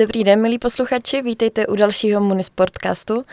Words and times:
Dobrý 0.00 0.24
den, 0.24 0.42
milí 0.42 0.58
posluchači, 0.58 1.22
vítejte 1.22 1.66
u 1.66 1.76
dalšího 1.76 2.20
Munisportcastu. 2.20 3.24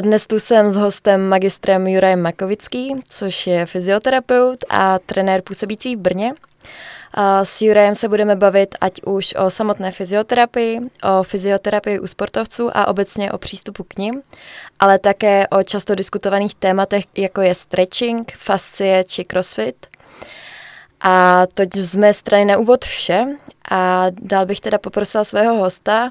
Dnes 0.00 0.26
tu 0.26 0.40
jsem 0.40 0.72
s 0.72 0.76
hostem 0.76 1.28
magistrem 1.28 1.86
Jurajem 1.86 2.22
Makovický, 2.22 2.94
což 3.08 3.46
je 3.46 3.66
fyzioterapeut 3.66 4.64
a 4.68 4.98
trenér 4.98 5.42
působící 5.42 5.96
v 5.96 5.98
Brně. 5.98 6.32
A 7.14 7.44
s 7.44 7.62
Jurajem 7.62 7.94
se 7.94 8.08
budeme 8.08 8.36
bavit 8.36 8.74
ať 8.80 9.02
už 9.02 9.34
o 9.34 9.50
samotné 9.50 9.92
fyzioterapii, 9.92 10.80
o 11.02 11.22
fyzioterapii 11.22 11.98
u 11.98 12.06
sportovců 12.06 12.76
a 12.76 12.88
obecně 12.88 13.32
o 13.32 13.38
přístupu 13.38 13.84
k 13.84 13.96
ním, 13.96 14.22
ale 14.78 14.98
také 14.98 15.48
o 15.48 15.62
často 15.62 15.94
diskutovaných 15.94 16.54
tématech, 16.54 17.04
jako 17.16 17.40
je 17.40 17.54
stretching, 17.54 18.32
fascie 18.36 19.04
či 19.04 19.24
crossfit. 19.24 19.86
A 21.00 21.46
to 21.54 21.62
z 21.74 21.96
mé 21.96 22.14
strany 22.14 22.44
na 22.44 22.58
úvod 22.58 22.84
vše 22.84 23.26
a 23.70 24.06
dál 24.22 24.46
bych 24.46 24.60
teda 24.60 24.78
poprosila 24.78 25.24
svého 25.24 25.58
hosta, 25.58 26.10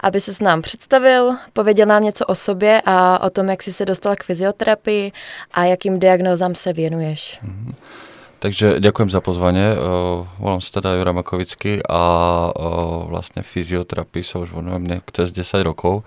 aby 0.00 0.20
se 0.20 0.34
s 0.34 0.40
nám 0.40 0.62
představil, 0.62 1.36
pověděl 1.52 1.86
nám 1.86 2.02
něco 2.02 2.26
o 2.26 2.34
sobě 2.34 2.82
a 2.86 3.22
o 3.22 3.30
tom, 3.30 3.48
jak 3.48 3.62
jsi 3.62 3.72
se 3.72 3.84
dostal 3.84 4.16
k 4.16 4.24
fyzioterapii 4.24 5.12
a 5.52 5.64
jakým 5.64 5.98
diagnózám 5.98 6.54
se 6.54 6.72
věnuješ. 6.72 7.38
Mm-hmm. 7.44 7.74
Takže 8.38 8.78
ďakujem 8.78 9.10
za 9.10 9.18
pozvanie. 9.18 9.74
Uh, 9.74 10.22
volám 10.38 10.62
sa 10.62 10.78
teda 10.78 10.94
Jura 10.94 11.10
Makovický 11.10 11.82
a 11.82 12.02
uh, 12.54 13.02
vlastne 13.10 13.42
fyzioterapii 13.42 14.22
sa 14.22 14.38
už 14.38 14.54
venujem 14.54 15.02
cez 15.10 15.34
10 15.34 15.66
rokov. 15.66 16.06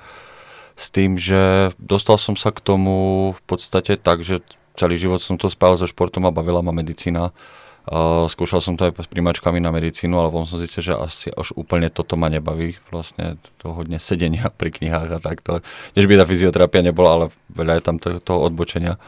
S 0.79 0.87
tým, 0.95 1.19
že 1.19 1.75
dostal 1.75 2.15
som 2.15 2.39
sa 2.39 2.55
k 2.55 2.63
tomu 2.63 3.29
v 3.35 3.41
podstate 3.43 3.99
tak, 3.99 4.23
že 4.23 4.39
celý 4.79 4.95
život 4.95 5.19
som 5.19 5.35
to 5.35 5.51
spájal 5.51 5.83
so 5.83 5.87
športom 5.91 6.23
a 6.23 6.31
bavila 6.31 6.63
ma 6.63 6.71
medicína. 6.71 7.35
Uh, 7.81 8.29
skúšal 8.29 8.61
som 8.61 8.77
to 8.77 8.85
aj 8.85 8.93
s 8.93 9.09
príjmačkami 9.09 9.57
na 9.57 9.73
medicínu, 9.73 10.13
ale 10.13 10.29
potom 10.29 10.45
som 10.45 10.61
zistil, 10.61 10.85
že 10.85 10.93
asi 10.93 11.27
až 11.33 11.57
úplne 11.57 11.89
toto 11.89 12.13
ma 12.13 12.29
nebaví. 12.29 12.77
Vlastne 12.93 13.41
to 13.57 13.73
hodne 13.73 13.97
sedenia 13.97 14.53
pri 14.53 14.69
knihách 14.69 15.17
a 15.17 15.19
takto. 15.19 15.65
Než 15.97 16.05
by 16.05 16.21
tá 16.21 16.25
fyzioterapia 16.29 16.85
nebola, 16.85 17.09
ale 17.17 17.25
veľa 17.49 17.81
je 17.81 17.83
tam 17.83 17.97
toho, 17.97 18.21
toho 18.21 18.39
odbočenia. 18.45 19.01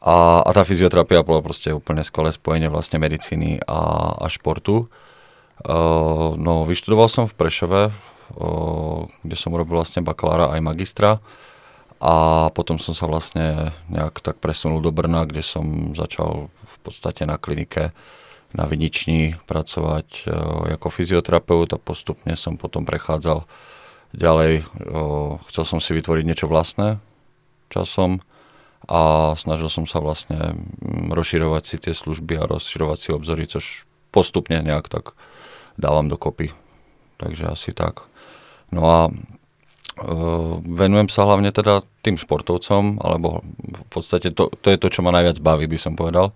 A, 0.00 0.40
a 0.40 0.50
tá 0.56 0.64
fyzioterapia 0.64 1.20
bola 1.20 1.44
proste 1.44 1.76
úplne 1.76 2.00
skvelé 2.00 2.32
spojenie 2.32 2.72
vlastne 2.72 2.96
medicíny 2.96 3.60
a, 3.68 4.16
a 4.16 4.26
športu. 4.32 4.88
Uh, 5.60 6.32
no, 6.40 6.64
vyštudoval 6.64 7.12
som 7.12 7.28
v 7.28 7.36
Prešove, 7.36 7.92
uh, 7.92 9.00
kde 9.20 9.36
som 9.36 9.52
urobil 9.52 9.76
vlastne 9.76 10.00
bakalára 10.00 10.56
aj 10.56 10.60
magistra 10.64 11.20
a 12.00 12.48
potom 12.56 12.80
som 12.80 12.96
sa 12.96 13.04
vlastne 13.04 13.76
nejak 13.92 14.24
tak 14.24 14.40
presunul 14.40 14.80
do 14.80 14.88
Brna, 14.88 15.28
kde 15.28 15.44
som 15.44 15.92
začal 15.92 16.48
v 16.48 16.76
podstate 16.80 17.28
na 17.28 17.36
klinike 17.36 17.92
na 18.50 18.66
Vinični 18.66 19.38
pracovať 19.46 20.26
uh, 20.26 20.74
ako 20.74 20.88
fyzioterapeut 20.90 21.70
a 21.70 21.78
postupne 21.78 22.34
som 22.34 22.58
potom 22.58 22.82
prechádzal 22.82 23.46
ďalej. 24.10 24.66
Uh, 24.82 25.38
chcel 25.46 25.64
som 25.68 25.78
si 25.78 25.94
vytvoriť 25.94 26.24
niečo 26.26 26.50
vlastné 26.50 26.98
časom 27.70 28.18
a 28.90 29.32
snažil 29.38 29.70
som 29.70 29.86
sa 29.86 30.02
vlastne 30.02 30.58
mm, 30.58 31.14
rozširovať 31.14 31.62
si 31.62 31.76
tie 31.78 31.94
služby 31.94 32.42
a 32.42 32.48
rozširovať 32.50 32.98
si 32.98 33.08
obzory, 33.14 33.46
což 33.46 33.86
postupne 34.10 34.58
nejak 34.58 34.90
tak 34.90 35.14
dávam 35.78 36.10
dokopy. 36.10 36.50
Takže 37.22 37.54
asi 37.54 37.70
tak. 37.70 38.10
No 38.74 38.82
a 38.90 38.98
e, 39.06 39.12
venujem 40.64 41.08
sa 41.12 41.28
hlavne 41.28 41.52
teda 41.52 41.84
tým 42.00 42.16
športovcom, 42.16 43.04
alebo 43.04 43.44
v 43.68 43.84
podstate 43.92 44.32
to, 44.32 44.48
to 44.64 44.72
je 44.72 44.78
to, 44.80 44.88
čo 44.88 45.00
ma 45.04 45.12
najviac 45.12 45.36
baví, 45.44 45.68
by 45.68 45.78
som 45.78 45.92
povedal. 45.92 46.32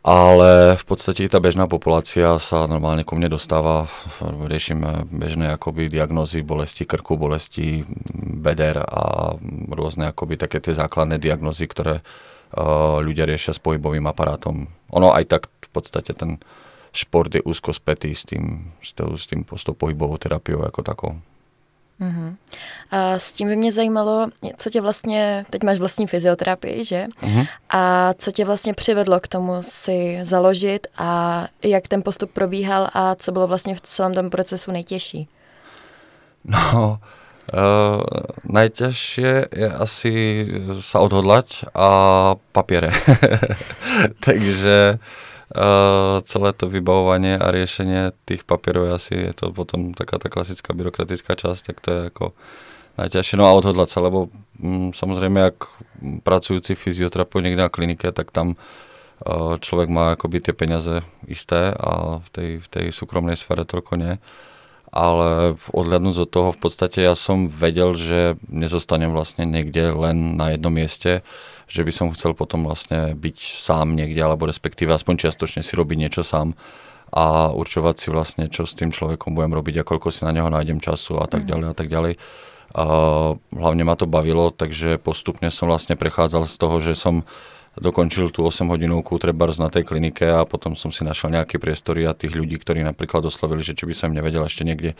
Ale 0.00 0.80
v 0.80 0.84
podstate 0.88 1.28
tá 1.28 1.44
bežná 1.44 1.68
populácia 1.68 2.40
sa 2.40 2.64
normálne 2.64 3.04
ku 3.04 3.20
mne 3.20 3.28
dostáva, 3.28 3.84
riešime 4.24 5.04
bežné 5.12 5.52
akoby 5.52 5.92
diagnózy 5.92 6.40
bolesti 6.40 6.88
krku, 6.88 7.20
bolesti 7.20 7.84
beder 8.16 8.80
a 8.80 9.36
rôzne 9.68 10.08
akoby 10.08 10.40
také 10.40 10.56
tie 10.64 10.72
základné 10.72 11.20
diagnózy, 11.20 11.68
ktoré 11.68 12.00
uh, 12.00 12.96
ľudia 13.04 13.28
riešia 13.28 13.52
s 13.52 13.60
pohybovým 13.60 14.08
aparátom. 14.08 14.72
Ono 14.88 15.12
aj 15.12 15.24
tak 15.28 15.42
v 15.52 15.68
podstate 15.68 16.16
ten 16.16 16.40
šport 16.96 17.28
je 17.28 17.44
úzko 17.44 17.76
spätý 17.76 18.16
s 18.16 18.24
tým, 18.24 18.72
s, 18.80 18.96
tým, 18.96 19.12
s, 19.20 19.28
tým, 19.28 19.44
pohybovou 19.76 20.16
terapiou 20.16 20.64
ako 20.64 20.80
takou. 20.80 21.12
Uh-huh. 22.00 22.36
A 22.90 23.18
s 23.18 23.32
tím 23.32 23.48
by 23.48 23.56
mě 23.56 23.72
zajímalo, 23.72 24.28
co 24.56 24.70
tě 24.70 24.80
vlastně, 24.80 25.44
teď 25.50 25.62
máš 25.62 25.78
vlastní 25.78 26.06
fyzioterapii, 26.06 26.84
že? 26.84 27.06
Uh-huh. 27.22 27.48
A 27.70 28.14
co 28.18 28.30
tě 28.32 28.44
vlastně 28.44 28.74
přivedlo 28.74 29.20
k 29.20 29.28
tomu 29.28 29.52
si 29.60 30.18
založit 30.22 30.86
a 30.98 31.46
jak 31.62 31.88
ten 31.88 32.02
postup 32.02 32.30
probíhal 32.32 32.88
a 32.92 33.14
co 33.14 33.32
bylo 33.32 33.46
vlastně 33.46 33.74
v 33.74 33.80
celém 33.80 34.14
tom 34.14 34.30
procesu 34.30 34.72
nejtěžší? 34.72 35.28
No, 36.44 36.98
uh, 37.52 38.00
najťažšie 38.46 39.32
je 39.52 39.68
asi 39.68 40.12
sa 40.80 41.02
odhodlať 41.04 41.68
a 41.74 41.88
papiere. 42.54 42.94
Takže 44.24 44.98
Uh, 45.50 46.22
celé 46.30 46.54
to 46.54 46.70
vybavovanie 46.70 47.34
a 47.34 47.50
riešenie 47.50 48.14
tých 48.22 48.46
papierov 48.46 48.86
je 48.86 48.92
asi, 48.94 49.14
je 49.18 49.34
to 49.34 49.50
potom 49.50 49.90
taká 49.98 50.22
tá 50.22 50.30
klasická 50.30 50.70
byrokratická 50.70 51.34
časť, 51.34 51.60
tak 51.66 51.76
to 51.82 51.88
je 51.90 52.00
ako 52.06 52.24
najťažšie. 53.02 53.34
No 53.34 53.50
a 53.50 53.58
odhodlať 53.58 53.90
sa, 53.90 53.98
lebo 53.98 54.30
mm, 54.62 54.94
samozrejme, 54.94 55.50
ak 55.50 55.58
pracujúci 56.22 56.78
fyzioterapeut 56.78 57.42
niekde 57.42 57.66
na 57.66 57.72
klinike, 57.72 58.14
tak 58.14 58.30
tam 58.30 58.54
uh, 58.54 59.58
človek 59.58 59.90
má 59.90 60.14
akoby 60.14 60.38
tie 60.38 60.54
peniaze 60.54 61.02
isté 61.26 61.74
a 61.74 62.22
v 62.22 62.28
tej, 62.30 62.50
v 62.62 62.66
tej 62.70 62.86
súkromnej 62.94 63.34
sfére 63.34 63.66
toľko 63.66 63.98
nie. 63.98 64.22
Ale 64.90 65.54
odhľadnúť 65.70 66.26
od 66.26 66.30
toho, 66.30 66.48
v 66.50 66.60
podstate 66.66 67.06
ja 67.06 67.14
som 67.14 67.46
vedel, 67.46 67.94
že 67.94 68.34
nezostanem 68.50 69.14
vlastne 69.14 69.46
niekde 69.46 69.94
len 69.94 70.34
na 70.34 70.54
jednom 70.54 70.74
mieste, 70.74 71.22
že 71.70 71.86
by 71.86 71.92
som 71.94 72.10
chcel 72.10 72.34
potom 72.34 72.66
vlastne 72.66 73.14
byť 73.14 73.38
sám 73.38 73.94
niekde, 73.94 74.18
alebo 74.18 74.50
respektíve 74.50 74.90
aspoň 74.90 75.30
čiastočne 75.30 75.62
si 75.62 75.78
robiť 75.78 75.96
niečo 75.96 76.26
sám 76.26 76.58
a 77.10 77.50
určovať 77.50 77.94
si 77.98 78.08
vlastne, 78.10 78.44
čo 78.50 78.66
s 78.66 78.74
tým 78.74 78.94
človekom 78.94 79.34
budem 79.34 79.54
robiť 79.54 79.82
a 79.82 79.86
koľko 79.86 80.14
si 80.14 80.26
na 80.26 80.34
neho 80.34 80.50
nájdem 80.50 80.82
času 80.82 81.22
a 81.22 81.30
tak 81.30 81.46
mhm. 81.46 81.48
ďalej 81.50 81.66
a 81.70 81.74
tak 81.74 81.88
ďalej. 81.90 82.14
A 82.70 82.84
hlavne 83.34 83.82
ma 83.82 83.98
to 83.98 84.06
bavilo, 84.06 84.54
takže 84.54 85.02
postupne 85.02 85.50
som 85.50 85.66
vlastne 85.66 85.98
prechádzal 85.98 86.46
z 86.46 86.54
toho, 86.54 86.78
že 86.78 86.94
som 86.94 87.26
dokončil 87.78 88.34
tú 88.34 88.42
8 88.42 88.66
hodinovku 88.66 89.14
trebárs 89.22 89.62
na 89.62 89.70
tej 89.70 89.86
klinike 89.86 90.26
a 90.26 90.42
potom 90.42 90.74
som 90.74 90.90
si 90.90 91.06
našiel 91.06 91.30
nejaké 91.30 91.62
priestory 91.62 92.02
a 92.02 92.18
tých 92.18 92.34
ľudí, 92.34 92.58
ktorí 92.58 92.82
napríklad 92.82 93.22
oslovili, 93.22 93.62
že 93.62 93.78
či 93.78 93.86
by 93.86 93.94
som 93.94 94.10
im 94.10 94.18
nevedel 94.18 94.42
ešte 94.42 94.66
niekde 94.66 94.98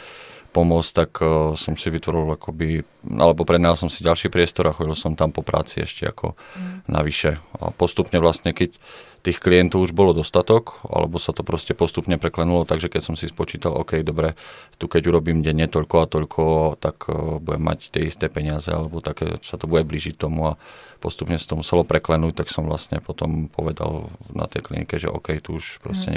pomôcť, 0.55 0.91
tak 0.95 1.11
uh, 1.23 1.55
som 1.55 1.75
si 1.75 1.91
vytvoril 1.91 2.35
akoby, 2.35 2.83
alebo 3.19 3.47
prednal 3.47 3.75
som 3.79 3.87
si 3.87 4.07
ďalší 4.07 4.31
priestor 4.31 4.71
a 4.71 4.75
chodil 4.75 4.95
som 4.99 5.15
tam 5.15 5.31
po 5.31 5.43
práci 5.47 5.83
ešte 5.83 6.11
ako 6.11 6.35
mm. 6.35 6.91
navyše. 6.91 7.39
A 7.59 7.71
postupne 7.75 8.19
vlastne, 8.19 8.51
keď 8.55 8.75
tých 9.21 9.39
klientov 9.39 9.85
už 9.85 9.93
bolo 9.93 10.17
dostatok, 10.17 10.81
alebo 10.89 11.21
sa 11.21 11.37
to 11.37 11.45
proste 11.45 11.77
postupne 11.77 12.17
preklenulo, 12.17 12.65
takže 12.65 12.89
keď 12.89 13.03
som 13.05 13.15
si 13.17 13.29
spočítal, 13.29 13.77
OK, 13.77 14.01
dobre, 14.01 14.33
tu 14.81 14.89
keď 14.89 15.13
urobím 15.13 15.45
denne 15.45 15.69
toľko 15.69 15.97
a 16.01 16.07
toľko, 16.09 16.43
tak 16.81 17.05
uh, 17.13 17.37
budem 17.37 17.61
mať 17.61 17.93
tie 17.93 18.09
isté 18.09 18.33
peniaze, 18.33 18.73
alebo 18.73 19.05
také 19.05 19.37
sa 19.45 19.61
to 19.61 19.69
bude 19.69 19.85
blížiť 19.85 20.17
tomu 20.17 20.57
a 20.57 20.59
postupne 21.05 21.37
sa 21.37 21.53
to 21.53 21.61
muselo 21.61 21.85
preklenúť, 21.85 22.45
tak 22.45 22.49
som 22.49 22.65
vlastne 22.65 23.01
potom 23.05 23.53
povedal 23.53 24.09
na 24.33 24.49
tej 24.49 24.65
klinike, 24.65 24.97
že 24.97 25.13
OK, 25.13 25.37
tu 25.45 25.61
už 25.61 25.85
proste 25.85 26.17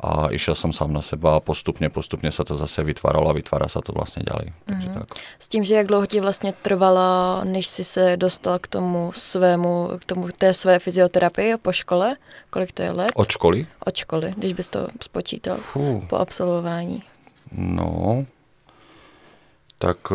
A 0.00 0.28
išiel 0.28 0.54
som 0.54 0.72
sám 0.76 0.92
na 0.92 1.00
seba 1.00 1.36
a 1.36 1.40
postupne, 1.40 1.88
postupne 1.88 2.28
sa 2.28 2.44
to 2.44 2.52
zase 2.52 2.84
vytváralo 2.84 3.32
a 3.32 3.36
vytvára 3.36 3.64
sa 3.68 3.80
to 3.80 3.96
vlastne 3.96 4.28
ďalej. 4.28 4.52
Takže 4.68 4.88
mm. 4.88 4.94
tak. 4.94 5.06
S 5.38 5.48
tím, 5.48 5.64
že 5.64 5.74
jak 5.74 5.86
dlouho 5.86 6.06
ti 6.06 6.20
vlastně 6.20 6.52
trvalo, 6.52 7.40
než 7.44 7.66
si 7.66 7.84
se 7.84 8.16
dostal 8.16 8.58
k 8.58 8.66
tomu 8.66 9.12
svému, 9.12 9.90
k 9.98 10.04
tomu 10.04 10.28
té 10.36 10.54
své 10.54 10.78
fyzioterapii 10.78 11.56
po 11.56 11.72
škole? 11.72 12.16
Kolik 12.50 12.72
to 12.72 12.82
je 12.82 12.90
let? 12.90 13.12
Od 13.14 13.30
školy? 13.30 13.66
Od 13.86 13.96
školy, 13.96 14.34
když 14.36 14.52
bys 14.52 14.70
to 14.70 14.88
spočítal 15.00 15.56
Fú. 15.56 16.04
po 16.08 16.16
absolvování. 16.16 17.02
No, 17.52 18.26
tak 19.78 20.08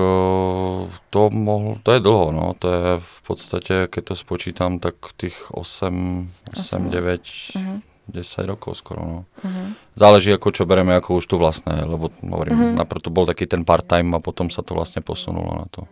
to, 1.10 1.30
mohl, 1.30 1.78
to 1.84 1.92
je 1.92 2.00
dlho, 2.00 2.32
no. 2.32 2.54
To 2.60 2.68
je 2.74 2.82
v 3.00 3.22
podstate, 3.28 3.88
keď 3.88 4.04
to 4.04 4.16
spočítam, 4.16 4.80
tak 4.80 4.96
tých 5.18 5.52
8, 5.54 6.32
8, 6.58 6.90
9, 6.90 7.22
uh-huh. 7.22 7.82
10 8.08 8.46
rokov 8.50 8.82
skoro. 8.82 9.02
No. 9.02 9.18
Uh-huh. 9.46 9.74
Záleží 9.96 10.34
ako 10.34 10.52
čo 10.52 10.64
bereme 10.66 10.96
ako 10.98 11.22
už 11.22 11.26
tu 11.30 11.36
vlastné, 11.38 11.86
lebo 11.86 12.10
hovorím, 12.26 12.58
uh-huh. 12.58 12.78
najprv 12.82 13.02
to 13.02 13.10
bol 13.14 13.26
taký 13.30 13.46
ten 13.46 13.62
part-time 13.62 14.18
a 14.18 14.24
potom 14.24 14.50
sa 14.50 14.66
to 14.66 14.74
vlastne 14.74 15.06
posunulo 15.06 15.52
na 15.54 15.68
to. 15.72 15.86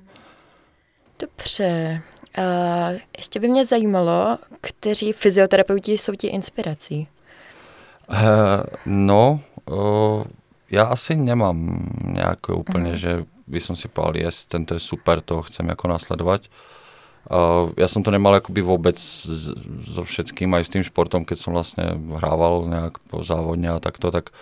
Dobře. 1.20 2.02
Uh, 2.38 2.98
ještě 3.18 3.40
by 3.40 3.48
mě 3.48 3.66
zajímalo, 3.66 4.38
kteří 4.62 5.14
fyzioterapeuti 5.14 5.98
jsou 5.98 6.16
ti 6.16 6.28
inspirací? 6.28 7.08
Uh, 8.10 8.64
no, 8.86 9.40
uh, 9.70 10.24
ja 10.72 10.90
asi 10.90 11.14
nemám 11.14 11.58
nejaké 12.02 12.54
úplne, 12.54 12.94
uh-huh. 12.94 13.02
že 13.02 13.12
by 13.50 13.60
som 13.62 13.78
si 13.78 13.86
povedal, 13.90 14.30
yes, 14.30 14.46
tento 14.46 14.74
je 14.74 14.82
super, 14.82 15.22
toho 15.22 15.42
chcem 15.46 15.66
ako 15.70 15.94
nasledovať. 15.94 16.46
Uh, 16.46 16.79
Uh, 17.30 17.70
ja 17.78 17.86
som 17.86 18.02
to 18.02 18.10
nemal 18.10 18.34
akoby 18.34 18.66
vôbec 18.66 18.98
so 18.98 20.02
všetkým, 20.02 20.50
aj 20.58 20.66
s 20.66 20.74
tým 20.74 20.82
športom, 20.82 21.22
keď 21.22 21.38
som 21.38 21.54
vlastne 21.54 21.94
hrával 22.18 22.66
nejak 22.66 22.98
závodne 23.22 23.78
a 23.78 23.84
takto, 23.84 24.10
tak 24.10 24.34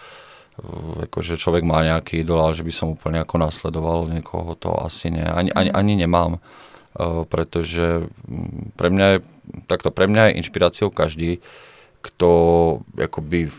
akože 1.06 1.38
človek 1.38 1.62
má 1.62 1.86
nejaký 1.86 2.25
idol, 2.25 2.42
ale 2.42 2.57
že 2.57 2.66
by 2.66 2.74
som 2.74 2.95
úplne 2.95 3.22
ako 3.22 3.36
nasledoval 3.38 4.10
niekoho, 4.10 4.57
to 4.57 4.74
asi 4.74 5.13
nie. 5.13 5.22
Ani, 5.22 5.54
ani, 5.54 5.69
ani 5.69 5.94
nemám, 6.00 6.39
uh, 6.39 7.28
pretože 7.28 8.07
mm, 8.07 8.74
pre 8.80 8.89
mňa 8.89 9.07
je, 9.12 9.18
takto, 9.69 9.92
pre 9.92 10.07
mňa 10.07 10.31
je 10.31 10.38
inšpiráciou 10.42 10.89
každý, 10.89 11.44
kto 12.01 12.30
akoby 12.95 13.51
v 13.51 13.57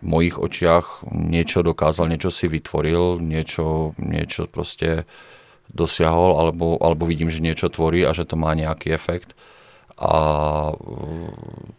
mojich 0.00 0.40
očiach 0.40 1.06
niečo 1.12 1.60
dokázal, 1.60 2.08
niečo 2.08 2.32
si 2.32 2.48
vytvoril, 2.48 3.20
niečo, 3.20 3.92
niečo 4.00 4.48
proste 4.48 5.04
dosiahol, 5.76 6.40
alebo, 6.40 6.80
alebo 6.80 7.04
vidím, 7.04 7.28
že 7.28 7.44
niečo 7.44 7.68
tvorí 7.68 8.02
a 8.08 8.16
že 8.16 8.24
to 8.24 8.40
má 8.40 8.56
nejaký 8.56 8.96
efekt 8.96 9.36
a 9.96 10.12
uh, 10.72 11.32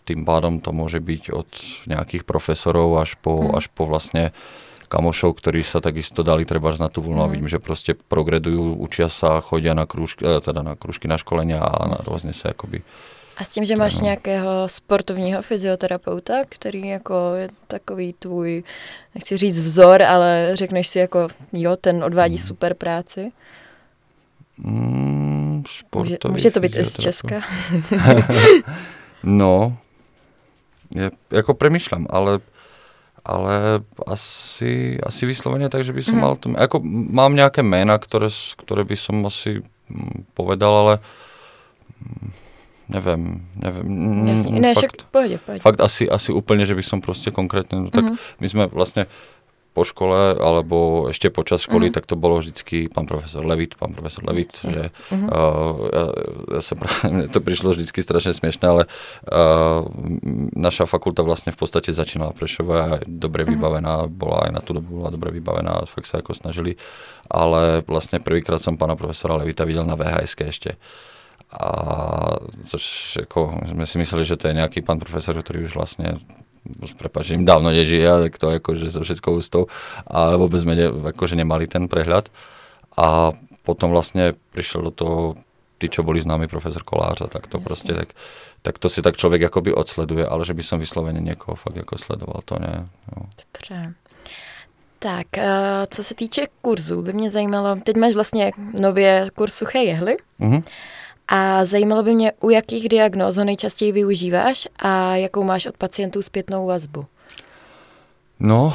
tým 0.09 0.25
pádom 0.25 0.57
to 0.57 0.73
môže 0.73 0.97
byť 0.97 1.23
od 1.33 1.49
nejakých 1.85 2.25
profesorov 2.25 2.97
až 2.97 3.13
po, 3.21 3.45
mm. 3.45 3.57
až 3.57 3.65
po 3.69 3.85
vlastne 3.85 4.33
kamošov, 4.89 5.37
ktorí 5.37 5.61
sa 5.61 5.83
takisto 5.83 6.25
dali 6.25 6.47
treba 6.47 6.73
na 6.79 6.89
tú 6.89 7.05
vlnu 7.05 7.21
mm. 7.21 7.25
a 7.25 7.29
vidím, 7.29 7.49
že 7.49 7.61
proste 7.61 7.93
progredujú, 7.93 8.81
učia 8.81 9.05
sa, 9.05 9.37
chodia 9.37 9.77
na 9.77 9.85
krúžky, 9.85 10.25
eh, 10.25 10.41
teda 10.41 10.65
na 10.65 10.73
krúžky 10.73 11.05
na 11.05 11.21
školenia 11.21 11.61
a 11.61 11.85
na 11.85 11.97
rôzne 12.01 12.33
sa 12.33 12.53
akoby 12.53 12.81
a 13.37 13.43
s 13.43 13.49
tím, 13.49 13.65
že 13.65 13.75
máš 13.75 14.01
nějakého 14.01 14.69
sportovního 14.69 15.41
fyzioterapeuta, 15.41 16.33
který 16.49 16.87
jako 16.87 17.33
je 17.35 17.49
takový 17.67 18.13
tvůj, 18.13 18.63
nechci 19.15 19.37
říct 19.37 19.59
vzor, 19.59 20.01
ale 20.01 20.49
řekneš 20.53 20.87
si 20.87 20.99
jako, 20.99 21.27
jo, 21.53 21.75
ten 21.75 22.03
odvádí 22.03 22.33
mm. 22.33 22.41
super 22.41 22.73
práci. 22.73 23.31
Mm, 24.57 25.63
může, 25.95 26.17
může 26.29 26.51
to 26.51 26.59
být 26.59 26.75
i 26.75 26.85
z 26.85 26.97
Česka. 26.97 27.41
no, 29.23 29.77
je, 30.95 31.11
jako 31.31 31.53
premýšľam, 31.53 32.07
ale 32.09 32.39
ale 33.27 33.83
asi, 34.07 34.95
asi 35.03 35.27
vyslovene 35.27 35.67
tak, 35.67 35.83
že 35.83 35.91
by 35.91 35.99
som 35.99 36.15
mm. 36.15 36.23
mal 36.23 36.33
to, 36.39 36.47
ako 36.55 36.79
mám 37.11 37.35
nejaké 37.35 37.59
mena, 37.59 37.99
ktoré, 37.99 38.31
ktoré 38.55 38.87
by 38.87 38.95
som 38.95 39.19
asi 39.27 39.59
mm, 39.91 40.31
povedal, 40.31 40.71
ale 40.71 40.93
mm, 41.99 42.27
neviem, 42.87 43.21
neviem. 43.59 43.87
Jasne, 44.31 44.63
ne, 44.63 44.71
fakt, 44.71 44.79
však 44.79 45.11
pohode, 45.11 45.37
pohode. 45.43 45.59
Fakt 45.59 45.79
asi, 45.83 46.07
asi 46.07 46.31
úplne, 46.31 46.63
že 46.63 46.71
by 46.71 46.79
som 46.79 47.03
proste 47.03 47.35
konkrétne, 47.35 47.83
no, 47.83 47.89
tak 47.91 48.07
mm-hmm. 48.07 48.39
my 48.39 48.47
sme 48.47 48.63
vlastne 48.71 49.11
po 49.77 49.85
škole 49.85 50.33
alebo 50.33 51.05
ešte 51.13 51.29
počas 51.29 51.61
školy, 51.61 51.93
mm-hmm. 51.93 51.97
tak 52.01 52.09
to 52.09 52.17
bolo 52.17 52.41
vždycky 52.41 52.89
pán 52.89 53.05
profesor 53.05 53.45
Levit, 53.45 53.77
pán 53.77 53.93
profesor 53.93 54.25
Levit, 54.25 54.57
mm-hmm. 54.57 54.73
že 54.73 54.81
uh, 55.29 55.77
ja, 55.93 56.05
ja 56.57 56.73
práve, 56.73 56.97
mne 57.13 57.25
to 57.29 57.37
prišlo 57.37 57.77
vždycky 57.77 58.01
strašne 58.01 58.33
smiešne, 58.33 58.65
ale 58.65 58.83
uh, 59.29 59.85
naša 60.57 60.89
fakulta 60.89 61.21
vlastne 61.21 61.53
v 61.53 61.61
podstate 61.61 61.93
začínala 61.93 62.33
Prešova 62.33 63.05
dobre 63.05 63.45
mm-hmm. 63.45 63.53
vybavená, 63.53 63.93
bola 64.09 64.49
aj 64.49 64.51
na 64.57 64.61
tú 64.65 64.73
dobu 64.73 65.05
bola 65.05 65.13
dobre 65.13 65.29
vybavená, 65.29 65.85
fakt 65.85 66.09
sa 66.09 66.17
ako 66.25 66.33
snažili, 66.33 66.73
ale 67.29 67.85
vlastne 67.85 68.17
prvýkrát 68.17 68.57
som 68.57 68.81
pána 68.81 68.97
profesora 68.97 69.37
Levita 69.37 69.61
videl 69.61 69.85
na 69.85 69.93
VHS 69.93 70.33
ešte. 70.41 70.73
A 71.47 71.69
což 72.67 72.83
ako, 73.23 73.63
sme 73.71 73.87
si 73.87 73.95
mysleli, 74.01 74.27
že 74.27 74.35
to 74.35 74.51
je 74.51 74.57
nejaký 74.59 74.83
pán 74.83 74.99
profesor, 74.99 75.31
ktorý 75.37 75.63
už 75.63 75.79
vlastne 75.79 76.19
prepáč, 76.97 77.31
im 77.33 77.45
dávno 77.45 77.71
nežije, 77.71 78.29
tak 78.29 78.37
to 78.37 78.47
akože 78.59 78.89
so 78.89 79.01
všetkou 79.01 79.37
ústou, 79.37 79.67
ale 80.07 80.37
vôbec 80.37 80.61
sme 80.61 80.73
ne, 80.75 80.87
akože 80.89 81.35
nemali 81.35 81.67
ten 81.67 81.87
prehľad. 81.87 82.29
A 82.97 83.31
potom 83.61 83.93
vlastne 83.93 84.33
prišiel 84.55 84.89
do 84.89 84.91
toho 84.91 85.17
tí, 85.77 85.89
čo 85.89 86.01
boli 86.01 86.21
známi 86.21 86.47
profesor 86.49 86.83
Kolář 86.83 87.21
a 87.21 87.27
tak 87.27 87.47
to 87.47 87.57
Jasne. 87.57 87.65
proste, 87.65 87.91
tak, 87.93 88.09
tak 88.61 88.75
to 88.79 88.89
si 88.89 89.01
tak 89.01 89.17
človek 89.17 89.43
akoby 89.43 89.73
odsleduje, 89.73 90.25
ale 90.25 90.45
že 90.45 90.53
by 90.53 90.63
som 90.63 90.81
vyslovene 90.81 91.21
niekoho 91.21 91.53
fakt 91.53 91.77
ako 91.77 91.97
sledoval, 91.97 92.41
to 92.45 92.57
ne. 92.59 92.89
No. 93.13 93.29
Dobře. 93.53 93.93
Tak, 94.99 95.27
uh, 95.37 95.43
co 95.89 96.03
se 96.03 96.13
týče 96.15 96.47
kurzů, 96.61 97.01
by 97.01 97.13
mě 97.13 97.29
zajímalo, 97.29 97.75
teď 97.83 97.95
máš 97.95 98.13
vlastně 98.13 98.51
nově 98.79 99.29
kurz 99.35 99.53
suché 99.53 99.79
jehly. 99.79 100.17
Uh-huh. 100.39 100.63
A 101.27 101.65
zajímalo 101.65 102.03
by 102.03 102.13
mě, 102.13 102.31
u 102.41 102.49
jakých 102.49 102.89
diagnóz 102.89 103.37
ho 103.37 103.43
nejčastěji 103.43 103.91
využíváš 103.91 104.67
a 104.79 105.15
jakou 105.15 105.43
máš 105.43 105.65
od 105.65 105.77
pacientů 105.77 106.21
zpětnou 106.21 106.67
vazbu? 106.67 107.05
No, 108.39 108.73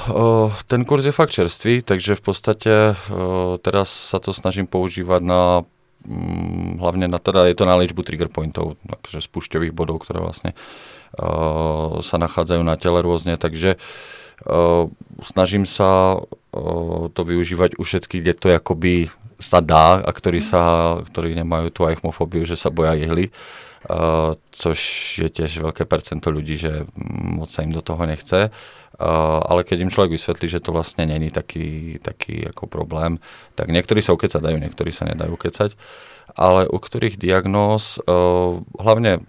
ten 0.66 0.84
kurz 0.84 1.04
je 1.04 1.12
fakt 1.12 1.30
čerstvý, 1.30 1.82
takže 1.82 2.18
v 2.18 2.20
podstate 2.20 2.72
teraz 3.62 3.94
sa 4.10 4.18
to 4.18 4.34
snažím 4.34 4.66
používať 4.66 5.22
na 5.22 5.62
mm, 6.02 6.82
hlavne 6.82 7.06
na, 7.06 7.22
teda 7.22 7.46
je 7.46 7.54
to 7.54 7.62
na 7.62 7.78
liečbu 7.78 8.02
trigger 8.02 8.26
pointov, 8.26 8.74
takže 8.82 9.22
spúšťových 9.22 9.70
bodov, 9.70 10.02
ktoré 10.02 10.18
vlastne 10.18 10.58
uh, 10.58 12.02
sa 12.02 12.18
nachádzajú 12.18 12.62
na 12.66 12.74
tele 12.74 13.06
rôzne, 13.06 13.38
takže 13.38 13.78
snažím 15.24 15.64
sa 15.64 16.20
to 17.12 17.22
využívať 17.24 17.80
u 17.80 17.82
všetkých, 17.82 18.22
kde 18.22 18.34
to 18.36 18.46
akoby 18.52 19.08
sa 19.42 19.58
dá 19.58 19.98
a 19.98 20.10
ktorí, 20.14 20.38
mhm. 20.38 20.46
sa, 20.46 20.62
ktorí 21.02 21.34
nemajú 21.34 21.74
tú 21.74 21.80
aichmofóbiu, 21.84 22.46
že 22.46 22.54
sa 22.54 22.70
boja 22.70 22.94
jehly, 22.94 23.34
uh, 23.90 24.38
což 24.54 24.78
je 25.18 25.28
tiež 25.28 25.58
veľké 25.58 25.82
percento 25.84 26.30
ľudí, 26.30 26.54
že 26.54 26.86
moc 27.10 27.50
sa 27.50 27.66
im 27.66 27.74
do 27.74 27.82
toho 27.82 28.06
nechce. 28.06 28.54
Uh, 29.02 29.42
ale 29.50 29.66
keď 29.66 29.82
im 29.82 29.90
človek 29.90 30.14
vysvetlí, 30.14 30.46
že 30.46 30.62
to 30.62 30.70
vlastne 30.70 31.08
není 31.08 31.32
taký, 31.32 31.98
taký 31.98 32.46
ako 32.54 32.70
problém, 32.70 33.18
tak 33.58 33.72
niektorí 33.72 33.98
sa 33.98 34.14
ukecať 34.14 34.38
dajú, 34.38 34.62
niektorí 34.62 34.94
sa 34.94 35.08
nedajú 35.08 35.34
ukecať. 35.34 35.74
Ale 36.38 36.70
u 36.70 36.78
ktorých 36.78 37.18
diagnóz, 37.18 37.98
uh, 38.06 38.62
hlavne 38.78 39.26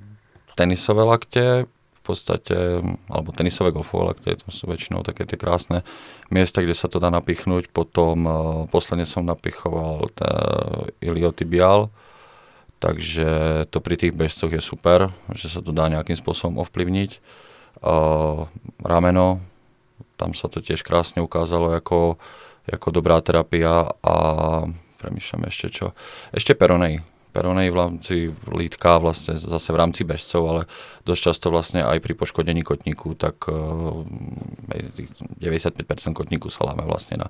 tenisové 0.53 1.01
lakte, 1.07 1.65
podstate, 2.03 2.83
alebo 3.07 3.31
tenisové 3.31 3.71
golfové 3.71 4.11
lakte, 4.11 4.35
to 4.35 4.51
sú 4.51 4.67
väčšinou 4.67 5.07
také 5.07 5.23
tie 5.23 5.39
krásne 5.39 5.87
miesta, 6.27 6.59
kde 6.59 6.75
sa 6.75 6.91
to 6.91 6.99
dá 6.99 7.07
napichnúť. 7.07 7.71
Potom 7.71 8.27
uh, 8.27 8.35
posledne 8.67 9.07
som 9.07 9.23
napichoval 9.23 10.11
iliotibial, 10.99 11.87
takže 12.83 13.63
to 13.71 13.79
pri 13.79 13.95
tých 13.95 14.13
bežcoch 14.13 14.51
je 14.51 14.59
super, 14.59 15.15
že 15.31 15.47
sa 15.47 15.63
to 15.63 15.71
dá 15.71 15.87
nejakým 15.87 16.19
spôsobom 16.19 16.59
ovplyvniť. 16.59 17.23
Uh, 17.79 18.45
rameno, 18.83 19.39
tam 20.19 20.35
sa 20.35 20.51
to 20.51 20.59
tiež 20.59 20.83
krásne 20.83 21.23
ukázalo 21.23 21.71
ako, 21.79 22.19
ako 22.67 22.87
dobrá 22.91 23.19
terapia 23.23 23.91
a 24.03 24.15
premýšľam 24.99 25.47
ešte 25.51 25.67
čo. 25.71 25.85
Ešte 26.31 26.55
peronej 26.55 27.03
peronej 27.33 27.73
v 27.73 27.77
rámci 27.81 28.15
lítka, 28.45 29.01
vlastne 29.01 29.33
zase 29.33 29.73
v 29.73 29.81
rámci 29.81 30.05
bežcov, 30.05 30.41
ale 30.45 30.61
dosť 31.01 31.21
často 31.33 31.47
vlastne 31.49 31.81
aj 31.81 31.97
pri 31.97 32.13
poškodení 32.13 32.61
kotníku, 32.61 33.17
tak 33.17 33.49
uh, 33.49 34.05
eh, 34.69 35.09
95% 35.41 36.13
kotníku 36.13 36.53
sa 36.53 36.69
láme 36.69 36.85
vlastne 36.85 37.17
na 37.17 37.27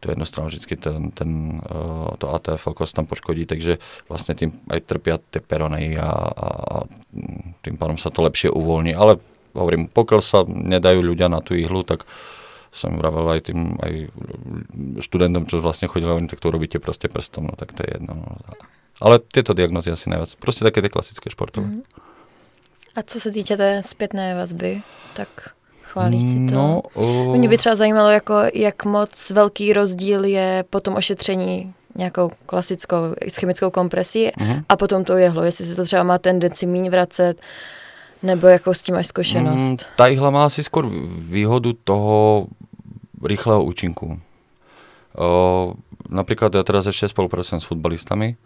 tú 0.00 0.08
jednu 0.08 0.24
stranu 0.24 0.48
vždy 0.48 0.76
ten, 0.80 1.12
ten, 1.12 1.60
uh, 1.68 2.16
to 2.16 2.32
ATF 2.32 2.72
kost 2.72 2.96
tam 2.96 3.04
poškodí, 3.04 3.44
takže 3.44 3.76
vlastne 4.08 4.32
tým 4.32 4.56
aj 4.72 4.80
trpia 4.88 5.20
tie 5.20 5.44
peronej 5.44 6.00
a, 6.00 6.08
a, 6.08 6.48
a 6.48 6.76
tým 7.60 7.76
pádom 7.76 8.00
sa 8.00 8.08
to 8.08 8.24
lepšie 8.24 8.48
uvoľní, 8.48 8.96
ale 8.96 9.20
hovorím, 9.52 9.92
pokiaľ 9.92 10.20
sa 10.24 10.48
nedajú 10.48 11.04
ľudia 11.04 11.28
na 11.28 11.44
tú 11.44 11.52
ihlu, 11.52 11.84
tak 11.84 12.08
som 12.72 12.96
vravel 12.96 13.36
aj 13.36 13.52
tým 13.52 13.76
aj 13.84 14.08
študentom, 15.04 15.44
čo 15.44 15.60
vlastne 15.60 15.92
chodili, 15.92 16.24
tak 16.24 16.40
to 16.40 16.48
urobíte 16.48 16.80
proste 16.80 17.12
prstom, 17.12 17.52
no 17.52 17.54
tak 17.54 17.76
to 17.76 17.84
je 17.84 18.00
jedno. 18.00 18.16
No. 18.16 18.40
Ale 19.02 19.18
tieto 19.18 19.50
diagnozy 19.50 19.90
asi 19.90 20.06
najviac. 20.06 20.38
Proste 20.38 20.62
také 20.62 20.78
tie 20.78 20.94
klasické 20.94 21.26
športové. 21.26 21.66
Mm. 21.66 21.82
A 22.94 23.02
co 23.02 23.20
se 23.20 23.30
týče 23.30 23.56
té 23.56 23.82
zpětné 23.82 24.34
vazby, 24.34 24.82
tak 25.16 25.28
chválí 25.82 26.22
si 26.22 26.46
to? 26.46 26.54
No, 26.54 26.82
uh... 26.94 27.36
Mě 27.36 27.48
by 27.48 27.58
třeba 27.58 27.74
zajímalo, 27.76 28.10
jako, 28.10 28.34
jak 28.54 28.84
moc 28.84 29.30
velký 29.30 29.72
rozdíl 29.72 30.24
je 30.24 30.64
po 30.70 30.80
tom 30.80 30.94
ošetření 30.94 31.74
nějakou 31.94 32.30
klasickou 32.46 32.96
chemickou 33.40 33.70
kompresí 33.70 34.28
mm-hmm. 34.28 34.64
a 34.68 34.76
potom 34.76 35.04
to 35.04 35.16
jehlo, 35.16 35.42
jestli 35.42 35.64
se 35.64 35.74
to 35.74 35.84
třeba 35.84 36.02
má 36.02 36.18
tendenci 36.18 36.66
míň 36.66 36.90
vracet, 36.90 37.40
nebo 38.22 38.46
jakou 38.46 38.74
s 38.74 38.82
tím 38.82 38.94
máš 38.94 39.06
zkušenost? 39.06 39.70
Mm, 39.70 39.76
tá 39.96 40.08
ihla 40.08 40.30
má 40.30 40.46
asi 40.46 40.62
skôr 40.62 40.86
výhodu 41.26 41.72
toho 41.84 42.46
rýchleho 43.18 43.64
účinku. 43.64 44.20
O, 45.12 45.74
napríklad 46.08 46.54
ja 46.54 46.64
teraz 46.64 46.86
ešte 46.88 47.10
spolupracujem 47.10 47.60
s 47.60 47.68
futbalistami, 47.68 48.40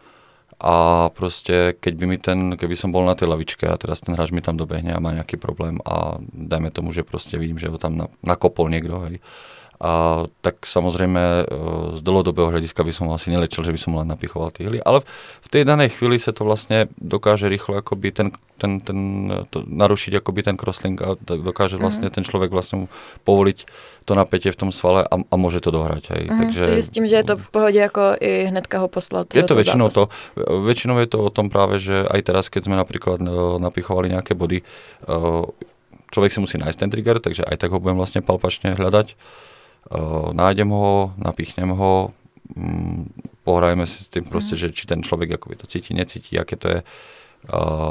a 0.56 1.08
proste 1.12 1.76
keď 1.76 1.92
by 2.00 2.04
mi 2.08 2.16
ten, 2.16 2.38
keby 2.56 2.76
som 2.76 2.88
bol 2.88 3.04
na 3.04 3.12
tej 3.12 3.28
lavičke 3.28 3.68
a 3.68 3.76
teraz 3.76 4.00
ten 4.00 4.16
hráč 4.16 4.32
mi 4.32 4.40
tam 4.40 4.56
dobehne 4.56 4.96
a 4.96 5.02
má 5.04 5.12
nejaký 5.12 5.36
problém 5.36 5.76
a 5.84 6.16
dajme 6.32 6.72
tomu, 6.72 6.96
že 6.96 7.04
proste 7.04 7.36
vidím, 7.36 7.60
že 7.60 7.68
ho 7.68 7.76
tam 7.76 8.08
nakopol 8.24 8.72
niekto, 8.72 9.04
hej, 9.04 9.20
a, 9.76 10.24
tak 10.40 10.64
samozrejme 10.64 11.20
e, 11.20 11.44
z 11.96 12.00
dlhodobého 12.00 12.48
hľadiska 12.48 12.80
by 12.80 12.92
som 12.96 13.12
asi 13.12 13.28
nelečil, 13.28 13.60
že 13.60 13.76
by 13.76 13.80
som 13.80 13.92
len 14.00 14.08
napichoval 14.08 14.48
tie 14.48 14.64
hly, 14.64 14.80
ale 14.80 15.04
v 15.44 15.48
tej 15.52 15.68
danej 15.68 16.00
chvíli 16.00 16.16
sa 16.16 16.32
to 16.32 16.48
vlastne 16.48 16.88
dokáže 16.96 17.44
rýchlo 17.52 17.84
akoby 17.84 18.08
ten, 18.08 18.28
ten, 18.56 18.80
ten 18.80 18.98
to, 19.52 19.68
narušiť 19.68 20.24
akoby 20.24 20.40
ten 20.48 20.56
crosslink 20.56 21.04
a 21.04 21.20
dokáže 21.20 21.76
vlastne 21.76 22.08
mm-hmm. 22.08 22.16
ten 22.16 22.24
človek 22.24 22.48
vlastne 22.48 22.88
povoliť 23.28 23.58
to 24.08 24.12
napätie 24.16 24.48
v 24.48 24.58
tom 24.64 24.70
svale 24.72 25.04
a, 25.04 25.14
a 25.20 25.34
môže 25.36 25.60
to 25.60 25.68
dohrať. 25.68 26.14
Hej. 26.14 26.22
Mm, 26.30 26.38
takže, 26.40 26.62
takže 26.72 26.82
s 26.86 26.90
tým, 26.94 27.04
že 27.04 27.16
je 27.20 27.26
to 27.26 27.34
v 27.36 27.48
pohode, 27.52 27.80
ako 27.80 28.16
i 28.16 28.48
hnedka 28.48 28.80
ho 28.80 28.88
poslal. 28.88 29.28
Je 29.28 29.44
to 29.44 29.58
väčšinou 29.58 29.92
to, 29.92 30.08
väčšinou 30.40 30.96
je 31.04 31.08
to 31.10 31.18
o 31.20 31.28
tom 31.28 31.52
práve, 31.52 31.82
že 31.82 32.06
aj 32.06 32.20
teraz, 32.24 32.48
keď 32.48 32.70
sme 32.70 32.76
napríklad 32.80 33.20
uh, 33.20 33.60
napichovali 33.60 34.14
nejaké 34.14 34.32
body, 34.32 34.62
človek 36.10 36.30
si 36.32 36.40
musí 36.40 36.56
nájsť 36.56 36.78
ten 36.80 36.90
trigger, 36.90 37.20
takže 37.20 37.44
aj 37.44 37.56
tak 37.60 37.74
ho 37.74 37.82
budem 37.82 37.98
vlastne 37.98 38.22
palpačne 38.22 38.72
hľadať 38.72 39.18
nájdem 40.32 40.68
ho, 40.68 41.14
napichnem 41.16 41.68
ho, 41.68 42.10
um, 42.56 43.06
pohrajeme 43.44 43.86
si 43.86 44.04
s 44.04 44.08
tým 44.08 44.26
proste, 44.26 44.58
mm. 44.58 44.60
že 44.60 44.68
či 44.74 44.84
ten 44.90 45.02
človek 45.02 45.38
akoby 45.38 45.56
to 45.56 45.66
cíti, 45.70 45.94
necíti, 45.94 46.34
aké 46.34 46.56
to 46.58 46.68
je. 46.68 46.82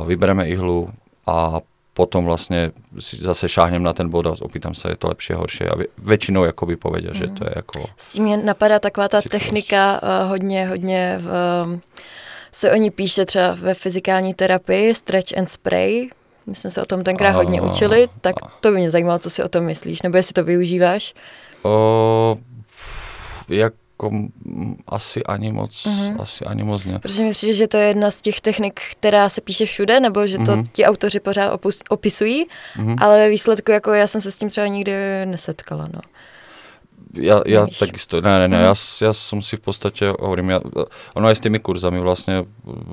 Vybereme 0.05 0.51
ihlu 0.51 0.91
a 1.23 1.63
potom 1.95 2.27
vlastne 2.27 2.75
si 2.99 3.15
zase 3.23 3.47
šáhnem 3.47 3.79
na 3.79 3.95
ten 3.95 4.11
bod 4.11 4.27
a 4.27 4.35
opýtam 4.35 4.75
sa, 4.75 4.91
je 4.91 4.99
to 4.99 5.07
lepšie, 5.07 5.39
horšie. 5.39 5.65
A 5.71 5.79
väčšinou 5.95 6.43
jakoby 6.43 6.75
povedia, 6.75 7.15
mm. 7.15 7.17
že 7.17 7.27
to 7.31 7.47
je 7.47 7.53
jako... 7.55 7.87
S 7.95 8.11
tím 8.11 8.23
mě 8.23 8.37
napadá 8.37 8.79
taková 8.79 9.07
ta 9.07 9.21
technika 9.21 10.03
uh, 10.03 10.29
hodně, 10.29 10.67
hodně 10.67 11.15
v, 11.23 11.27
um, 11.63 11.81
se 12.51 12.71
o 12.71 12.75
ní 12.75 12.91
píše 12.91 13.25
třeba 13.25 13.55
ve 13.55 13.73
fyzikální 13.73 14.33
terapii, 14.33 14.95
stretch 14.95 15.37
and 15.37 15.47
spray. 15.47 16.09
My 16.45 16.55
jsme 16.55 16.71
se 16.71 16.81
o 16.81 16.85
tom 16.85 17.03
tenkrát 17.03 17.29
a, 17.29 17.39
hodně 17.39 17.61
učili, 17.61 18.07
tak 18.21 18.35
to 18.59 18.71
by 18.71 18.77
mě 18.77 18.91
zajímalo, 18.91 19.19
co 19.19 19.29
si 19.29 19.43
o 19.43 19.49
tom 19.49 19.63
myslíš, 19.63 20.01
nebo 20.01 20.17
jestli 20.17 20.33
to 20.33 20.43
využíváš. 20.43 21.13
O, 21.65 22.37
jak 23.49 23.73
jako 23.95 24.11
asi 24.87 25.23
ani 25.23 25.51
moc, 25.51 25.71
mm-hmm. 25.71 26.21
asi 26.21 26.45
ani 26.45 26.63
moc 26.63 26.85
ne. 26.85 26.99
Protože 26.99 27.23
mi 27.23 27.31
přijde, 27.31 27.53
že 27.53 27.67
to 27.67 27.77
je 27.77 27.87
jedna 27.87 28.11
z 28.11 28.21
těch 28.21 28.41
technik, 28.41 28.79
která 28.91 29.29
se 29.29 29.41
píše 29.41 29.65
všude, 29.65 29.99
nebo 29.99 30.27
že 30.27 30.37
to 30.37 30.43
mm-hmm. 30.43 30.67
ti 30.71 30.85
autoři 30.85 31.19
pořád 31.19 31.53
opus, 31.53 31.83
opisují, 31.89 32.45
mm-hmm. 32.77 32.95
ale 32.99 33.17
ve 33.17 33.29
výsledku 33.29 33.71
jako 33.71 33.93
já 33.93 34.07
jsem 34.07 34.21
se 34.21 34.31
s 34.31 34.37
tím 34.37 34.49
třeba 34.49 34.67
nikdy 34.67 34.91
nesetkala, 35.25 35.89
no. 35.93 35.99
Ja, 37.15 37.39
ja 37.47 37.63
takisto, 37.79 38.19
ne, 38.19 38.39
ne, 38.39 38.47
ne, 38.51 38.59
ja, 38.67 38.75
ja 38.75 39.11
som 39.15 39.39
si 39.39 39.55
v 39.55 39.63
podstate, 39.63 40.11
hovorím, 40.19 40.51
ja, 40.51 40.59
ono 41.15 41.31
aj 41.31 41.39
s 41.39 41.43
tými 41.47 41.63
kurzami 41.63 42.03
vlastne 42.03 42.43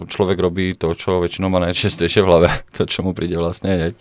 človek 0.06 0.38
robí 0.38 0.78
to, 0.78 0.94
čo 0.94 1.18
väčšinou 1.18 1.50
má 1.50 1.58
najčastejšie 1.58 2.22
v 2.22 2.28
hlave, 2.30 2.48
to, 2.78 2.86
čo 2.86 3.02
mu 3.02 3.18
príde 3.18 3.34
vlastne 3.34 3.74
hneď. 3.74 3.98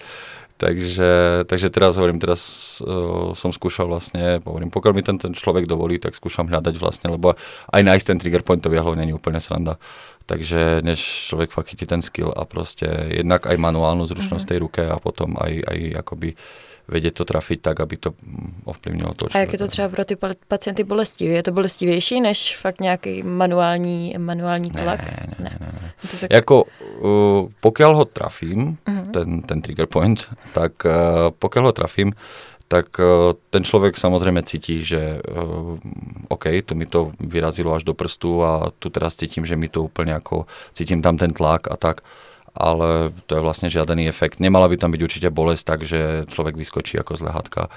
Takže, 0.61 1.41
takže 1.49 1.73
teraz 1.73 1.97
hovorím, 1.97 2.21
teraz 2.21 2.41
uh, 2.85 3.33
som 3.33 3.49
skúšal 3.49 3.89
vlastne, 3.89 4.37
hovorím, 4.45 4.69
pokiaľ 4.69 4.93
mi 4.93 5.01
ten, 5.01 5.17
ten 5.17 5.33
človek 5.33 5.65
dovolí, 5.65 5.97
tak 5.97 6.13
skúšam 6.13 6.45
hľadať 6.45 6.77
vlastne, 6.77 7.09
lebo 7.09 7.33
aj 7.73 7.81
nájsť 7.81 8.05
ten 8.05 8.17
trigger 8.21 8.45
point 8.45 8.61
to 8.61 8.69
hlavne 8.69 9.01
nie 9.01 9.17
je 9.17 9.17
úplne 9.17 9.41
sranda. 9.41 9.81
Takže 10.29 10.85
než 10.85 11.01
človek 11.33 11.49
fakt 11.49 11.73
chytí 11.73 11.89
ten 11.89 12.05
skill 12.05 12.29
a 12.29 12.45
proste 12.45 12.85
jednak 13.09 13.49
aj 13.49 13.57
manuálnu 13.57 14.05
zručnosť 14.05 14.37
mm-hmm. 14.37 14.51
tej 14.53 14.57
ruke 14.61 14.83
a 14.85 15.01
potom 15.01 15.33
aj, 15.41 15.65
aj 15.65 15.79
akoby 16.05 16.37
uh, 16.37 16.70
vědět 16.91 17.11
to 17.11 17.25
trafit 17.25 17.61
tak, 17.61 17.79
aby 17.79 17.97
to 17.97 18.13
ovplyvnilo 18.65 19.13
to. 19.13 19.25
A 19.33 19.37
jak 19.37 19.53
je 19.53 19.59
to 19.59 19.67
třeba 19.67 19.89
pro 19.89 20.05
ty 20.05 20.17
pacienty 20.47 20.83
bolestivé? 20.83 21.33
Je 21.33 21.43
to 21.43 21.51
bolestivější 21.51 22.21
než 22.21 22.57
fakt 22.57 22.81
nějaký 22.81 23.23
manuální, 23.23 24.15
manuální 24.17 24.69
tlak? 24.69 24.99
Ne, 24.99 25.27
ne, 25.27 25.35
ne. 25.39 25.57
ne, 25.59 25.67
ne. 25.81 25.91
To 26.11 26.17
tak... 26.17 26.33
Jako, 26.33 26.63
uh, 26.63 27.49
pokiaľ 27.61 27.91
ho 27.95 28.05
trafím, 28.05 28.77
uh-huh. 28.85 29.11
ten, 29.11 29.41
ten 29.41 29.61
trigger 29.61 29.87
point, 29.87 30.29
tak 30.53 30.85
uh, 30.85 30.91
pokiaľ 31.39 31.63
ho 31.63 31.71
trafím, 31.71 32.13
tak 32.67 32.99
uh, 32.99 33.05
ten 33.49 33.63
člověk 33.63 33.97
samozřejmě 33.97 34.43
cítí, 34.43 34.85
že 34.85 35.19
uh, 35.31 35.79
OK, 36.27 36.45
tu 36.65 36.75
mi 36.75 36.85
to 36.85 37.11
vyrazilo 37.19 37.73
až 37.73 37.83
do 37.83 37.93
prstu 37.93 38.43
a 38.43 38.71
tu 38.79 38.89
teraz 38.89 39.15
cítím, 39.15 39.45
že 39.45 39.55
mi 39.55 39.67
to 39.67 39.83
úplně 39.83 40.11
jako, 40.11 40.45
cítím 40.73 41.01
tam 41.01 41.17
ten 41.17 41.31
tlak 41.33 41.71
a 41.71 41.77
tak. 41.77 42.01
Uh, 42.01 42.30
ale 42.51 43.15
to 43.27 43.39
je 43.39 43.45
vlastne 43.45 43.71
žiadený 43.71 44.11
efekt. 44.11 44.43
Nemala 44.43 44.67
by 44.67 44.75
tam 44.75 44.91
byť 44.91 45.01
určite 45.01 45.29
bolesť 45.31 45.63
tak, 45.63 45.79
že 45.87 46.27
človek 46.27 46.59
vyskočí 46.59 46.99
ako 46.99 47.15
z 47.15 47.21
lehátka. 47.31 47.71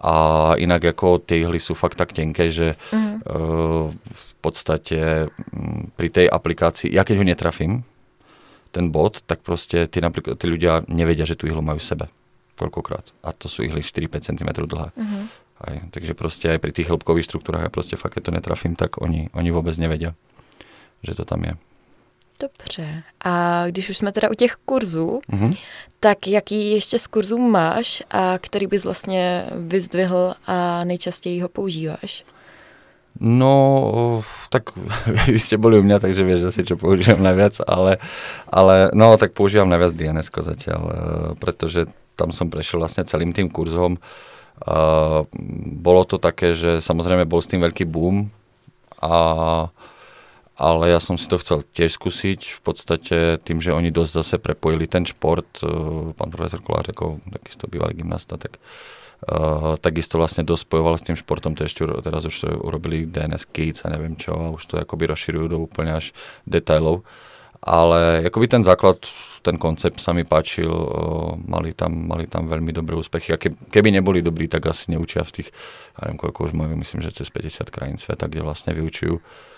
A 0.00 0.14
inak 0.56 0.96
ako 0.96 1.20
tie 1.20 1.44
ihly 1.44 1.60
sú 1.60 1.76
fakt 1.76 2.00
tak 2.00 2.16
tenké, 2.16 2.48
že 2.48 2.78
mm. 2.94 3.26
uh, 3.26 3.92
v 3.92 4.32
podstate 4.40 5.28
um, 5.52 5.92
pri 5.92 6.08
tej 6.08 6.26
aplikácii, 6.30 6.88
ja 6.88 7.04
keď 7.04 7.20
ho 7.20 7.24
netrafím, 7.26 7.72
ten 8.70 8.88
bod, 8.94 9.26
tak 9.26 9.42
proste 9.42 9.90
tí, 9.90 9.98
tí 10.00 10.46
ľudia 10.46 10.86
nevedia, 10.86 11.26
že 11.26 11.34
tú 11.34 11.50
ihlu 11.50 11.60
majú 11.60 11.82
v 11.82 11.88
sebe. 11.90 12.06
Koľkokrát. 12.54 13.12
A 13.26 13.34
to 13.34 13.50
sú 13.50 13.66
ihly 13.66 13.82
4-5 13.82 14.30
cm 14.30 14.50
dlhé. 14.64 14.94
Mm-hmm. 14.94 15.22
Aj, 15.60 15.76
takže 15.92 16.16
proste 16.16 16.48
aj 16.56 16.58
pri 16.62 16.72
tých 16.72 16.88
hĺbkových 16.88 17.26
štruktúrach 17.28 17.66
ja 17.66 17.72
proste 17.72 17.98
fakt, 18.00 18.16
keď 18.16 18.30
to 18.30 18.36
netrafím, 18.40 18.72
tak 18.72 18.96
oni, 18.96 19.28
oni 19.36 19.50
vôbec 19.52 19.76
nevedia, 19.76 20.16
že 21.04 21.12
to 21.12 21.28
tam 21.28 21.44
je. 21.44 21.52
Dobře. 22.40 23.02
A 23.24 23.64
když 23.66 23.90
už 23.90 23.96
jsme 23.96 24.12
teda 24.12 24.30
u 24.30 24.34
těch 24.34 24.56
kurzů, 24.64 25.20
mm-hmm. 25.32 25.56
tak 26.00 26.26
jaký 26.26 26.72
ještě 26.72 26.98
z 26.98 27.06
kurzů 27.06 27.38
máš 27.38 28.02
a 28.10 28.38
který 28.38 28.66
bys 28.66 28.84
vlastně 28.84 29.46
vyzdvihl 29.56 30.34
a 30.46 30.84
nejčastěji 30.84 31.40
ho 31.40 31.48
používáš? 31.48 32.24
No, 33.20 34.22
tak 34.48 34.72
vy 35.26 35.36
ste 35.36 35.58
boli 35.58 35.76
u 35.76 35.82
mňa, 35.82 35.98
takže 35.98 36.22
vieš 36.24 36.54
asi, 36.54 36.62
čo 36.64 36.78
používam 36.78 37.20
najviac, 37.20 37.58
ale, 37.66 37.98
ale 38.48 38.88
no, 38.94 39.18
tak 39.18 39.34
používam 39.34 39.68
najviac 39.68 39.92
dns 39.92 40.30
zatiaľ, 40.30 40.82
e, 40.88 40.94
pretože 41.36 41.90
tam 42.16 42.30
som 42.32 42.48
prešiel 42.48 42.80
vlastne 42.80 43.04
celým 43.04 43.34
tým 43.34 43.48
kurzom. 43.50 43.96
Uh, 44.60 45.24
bolo 45.80 46.04
to 46.04 46.20
také, 46.20 46.52
že 46.52 46.84
samozrejme 46.84 47.24
bol 47.24 47.40
s 47.40 47.48
tým 47.48 47.64
veľký 47.64 47.88
boom 47.88 48.28
a 49.00 49.16
ale 50.60 50.92
ja 50.92 51.00
som 51.00 51.16
si 51.16 51.24
to 51.24 51.40
chcel 51.40 51.64
tiež 51.72 51.96
skúsiť 51.96 52.40
v 52.52 52.60
podstate 52.60 53.16
tým, 53.40 53.64
že 53.64 53.72
oni 53.72 53.88
dosť 53.88 54.12
zase 54.12 54.36
prepojili 54.36 54.84
ten 54.84 55.08
šport, 55.08 55.48
uh, 55.64 56.12
pán 56.12 56.28
profesor 56.28 56.60
Kolář 56.60 56.92
ako 56.92 57.24
takisto 57.32 57.64
bývalý 57.64 57.96
gymnasta, 57.96 58.36
tak 58.36 58.60
uh, 58.60 59.80
takisto 59.80 60.20
vlastne 60.20 60.44
dosť 60.44 60.68
spojoval 60.68 61.00
s 61.00 61.06
tým 61.08 61.16
športom, 61.16 61.56
to 61.56 61.64
ešte 61.64 61.88
teraz 62.04 62.28
už 62.28 62.60
urobili 62.60 63.08
DNS 63.08 63.48
Kids 63.48 63.88
a 63.88 63.92
neviem 63.96 64.20
čo, 64.20 64.36
a 64.36 64.52
už 64.52 64.68
to 64.68 64.76
akoby 64.76 65.08
rozširujú 65.08 65.46
do 65.48 65.64
úplne 65.64 65.96
až 65.96 66.12
detailov. 66.44 67.08
Ale 67.60 68.24
akoby 68.28 68.48
ten 68.48 68.64
základ, 68.64 69.04
ten 69.44 69.60
koncept 69.60 70.00
sa 70.00 70.12
mi 70.12 70.28
páčil, 70.28 70.68
uh, 70.68 71.40
mali, 71.40 71.72
tam, 71.72 71.96
mali 72.04 72.28
tam 72.28 72.52
veľmi 72.52 72.76
dobré 72.76 73.00
úspechy 73.00 73.32
a 73.32 73.40
keby 73.40 73.96
neboli 73.96 74.20
dobrí, 74.20 74.44
tak 74.44 74.68
asi 74.68 74.92
neučia 74.92 75.24
v 75.24 75.40
tých, 75.40 75.48
ja 75.96 76.04
neviem 76.04 76.20
koľko 76.20 76.48
už 76.48 76.52
majú, 76.52 76.76
myslím, 76.76 77.00
že 77.00 77.16
cez 77.16 77.32
50 77.32 77.64
krajín 77.72 77.96
sveta, 77.96 78.28
kde 78.28 78.44
vlastne 78.44 78.76
vyučujú 78.76 79.16
Uh, 79.16 79.50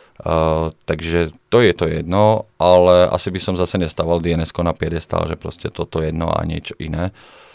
takže 0.84 1.32
to 1.48 1.58
je 1.60 1.72
to 1.72 1.86
jedno, 1.88 2.46
ale 2.60 3.08
asi 3.08 3.32
by 3.32 3.40
som 3.40 3.54
zase 3.56 3.80
nestával 3.80 4.20
dns 4.20 4.52
na 4.54 4.76
piedestal, 4.76 5.26
že 5.26 5.40
proste 5.40 5.72
toto 5.72 6.04
jedno 6.04 6.30
a 6.30 6.44
niečo 6.44 6.76
iné. 6.78 7.10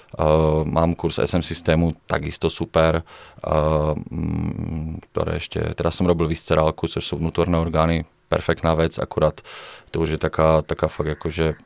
Uh, 0.07 0.63
mám 0.63 0.95
kurz 0.95 1.19
SM 1.19 1.43
systému, 1.43 1.91
takisto 2.07 2.47
super, 2.47 3.03
uh, 3.03 3.91
ktoré 5.11 5.35
ešte, 5.35 5.59
teraz 5.75 5.99
som 5.99 6.07
robil 6.07 6.31
viscerálku, 6.31 6.87
což 6.87 7.03
sú 7.03 7.19
vnútorné 7.19 7.59
orgány, 7.59 8.07
perfektná 8.31 8.71
vec, 8.71 8.95
akurát 9.03 9.43
to 9.91 9.99
už 9.99 10.15
je 10.15 10.19
taká, 10.19 10.63
taká 10.63 10.87
fakt 10.87 11.11
akože 11.11 11.59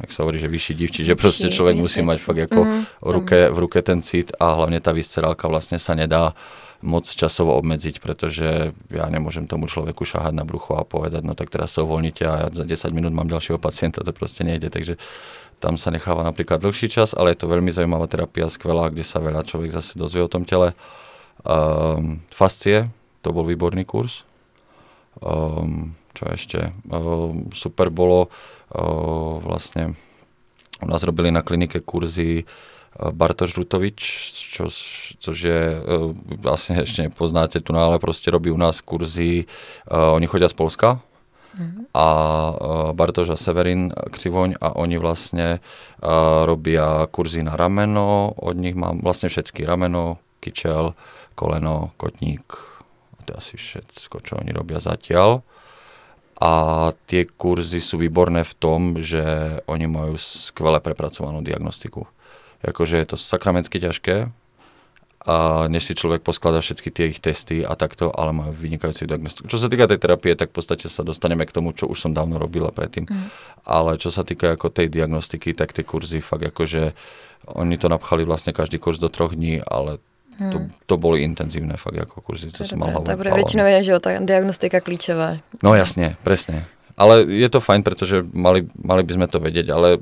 jak 0.00 0.10
sa 0.14 0.24
hovorí, 0.24 0.40
že 0.40 0.48
vyšší 0.48 0.72
div, 0.72 0.88
čiže 0.94 1.18
proste 1.18 1.52
človek 1.52 1.76
musí 1.76 2.00
mať 2.00 2.18
fakt 2.22 2.40
ako 2.48 2.60
mm, 2.64 2.82
v, 3.02 3.10
ruke, 3.12 3.38
v 3.52 3.58
ruke 3.60 3.78
ten 3.84 4.00
cit 4.00 4.32
a 4.40 4.56
hlavne 4.56 4.80
tá 4.80 4.94
viscerálka 4.94 5.44
vlastne 5.50 5.76
sa 5.76 5.92
nedá 5.92 6.32
uh, 6.32 6.69
moc 6.80 7.04
časovo 7.04 7.52
obmedziť, 7.60 8.00
pretože 8.00 8.72
ja 8.88 9.06
nemôžem 9.12 9.44
tomu 9.44 9.68
človeku 9.68 10.08
šahať 10.08 10.32
na 10.32 10.48
brucho 10.48 10.80
a 10.80 10.88
povedať, 10.88 11.22
no 11.28 11.36
tak 11.36 11.52
teraz 11.52 11.76
sa 11.76 11.84
uvoľnite 11.84 12.22
a 12.24 12.32
ja 12.44 12.46
za 12.48 12.64
10 12.64 12.96
minút 12.96 13.12
mám 13.12 13.28
ďalšieho 13.28 13.60
pacienta, 13.60 14.00
to 14.00 14.16
proste 14.16 14.48
nejde, 14.48 14.72
takže 14.72 14.96
tam 15.60 15.76
sa 15.76 15.92
necháva 15.92 16.24
napríklad 16.24 16.56
dlhší 16.64 16.88
čas, 16.88 17.12
ale 17.12 17.36
je 17.36 17.44
to 17.44 17.52
veľmi 17.52 17.68
zaujímavá 17.68 18.08
terapia, 18.08 18.48
skvelá, 18.48 18.88
kde 18.88 19.04
sa 19.04 19.20
veľa 19.20 19.44
človek 19.44 19.76
zase 19.76 20.00
dozvie 20.00 20.24
o 20.24 20.32
tom 20.32 20.48
tele. 20.48 20.72
Um, 21.44 22.24
fascie, 22.32 22.88
to 23.20 23.36
bol 23.36 23.44
výborný 23.44 23.84
kurz. 23.84 24.24
Um, 25.20 25.92
čo 26.16 26.32
ešte? 26.32 26.72
Um, 26.88 27.52
super 27.52 27.92
bolo, 27.92 28.32
um, 28.72 29.44
vlastne 29.44 29.92
u 30.80 30.88
nás 30.88 31.04
robili 31.04 31.28
na 31.28 31.44
klinike 31.44 31.84
kurzy 31.84 32.48
Bartoš 32.98 33.54
Rutovič, 33.54 33.98
čo, 34.34 34.66
což 35.22 35.36
je, 35.38 35.62
vlastne 36.42 36.82
ešte 36.82 37.06
nepoznáte 37.06 37.62
tu, 37.62 37.70
no 37.70 37.78
ale 37.78 38.02
proste 38.02 38.34
robí 38.34 38.50
u 38.50 38.58
nás 38.58 38.82
kurzy, 38.82 39.46
uh, 39.86 40.10
oni 40.18 40.26
chodia 40.26 40.50
z 40.50 40.58
Polska 40.58 40.98
mm-hmm. 41.54 41.94
a 41.94 42.06
uh, 42.50 42.90
Bartoš 42.90 43.32
a 43.32 43.38
Severin 43.38 43.94
Krivoň 43.94 44.58
a 44.58 44.74
oni 44.74 44.98
vlastne 44.98 45.62
robia 46.44 47.06
kurzy 47.14 47.46
na 47.46 47.54
rameno, 47.54 48.34
od 48.34 48.58
nich 48.58 48.74
mám 48.74 49.00
vlastne 49.06 49.30
všetky 49.30 49.62
rameno, 49.62 50.18
kyčel, 50.42 50.98
koleno, 51.38 51.94
kotník, 51.94 52.58
to 53.22 53.28
je 53.32 53.38
asi 53.38 53.54
všetko, 53.54 54.16
čo 54.20 54.32
oni 54.42 54.50
robia 54.50 54.82
zatiaľ. 54.82 55.46
A 56.40 56.52
tie 57.04 57.28
kurzy 57.28 57.84
sú 57.84 58.00
výborné 58.00 58.48
v 58.48 58.54
tom, 58.56 58.80
že 58.96 59.60
oni 59.68 59.84
majú 59.84 60.16
skvele 60.16 60.80
prepracovanú 60.80 61.44
diagnostiku 61.44 62.08
akože 62.64 62.96
je 63.00 63.06
to 63.12 63.16
sakramensky 63.16 63.80
ťažké, 63.80 64.32
a 65.20 65.68
než 65.68 65.84
si 65.84 65.92
človek 65.92 66.24
poskladá 66.24 66.64
všetky 66.64 66.88
tie 66.88 67.12
ich 67.12 67.20
testy 67.20 67.60
a 67.60 67.76
takto, 67.76 68.08
ale 68.08 68.32
majú 68.32 68.56
vynikajúci 68.56 69.04
diagnostiku. 69.04 69.52
Čo 69.52 69.60
sa 69.60 69.68
týka 69.68 69.84
tej 69.84 70.00
terapie, 70.00 70.32
tak 70.32 70.48
v 70.48 70.56
podstate 70.56 70.88
sa 70.88 71.04
dostaneme 71.04 71.44
k 71.44 71.52
tomu, 71.52 71.76
čo 71.76 71.84
už 71.92 72.08
som 72.08 72.16
dávno 72.16 72.40
robila 72.40 72.72
predtým. 72.72 73.04
Mm. 73.04 73.28
Ale 73.68 74.00
čo 74.00 74.08
sa 74.08 74.24
týka 74.24 74.56
ako 74.56 74.72
tej 74.72 74.88
diagnostiky, 74.88 75.52
tak 75.52 75.76
tie 75.76 75.84
kurzy 75.84 76.24
fakt 76.24 76.48
akože 76.48 76.96
oni 77.52 77.76
to 77.76 77.92
napchali 77.92 78.24
vlastne 78.24 78.56
každý 78.56 78.80
kurz 78.80 78.96
do 78.96 79.12
troch 79.12 79.36
dní, 79.36 79.60
ale 79.60 80.00
to, 80.40 80.56
mm. 80.56 80.88
to 80.88 80.94
boli 80.96 81.20
intenzívne 81.20 81.76
fakt 81.76 82.00
ako 82.00 82.24
kurzy, 82.24 82.48
to, 82.48 82.64
to 82.64 82.72
som 82.72 82.80
mal 82.80 82.88
hlavu. 82.88 83.04
Dobre, 83.04 83.28
väčšinou 83.28 83.68
je, 83.76 83.92
že 83.92 84.00
tá 84.00 84.16
diagnostika 84.24 84.80
klíčová. 84.80 85.44
No 85.60 85.76
jasne, 85.76 86.16
presne 86.24 86.64
ale 87.00 87.24
je 87.24 87.48
to 87.48 87.64
fajn, 87.64 87.80
pretože 87.80 88.20
mali, 88.36 88.68
mali 88.76 89.00
by 89.00 89.12
sme 89.16 89.26
to 89.32 89.40
vedieť, 89.40 89.72
ale 89.72 89.96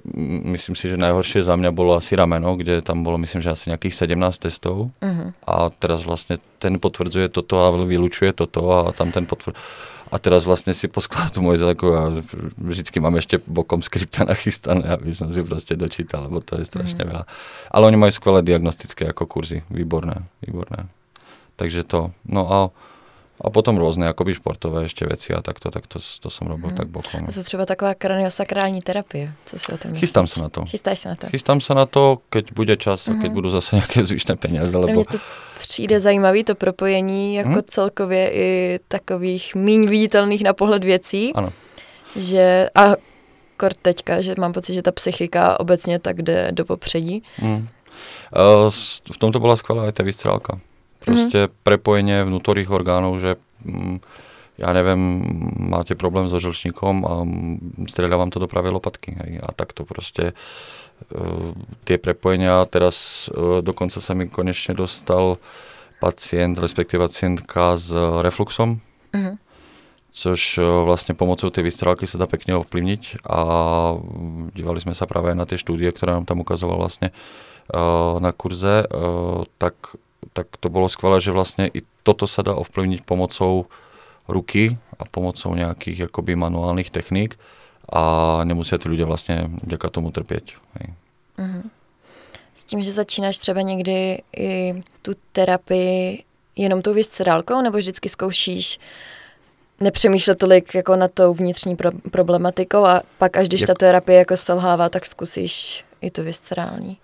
myslím 0.51 0.75
si, 0.75 0.91
že 0.91 0.99
najhoršie 0.99 1.47
za 1.47 1.55
mňa 1.55 1.71
bolo 1.71 1.95
asi 1.95 2.19
rameno, 2.19 2.59
kde 2.59 2.83
tam 2.83 3.07
bolo 3.07 3.23
myslím, 3.23 3.39
že 3.39 3.55
asi 3.55 3.71
nejakých 3.71 4.11
17 4.11 4.19
testov 4.51 4.91
uh-huh. 4.99 5.31
a 5.47 5.71
teraz 5.79 6.03
vlastne 6.03 6.43
ten 6.59 6.83
potvrdzuje 6.83 7.31
toto 7.31 7.63
a 7.63 7.71
vylučuje 7.71 8.35
toto 8.35 8.67
a 8.75 8.91
tam 8.91 9.15
ten 9.15 9.31
potvrdzuje 9.31 9.63
a 10.09 10.17
teraz 10.17 10.49
vlastne 10.49 10.73
si 10.73 10.89
poskladal 10.89 11.29
tú 11.29 11.41
moju 11.45 11.61
zeleku 11.61 11.93
a 11.93 12.09
vždycky 12.57 12.97
mám 12.97 13.21
ešte 13.21 13.45
bokom 13.45 13.85
skripta 13.85 14.25
nachystané, 14.25 14.97
aby 14.97 15.13
som 15.13 15.29
si 15.29 15.45
proste 15.45 15.77
dočítal, 15.77 16.33
lebo 16.33 16.41
to 16.41 16.57
je 16.57 16.65
strašne 16.65 17.05
mm. 17.05 17.09
veľa. 17.13 17.25
Ale 17.69 17.85
oni 17.93 17.99
majú 18.01 18.13
skvelé 18.17 18.41
diagnostické 18.41 19.13
ako 19.13 19.29
kurzy, 19.29 19.69
výborné, 19.69 20.25
výborné. 20.41 20.89
Takže 21.61 21.85
to, 21.85 22.17
no 22.25 22.43
a 22.49 22.59
a 23.39 23.55
potom 23.55 23.79
rôzne 23.79 24.11
akoby 24.11 24.35
športové 24.35 24.91
ešte 24.91 25.07
veci 25.07 25.31
a 25.31 25.39
takto, 25.39 25.71
tak 25.71 25.87
to, 25.87 26.03
to 26.03 26.27
som 26.27 26.51
robil 26.51 26.75
hmm. 26.75 26.79
tak 26.79 26.89
bokom. 26.91 27.23
A 27.23 27.33
co 27.33 27.43
třeba 27.43 27.67
taková 27.67 27.95
kraniosakrální 27.95 28.83
terapie? 28.83 29.33
Co 29.45 29.59
si 29.59 29.73
o 29.73 29.79
tom 29.79 29.91
myslíš? 29.91 30.01
Chystám 30.01 30.27
sa 30.27 30.43
na 30.43 30.49
to. 30.49 30.61
Chystáš 30.67 30.99
sa 30.99 31.09
na 31.09 31.17
to? 31.17 31.27
Chystám 31.31 31.59
sa 31.63 31.73
na 31.75 31.87
to, 31.87 32.19
keď 32.31 32.45
bude 32.53 32.75
čas 32.77 33.07
a 33.09 33.15
keď 33.15 33.31
mhm. 33.31 33.37
budú 33.39 33.49
zase 33.55 33.79
nejaké 33.79 34.03
zvyšné 34.03 34.35
peniaze. 34.37 34.75
Lebo... 34.75 34.91
Mně 34.91 35.05
to 35.05 35.19
přijde 35.59 36.01
zajímavý 36.01 36.45
to 36.45 36.55
propojení 36.55 37.35
jako 37.35 37.49
hmm? 37.49 37.67
celkově 37.67 38.31
i 38.31 38.79
takových 38.89 39.55
míň 39.55 39.89
viditelných 39.89 40.43
na 40.45 40.53
pohled 40.53 40.85
věcí. 40.85 41.33
Ano. 41.35 41.53
Že, 42.17 42.71
a 42.75 42.97
kort 43.57 43.79
teďka, 43.83 44.23
že 44.23 44.35
mám 44.39 44.53
pocit, 44.53 44.75
že 44.75 44.83
ta 44.83 44.93
psychika 44.93 45.61
obecně 45.61 45.99
tak 45.99 46.23
jde 46.23 46.49
do 46.53 46.65
popředí. 46.65 47.23
Hmm. 47.37 47.69
Uh, 48.29 48.71
v 49.13 49.19
tomto 49.19 49.41
bola 49.41 49.57
skvelá 49.57 49.89
aj 49.89 49.97
tá 49.97 50.05
vystrelka. 50.05 50.61
Proste 50.99 51.47
mm-hmm. 51.47 51.59
prepojenie 51.63 52.19
vnútorných 52.27 52.71
orgánov, 52.75 53.23
že 53.23 53.39
mm, 53.63 54.03
ja 54.59 54.75
neviem, 54.75 54.99
máte 55.71 55.95
problém 55.95 56.27
so 56.27 56.43
žlčníkom 56.43 57.07
a 57.07 57.13
mm, 57.23 57.87
streľa 57.87 58.17
vám 58.19 58.31
to 58.35 58.43
do 58.43 58.51
pravej 58.51 58.75
lopatky. 58.75 59.15
Hej. 59.15 59.39
A 59.39 59.55
takto 59.55 59.87
proste 59.87 60.35
uh, 60.35 61.55
tie 61.87 62.03
prepojenia. 62.03 62.67
Teraz 62.67 63.31
uh, 63.31 63.63
dokonca 63.63 64.03
sa 64.03 64.13
mi 64.19 64.27
konečne 64.27 64.75
dostal 64.75 65.39
pacient, 66.03 66.59
respektíve 66.59 67.07
pacientka 67.07 67.79
s 67.79 67.95
refluxom, 67.95 68.83
mm-hmm. 69.15 69.35
což 70.11 70.59
uh, 70.59 70.83
vlastne 70.83 71.15
pomocou 71.15 71.47
tej 71.55 71.63
vystrelky 71.63 72.11
sa 72.11 72.19
dá 72.19 72.27
pekne 72.27 72.59
ovplyvniť 72.59 73.23
a 73.31 73.41
dívali 74.59 74.83
sme 74.83 74.95
sa 74.99 75.07
práve 75.07 75.31
aj 75.31 75.39
na 75.39 75.47
tie 75.47 75.59
štúdie, 75.59 75.91
ktoré 75.95 76.19
nám 76.19 76.27
tam 76.27 76.43
ukazoval 76.43 76.83
vlastne 76.83 77.15
na 78.19 78.33
kurze, 78.33 78.89
tak 79.61 79.77
tak 80.33 80.47
to 80.59 80.69
bolo 80.69 80.89
skvelé, 80.89 81.21
že 81.21 81.35
vlastne 81.35 81.71
i 81.71 81.83
toto 82.03 82.27
sa 82.27 82.43
dá 82.43 82.55
ovplyvniť 82.55 83.05
pomocou 83.07 83.67
ruky 84.29 84.77
a 84.99 85.05
pomocou 85.09 85.55
nejakých 85.55 86.11
akoby 86.13 86.37
manuálnych 86.37 86.91
techník 86.91 87.39
a 87.89 88.03
nemusia 88.45 88.77
tí 88.77 88.91
ľudia 88.91 89.09
vlastne 89.09 89.49
vďaka 89.65 89.89
tomu 89.89 90.13
trpieť. 90.13 90.61
Hej. 90.79 90.87
Uh-huh. 91.39 91.65
S 92.55 92.65
tím, 92.65 92.83
že 92.83 92.93
začínáš 92.93 93.39
třeba 93.39 93.61
někdy 93.63 94.23
i 94.37 94.83
tu 95.03 95.13
terapii 95.33 96.25
jenom 96.57 96.83
tou 96.83 96.95
vyscerálkou, 96.95 97.63
nebo 97.63 97.79
vždycky 97.79 98.09
zkoušíš 98.09 98.79
nepřemýšlet 99.81 100.39
tolik 100.39 100.75
jako 100.75 100.97
na 100.97 101.09
tou 101.09 101.35
vnitřní 101.35 101.77
pro- 101.77 102.11
problematikou 102.11 102.85
a 102.85 103.03
pak 103.19 103.37
až 103.37 103.49
když 103.49 103.61
Jak... 103.61 103.67
ta 103.67 103.75
terapie 103.75 104.19
jako 104.19 104.37
selhává, 104.37 104.89
tak 104.89 105.07
zkusíš 105.07 105.85
i 106.01 106.11
tu 106.11 106.23
viscerální. 106.23 106.99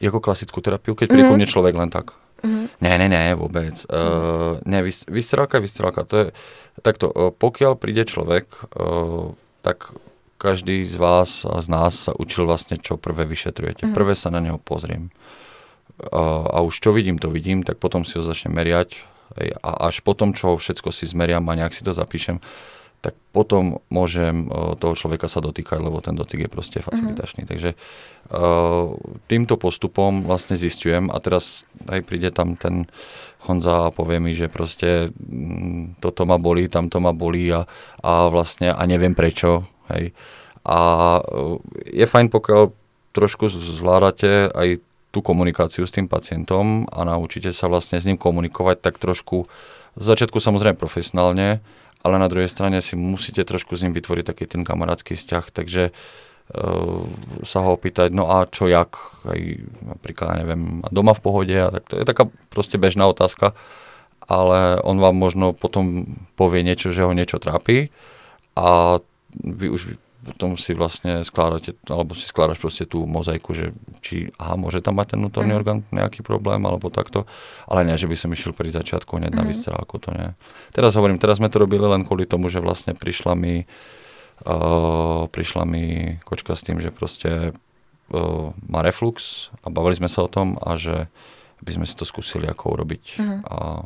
Jako 0.00 0.20
klasickou 0.20 0.60
terapii, 0.60 0.94
keď 0.94 1.08
príde 1.08 1.28
mm-hmm. 1.28 1.36
mne 1.36 1.46
človek 1.46 1.76
len 1.76 1.92
tak. 1.92 2.16
Mm-hmm. 2.40 2.66
Ne, 2.80 2.92
ne, 2.96 3.06
ne, 3.08 3.22
vôbec. 3.36 3.76
Uh, 3.86 4.58
ne, 4.64 4.80
vys- 4.80 5.08
vystrelka, 5.08 5.60
vystrelka, 5.60 6.04
to 6.08 6.14
je 6.16 6.26
takto, 6.80 7.12
uh, 7.12 7.30
pokiaľ 7.30 7.76
príde 7.76 8.08
človek, 8.08 8.48
uh, 8.76 9.36
tak 9.60 9.92
každý 10.40 10.88
z 10.88 10.96
vás 10.96 11.44
z 11.44 11.68
nás 11.68 12.08
sa 12.08 12.12
učil 12.16 12.48
vlastne, 12.48 12.80
čo 12.80 12.96
prvé 12.96 13.28
vyšetrujete. 13.28 13.84
Mm-hmm. 13.84 13.96
Prvé 13.96 14.16
sa 14.16 14.32
na 14.32 14.40
neho 14.40 14.56
pozriem. 14.56 15.12
Uh, 16.00 16.48
a 16.48 16.64
už 16.64 16.80
čo 16.80 16.96
vidím, 16.96 17.20
to 17.20 17.28
vidím, 17.28 17.60
tak 17.60 17.76
potom 17.76 18.08
si 18.08 18.16
ho 18.16 18.24
začnem 18.24 18.56
meriať 18.56 19.04
hej, 19.36 19.52
a 19.60 19.92
až 19.92 20.00
potom, 20.00 20.32
čo 20.32 20.56
všetko 20.56 20.88
si 20.96 21.04
zmeriam 21.04 21.44
a 21.44 21.58
nejak 21.60 21.76
si 21.76 21.84
to 21.84 21.92
zapíšem, 21.92 22.40
tak 23.00 23.16
potom 23.32 23.80
môžem 23.88 24.44
uh, 24.48 24.76
toho 24.76 24.92
človeka 24.92 25.24
sa 25.24 25.40
dotýkať, 25.40 25.80
lebo 25.80 26.04
ten 26.04 26.12
dotyk 26.12 26.46
je 26.46 26.50
proste 26.52 26.78
mhm. 26.80 26.86
facilitačný. 26.86 27.40
Mm-hmm. 27.44 27.52
Takže 27.52 27.70
uh, 27.72 28.92
týmto 29.24 29.56
postupom 29.56 30.24
vlastne 30.24 30.60
zistujem 30.60 31.08
a 31.08 31.16
teraz 31.20 31.64
aj 31.88 32.04
príde 32.04 32.28
tam 32.28 32.60
ten 32.60 32.84
Honza 33.48 33.88
a 33.88 33.94
povie 33.94 34.20
mi, 34.20 34.36
že 34.36 34.52
proste 34.52 35.08
mm, 35.16 36.04
toto 36.04 36.28
ma 36.28 36.36
bolí, 36.36 36.68
tamto 36.68 37.00
ma 37.00 37.16
bolí 37.16 37.48
a, 37.48 37.64
a 38.04 38.28
vlastne 38.28 38.68
a 38.68 38.82
neviem 38.84 39.16
prečo. 39.16 39.64
Hej. 39.88 40.12
A 40.68 40.78
uh, 41.24 41.56
je 41.88 42.04
fajn, 42.04 42.28
pokiaľ 42.28 42.62
trošku 43.16 43.48
zvládate 43.48 44.52
aj 44.52 44.84
tú 45.10 45.24
komunikáciu 45.24 45.82
s 45.88 45.94
tým 45.96 46.06
pacientom 46.06 46.86
a 46.86 47.02
naučíte 47.02 47.50
sa 47.50 47.66
vlastne 47.66 47.98
s 47.98 48.06
ním 48.06 48.14
komunikovať 48.14 48.78
tak 48.78 49.02
trošku 49.02 49.50
z 49.98 50.04
začiatku 50.06 50.38
samozrejme 50.38 50.78
profesionálne, 50.78 51.58
ale 52.00 52.16
na 52.16 52.28
druhej 52.28 52.48
strane 52.48 52.80
si 52.80 52.96
musíte 52.96 53.44
trošku 53.44 53.76
s 53.76 53.84
ním 53.84 53.92
vytvoriť 53.92 54.24
taký 54.24 54.44
ten 54.48 54.62
kamarátsky 54.64 55.16
vzťah, 55.16 55.44
takže 55.52 55.92
uh, 55.92 57.04
sa 57.44 57.58
ho 57.64 57.76
opýtať, 57.76 58.12
no 58.16 58.28
a 58.28 58.48
čo 58.48 58.66
jak, 58.66 58.96
aj 59.28 59.40
napríklad, 59.84 60.40
neviem, 60.40 60.80
doma 60.88 61.12
v 61.12 61.24
pohode, 61.24 61.56
a 61.56 61.68
tak 61.68 61.84
to 61.88 61.94
je 62.00 62.04
taká 62.08 62.24
proste 62.48 62.80
bežná 62.80 63.04
otázka, 63.08 63.52
ale 64.24 64.78
on 64.80 65.02
vám 65.02 65.16
možno 65.16 65.52
potom 65.52 66.16
povie 66.38 66.62
niečo, 66.62 66.94
že 66.94 67.04
ho 67.04 67.12
niečo 67.12 67.42
trápi 67.42 67.90
a 68.56 68.98
vy 69.34 69.66
už 69.70 69.98
potom 70.20 70.54
si 70.60 70.76
vlastne 70.76 71.24
skládate, 71.24 71.80
alebo 71.88 72.12
si 72.12 72.28
skládaš 72.28 72.60
proste 72.60 72.84
tú 72.84 73.08
mozaiku, 73.08 73.56
že 73.56 73.72
či, 74.04 74.28
aha, 74.36 74.54
môže 74.60 74.84
tam 74.84 75.00
mať 75.00 75.16
ten 75.16 75.18
vnútorný 75.24 75.56
mm. 75.56 75.60
orgán 75.60 75.78
nejaký 75.90 76.20
problém, 76.20 76.60
alebo 76.68 76.92
takto, 76.92 77.24
ale 77.64 77.88
nie, 77.88 77.96
že 77.96 78.04
by 78.04 78.16
som 78.16 78.28
išiel 78.28 78.52
pri 78.52 78.68
začiatku 78.68 79.16
hneď 79.16 79.32
mm. 79.32 79.38
na 79.40 79.44
vyscerálku, 79.48 79.96
to 79.96 80.12
nie. 80.12 80.36
Teraz 80.76 80.92
hovorím, 80.94 81.16
teraz 81.16 81.40
sme 81.40 81.48
to 81.48 81.60
robili 81.60 81.84
len 81.84 82.04
kvôli 82.04 82.28
tomu, 82.28 82.52
že 82.52 82.60
vlastne 82.60 82.92
prišla 82.92 83.32
mi 83.32 83.64
uh, 84.44 85.24
prišla 85.28 85.62
mi 85.64 86.16
kočka 86.24 86.56
s 86.56 86.64
tým, 86.64 86.80
že 86.80 86.92
proste 86.92 87.52
uh, 87.52 88.46
má 88.68 88.80
reflux 88.80 89.48
a 89.64 89.72
bavili 89.72 90.00
sme 90.00 90.08
sa 90.08 90.24
o 90.24 90.32
tom 90.32 90.56
a 90.60 90.76
že 90.76 91.08
by 91.60 91.76
sme 91.76 91.84
si 91.84 91.94
to 91.96 92.08
skúsili 92.08 92.48
ako 92.48 92.76
urobiť 92.76 93.04
mm. 93.20 93.38
a 93.44 93.84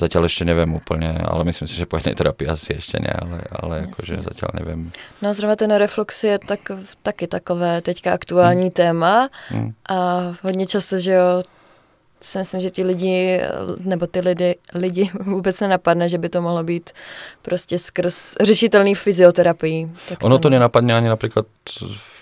Zatiaľ 0.00 0.32
ešte 0.32 0.48
neviem 0.48 0.72
úplne, 0.72 1.12
ale 1.20 1.44
myslím 1.44 1.68
si, 1.68 1.76
že 1.76 1.84
po 1.84 2.00
jednej 2.00 2.16
terapii 2.16 2.48
asi 2.48 2.80
ešte 2.80 2.96
nie, 2.96 3.12
ale, 3.12 3.44
ale 3.52 3.74
akože 3.92 4.24
zatiaľ 4.24 4.50
neviem. 4.56 4.80
No 5.20 5.36
zrovna 5.36 5.60
ten 5.60 5.68
reflux 5.76 6.08
je 6.24 6.40
tak, 6.40 6.72
taky 7.04 7.28
takové 7.28 7.84
teďka 7.84 8.16
aktuální 8.16 8.72
hmm. 8.72 8.78
téma 8.80 9.28
hmm. 9.52 9.70
a 9.88 9.98
hodně 10.42 10.66
často, 10.66 10.98
že 10.98 11.12
jo, 11.12 11.44
si 12.20 12.38
myslím, 12.38 12.60
že 12.60 12.70
ti 12.70 12.82
lidi, 12.84 13.40
nebo 13.80 14.06
ty 14.06 14.20
lidi, 14.20 14.54
lidi 14.74 15.10
vůbec 15.24 15.60
nenapadne, 15.60 16.08
že 16.08 16.18
by 16.18 16.28
to 16.28 16.42
mohlo 16.42 16.64
být 16.64 16.90
prostě 17.42 17.78
skrz 17.78 18.34
řešitelný 18.40 18.94
fyzioterapii. 18.94 19.90
Tak 20.08 20.24
ono 20.24 20.38
to 20.38 20.50
nenapadne 20.50 20.94
ani 20.94 21.08
napríklad 21.08 21.46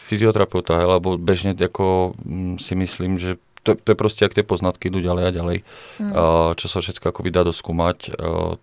fyzioterapeuta, 0.08 0.86
lebo 0.86 1.20
bežne 1.20 1.52
ako 1.52 2.16
mm, 2.24 2.56
si 2.56 2.72
myslím, 2.74 3.18
že 3.20 3.36
to, 3.62 3.74
to 3.74 3.88
je 3.92 3.98
proste, 3.98 4.22
ak 4.24 4.34
tie 4.34 4.46
poznatky 4.46 4.88
idú 4.88 5.02
ďalej 5.02 5.24
a 5.28 5.30
ďalej, 5.34 5.58
mm. 5.98 6.12
čo 6.56 6.66
sa 6.66 6.78
všetko 6.78 7.10
akoby 7.10 7.30
dá 7.34 7.42
doskúmať, 7.42 8.14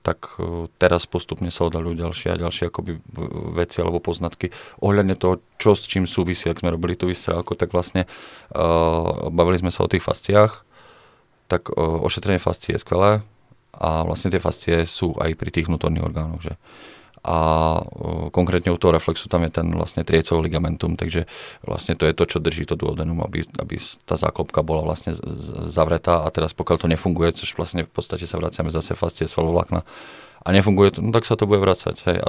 tak 0.01 0.39
e, 0.39 0.71
teraz 0.79 1.05
postupne 1.05 1.51
sa 1.51 1.67
oddalujú 1.67 1.99
ďalšie 1.99 2.27
a 2.33 2.41
ďalšie 2.41 2.71
akoby 2.71 2.97
veci 3.53 3.83
alebo 3.83 3.99
poznatky 3.99 4.49
ohľadne 4.81 5.15
toho, 5.19 5.43
čo 5.59 5.75
s 5.77 5.85
čím 5.85 6.07
súvisí, 6.09 6.47
ak 6.47 6.63
sme 6.63 6.73
robili 6.73 6.97
tú 6.97 7.07
vystrelku, 7.11 7.53
tak 7.53 7.71
vlastne 7.71 8.07
uh, 8.51 9.29
bavili 9.31 9.61
sme 9.61 9.71
sa 9.71 9.85
o 9.85 9.91
tých 9.91 10.03
fasciách, 10.03 10.63
tak 11.45 11.69
ošetrenie 11.77 12.41
fascie 12.41 12.73
je 12.73 12.81
skvelé 12.81 13.21
a 13.75 14.01
vlastne 14.07 14.33
tie 14.33 14.41
fascie 14.41 14.87
sú 14.87 15.13
aj 15.19 15.35
pri 15.37 15.51
tých 15.51 15.67
vnútorných 15.69 16.07
orgánoch, 16.07 16.41
že 16.41 16.57
a 17.25 17.37
konkrétne 18.29 18.69
u 18.69 18.77
toho 18.77 18.93
reflexu 18.93 19.25
tam 19.25 19.41
je 19.49 19.57
ten 19.57 19.65
vlastne 19.73 20.05
triecov 20.05 20.45
ligamentum, 20.45 20.93
takže 20.93 21.25
vlastne 21.65 21.97
to 21.97 22.05
je 22.05 22.13
to, 22.13 22.23
čo 22.29 22.37
drží 22.37 22.69
to 22.69 22.77
duodenum, 22.77 23.25
aby, 23.25 23.41
aby 23.57 23.81
tá 24.05 24.13
záklopka 24.13 24.61
bola 24.61 24.85
vlastne 24.85 25.17
zavretá 25.65 26.21
a 26.21 26.29
teraz 26.29 26.53
pokiaľ 26.53 26.77
to 26.85 26.91
nefunguje, 26.93 27.33
což 27.33 27.57
vlastne 27.57 27.81
v 27.81 27.89
podstate 27.89 28.29
sa 28.29 28.37
vraciame 28.37 28.69
zase 28.69 28.93
fascie 28.93 29.25
svalovlákna 29.25 29.81
a 30.45 30.47
nefunguje 30.53 30.93
to, 30.93 30.99
no 31.01 31.09
tak 31.09 31.25
sa 31.25 31.33
to 31.33 31.49
bude 31.49 31.57
vracať. 31.65 31.95
Hej. 32.05 32.17
A 32.21 32.27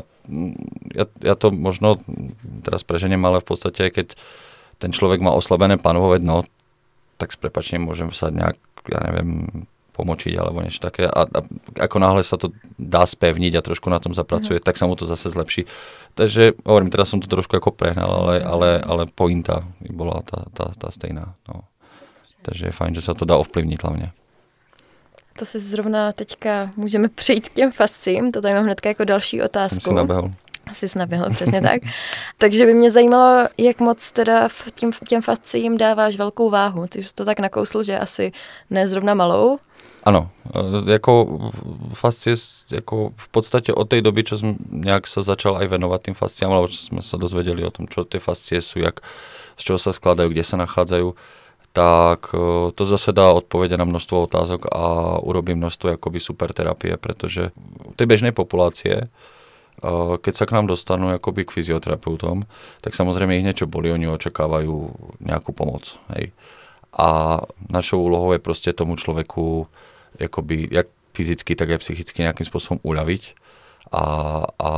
ja, 0.96 1.04
ja 1.20 1.34
to 1.36 1.52
možno 1.52 2.00
teraz 2.64 2.80
preženiem, 2.80 3.20
ale 3.20 3.44
v 3.44 3.52
podstate 3.52 3.92
keď 3.92 4.16
ten 4.80 4.96
človek 4.96 5.20
má 5.20 5.36
oslabené 5.36 5.76
panovové 5.76 6.24
dno, 6.24 6.48
tak 7.20 7.36
s 7.36 7.38
prepačením 7.40 7.92
môžem 7.92 8.08
sa 8.16 8.32
nejak, 8.32 8.56
ja 8.88 9.00
neviem, 9.04 9.68
pomočiť 9.96 10.36
alebo 10.36 10.60
niečo 10.60 10.84
také. 10.84 11.08
A, 11.08 11.24
a 11.24 11.40
ako 11.80 11.96
náhle 11.96 12.20
sa 12.20 12.36
to 12.36 12.52
dá 12.76 13.08
spevniť 13.08 13.56
a 13.56 13.64
trošku 13.64 13.88
na 13.88 13.96
tom 13.96 14.12
zapracuje, 14.12 14.60
mm. 14.60 14.64
tak 14.68 14.76
sa 14.76 14.84
mu 14.84 14.92
to 14.92 15.08
zase 15.08 15.32
zlepší. 15.32 15.64
Takže 16.12 16.60
hovorím, 16.68 16.92
teraz 16.92 17.08
som 17.08 17.24
to 17.24 17.28
trošku 17.28 17.56
ako 17.56 17.72
prehnal, 17.72 18.08
ale, 18.08 18.44
ale, 18.44 18.70
ale 18.84 19.02
pointa 19.08 19.64
bola 19.80 20.20
tá, 20.20 20.44
tá, 20.52 20.68
tá 20.76 20.88
stejná. 20.92 21.32
No. 21.48 21.64
Takže 22.44 22.68
je 22.70 22.78
fajn, 22.78 22.92
že 22.94 23.02
sa 23.02 23.16
to 23.16 23.24
dá 23.24 23.40
ovplyvniť 23.40 23.80
hlavně. 23.82 24.12
To 25.38 25.44
se 25.44 25.60
zrovna 25.60 26.12
teďka 26.12 26.70
můžeme 26.76 27.08
přejít 27.08 27.48
k 27.48 27.54
těm 27.54 27.72
fascím, 27.72 28.32
to 28.32 28.40
tady 28.40 28.54
mám 28.54 28.64
hnedka 28.64 28.88
jako 28.88 29.04
další 29.04 29.42
otázku. 29.42 29.80
Jsem 29.80 29.90
si 29.90 29.94
nabehol. 29.94 30.30
Asi 30.66 30.88
snaběhl, 30.88 31.30
přesně 31.30 31.60
tak. 31.60 31.82
Takže 32.38 32.66
by 32.66 32.74
mě 32.74 32.90
zajímalo, 32.90 33.48
jak 33.58 33.80
moc 33.80 34.12
teda 34.12 34.48
v 34.48 34.70
tím, 34.74 34.92
těm 35.08 35.22
fasciím 35.22 35.78
dáváš 35.78 36.16
velkou 36.16 36.50
váhu. 36.50 36.86
Ty 36.86 37.02
jsi 37.02 37.14
to 37.14 37.24
tak 37.24 37.40
nakousl, 37.40 37.82
že 37.82 37.98
asi 37.98 38.32
ne 38.70 38.88
zrovna 38.88 39.14
malou. 39.14 39.58
Ano, 40.06 40.30
e, 40.54 40.92
jako 40.92 41.40
fascie, 41.94 42.36
jako 42.70 43.10
v 43.16 43.28
podstatě 43.28 43.74
od 43.74 43.88
té 43.88 44.00
doby, 44.00 44.24
čo 44.24 44.38
jsem 44.38 44.56
nějak 44.70 45.06
se 45.06 45.22
začal 45.22 45.56
aj 45.58 45.66
venovať 45.66 46.02
tým 46.02 46.14
fasciám, 46.14 46.52
alebo 46.52 46.68
čo 46.68 46.78
jsme 46.78 47.02
se 47.02 47.16
dozvedeli 47.16 47.64
o 47.64 47.70
tom, 47.70 47.88
čo 47.90 48.04
ty 48.04 48.18
fascie 48.18 48.62
jsou, 48.62 48.78
jak, 48.78 49.00
z 49.56 49.62
čeho 49.62 49.78
se 49.78 49.92
skladají, 49.92 50.30
kde 50.30 50.44
se 50.44 50.56
nachádzajú, 50.56 51.14
tak 51.72 52.30
e, 52.34 52.38
to 52.72 52.84
zase 52.84 53.12
dá 53.12 53.32
odpovede 53.32 53.76
na 53.76 53.84
množstvo 53.84 54.22
otázok 54.22 54.70
a 54.72 55.18
urobí 55.18 55.54
množstvo 55.54 55.90
jakoby 55.90 56.20
superterapie, 56.20 56.96
pretože 56.96 57.50
tej 57.96 58.06
bežnej 58.06 58.32
populácie 58.32 59.10
keď 60.20 60.34
sa 60.34 60.48
k 60.48 60.54
nám 60.56 60.72
dostanú 60.72 61.12
akoby 61.12 61.44
k 61.44 61.60
fyzioterapeutom, 61.60 62.48
tak 62.80 62.96
samozrejme 62.96 63.36
ich 63.36 63.44
niečo 63.44 63.68
boli, 63.68 63.92
oni 63.92 64.08
očakávajú 64.08 64.72
nejakú 65.20 65.52
pomoc. 65.52 66.00
Hej. 66.16 66.32
A 66.96 67.40
našou 67.68 68.00
úlohou 68.00 68.32
je 68.32 68.40
proste 68.40 68.72
tomu 68.72 68.96
človeku 68.96 69.68
akoby, 70.20 70.68
jak 70.72 70.88
fyzicky, 71.16 71.56
tak 71.56 71.72
aj 71.72 71.80
psychicky 71.80 72.24
nejakým 72.24 72.44
spôsobom 72.44 72.80
uľaviť. 72.84 73.22
A, 73.86 74.04
a 74.50 74.70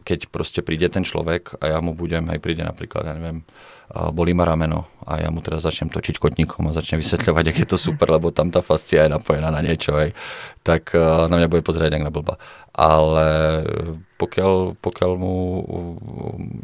keď 0.00 0.32
proste 0.32 0.64
príde 0.64 0.88
ten 0.88 1.04
človek 1.04 1.60
a 1.60 1.76
ja 1.76 1.78
mu 1.84 1.92
budem, 1.92 2.24
aj 2.32 2.40
príde 2.40 2.64
napríklad, 2.64 3.04
ja 3.04 3.12
neviem, 3.12 3.44
bolí 3.90 4.32
ma 4.32 4.46
rameno 4.46 4.86
a 5.02 5.18
ja 5.18 5.28
mu 5.34 5.42
teraz 5.42 5.66
začnem 5.66 5.90
točiť 5.90 6.22
kotníkom 6.22 6.70
a 6.70 6.72
začnem 6.72 7.02
vysvetľovať, 7.02 7.44
ak 7.50 7.56
je 7.58 7.68
to 7.68 7.76
super, 7.76 8.06
lebo 8.06 8.30
tam 8.30 8.48
tá 8.54 8.62
fascia 8.62 9.04
je 9.04 9.10
napojená 9.10 9.50
na 9.50 9.60
niečo, 9.60 9.92
aj, 9.92 10.14
tak 10.62 10.94
na 10.96 11.34
mňa 11.34 11.50
bude 11.50 11.66
pozerať 11.66 11.98
jak 11.98 12.06
na 12.06 12.14
blba. 12.14 12.38
Ale 12.70 13.26
pokiaľ, 14.14 14.78
pokiaľ 14.78 15.10
mu 15.18 15.34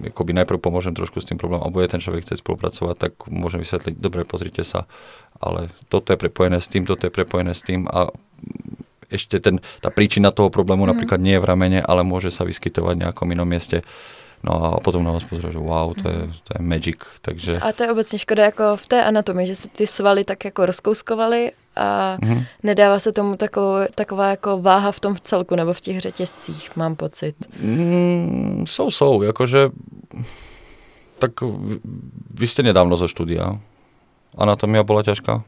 akoby 0.07 0.33
najprv 0.39 0.63
pomôžem 0.63 0.95
trošku 0.95 1.19
s 1.19 1.27
tým 1.27 1.37
problémom 1.37 1.67
a 1.67 1.75
bude 1.75 1.91
ten 1.91 1.99
človek 1.99 2.23
chcieť 2.23 2.41
spolupracovať, 2.41 2.95
tak 2.95 3.13
môžem 3.27 3.61
vysvetliť, 3.61 3.99
dobre, 3.99 4.23
pozrite 4.23 4.63
sa, 4.63 4.87
ale 5.43 5.75
toto 5.91 6.15
je 6.15 6.23
prepojené 6.23 6.63
s 6.63 6.71
tým, 6.71 6.87
toto 6.87 7.05
je 7.05 7.13
prepojené 7.13 7.53
s 7.53 7.67
tým 7.67 7.91
a 7.91 8.15
ešte 9.11 9.41
ten, 9.41 9.63
tá 9.81 9.91
príčina 9.91 10.31
toho 10.31 10.51
problému 10.51 10.85
mm. 10.85 10.91
napríklad 10.95 11.21
nie 11.21 11.37
je 11.37 11.43
v 11.43 11.49
ramene, 11.49 11.81
ale 11.83 12.03
môže 12.03 12.31
sa 12.31 12.45
vyskytovať 12.45 12.95
v 12.97 13.03
nejakom 13.07 13.29
inom 13.33 13.49
mieste 13.49 13.83
No 14.45 14.53
a 14.65 14.81
potom 14.81 15.03
na 15.05 15.11
vás 15.11 15.25
pozrie, 15.25 15.51
že 15.53 15.59
wow, 15.59 15.91
to 15.97 16.09
je, 16.09 16.21
to 16.45 16.51
je 16.55 16.61
magic, 16.63 17.01
takže... 17.21 17.59
A 17.59 17.73
to 17.73 17.83
je 17.83 17.91
obecně 17.91 18.19
škoda 18.19 18.45
jako 18.45 18.77
v 18.77 18.87
té 18.87 19.05
anatomii, 19.05 19.47
že 19.47 19.57
se 19.57 19.69
ty 19.69 19.87
svaly 19.87 20.25
tak 20.25 20.45
jako 20.45 20.67
rozkouskovaly 20.67 21.53
a 21.77 22.19
mm-hmm. 22.21 22.47
nedává 22.63 22.99
se 22.99 23.13
tomu 23.13 23.37
takovou, 23.37 23.77
taková 23.95 24.29
jako 24.29 24.59
váha 24.59 24.93
v 24.93 25.01
tom 25.01 25.15
v 25.15 25.21
celku 25.21 25.57
nebo 25.57 25.73
v 25.73 25.81
těch 25.81 26.01
řetězcích, 26.01 26.77
mám 26.77 26.97
pocit. 26.97 27.35
Mm, 27.61 28.65
jsou, 28.67 28.91
jsou, 28.91 29.23
jakože... 29.23 29.69
Tak 31.19 31.33
vy 32.31 32.47
jste 32.47 32.63
nedávno 32.63 32.97
zo 32.97 33.09
štúdia. 33.09 33.57
Anatomia 34.37 34.85
bola 34.85 35.03
ťažká? 35.03 35.41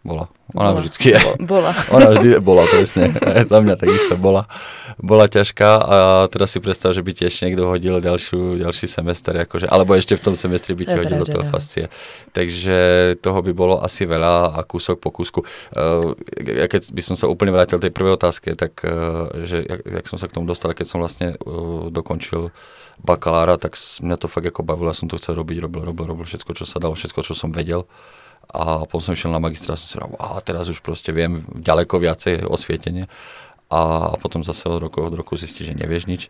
Bola. 0.00 0.32
Ona 0.56 0.72
bola. 0.72 0.80
vždycky 0.80 1.12
je. 1.12 1.20
Bola. 1.44 1.76
Ona 1.94 2.16
vždy 2.16 2.40
bola, 2.40 2.64
presne. 2.64 3.12
Za 3.52 3.58
mňa 3.60 3.76
takisto 3.76 4.16
bola. 4.16 4.48
Bola 4.96 5.28
ťažká 5.28 5.70
a 5.76 5.96
teraz 6.32 6.56
si 6.56 6.58
predstav, 6.60 6.96
že 6.96 7.04
by 7.04 7.12
tiež 7.12 7.32
niekto 7.44 7.68
hodil 7.68 8.00
ďalšiu, 8.00 8.60
ďalší 8.64 8.88
semester, 8.88 9.32
akože, 9.32 9.68
alebo 9.68 9.96
ešte 9.96 10.16
v 10.16 10.24
tom 10.24 10.34
semestri 10.36 10.72
by 10.72 10.84
ti 10.88 10.96
hodil 10.96 11.20
do 11.20 11.28
toho 11.28 11.44
no. 11.44 11.52
fascie. 11.52 11.92
Takže 12.32 12.76
toho 13.20 13.40
by 13.44 13.52
bolo 13.52 13.80
asi 13.80 14.08
veľa 14.08 14.56
a 14.56 14.60
kúsok 14.64 15.00
po 15.00 15.12
kúsku. 15.12 15.44
Uh, 15.76 16.16
ja 16.44 16.64
keď 16.68 16.92
by 16.96 17.02
som 17.04 17.16
sa 17.16 17.28
úplne 17.28 17.52
vrátil 17.52 17.80
tej 17.80 17.92
prvej 17.92 18.16
otázke, 18.16 18.56
tak 18.56 18.80
uh, 18.84 19.28
že 19.44 19.64
jak, 19.64 19.80
jak 19.84 20.04
som 20.08 20.16
sa 20.16 20.28
k 20.28 20.36
tomu 20.36 20.48
dostal, 20.48 20.72
keď 20.72 20.86
som 20.88 21.00
vlastne 21.00 21.36
uh, 21.36 21.92
dokončil 21.92 22.52
bakalára, 23.00 23.56
tak 23.56 23.76
mňa 23.76 24.16
to 24.20 24.28
fakt 24.28 24.48
ako 24.48 24.64
bavilo, 24.64 24.92
ja 24.92 24.96
som 24.96 25.08
to 25.08 25.16
chcel 25.16 25.36
robiť, 25.36 25.64
robil, 25.64 25.80
robil, 25.84 26.04
robil 26.04 26.26
všetko, 26.28 26.52
čo 26.52 26.68
sa 26.68 26.76
dalo, 26.76 26.92
všetko, 26.92 27.24
čo 27.24 27.32
som 27.32 27.52
vedel 27.52 27.88
a 28.50 28.84
potom 28.86 29.00
som 29.00 29.14
išiel 29.14 29.30
na 29.30 29.42
magistra 29.42 29.74
a 29.74 29.80
som 29.80 29.86
si 29.86 29.96
hovoril, 29.96 30.18
a 30.18 30.42
teraz 30.42 30.66
už 30.66 30.82
proste 30.82 31.14
viem 31.14 31.46
ďaleko 31.54 32.02
viacej 32.02 32.46
osvietenie 32.46 33.06
a 33.70 34.12
potom 34.18 34.42
zase 34.42 34.66
od 34.66 34.82
roku 34.82 34.98
od 34.98 35.14
roku 35.14 35.38
zistí, 35.38 35.62
že 35.62 35.78
nevieš 35.78 36.10
nič, 36.10 36.22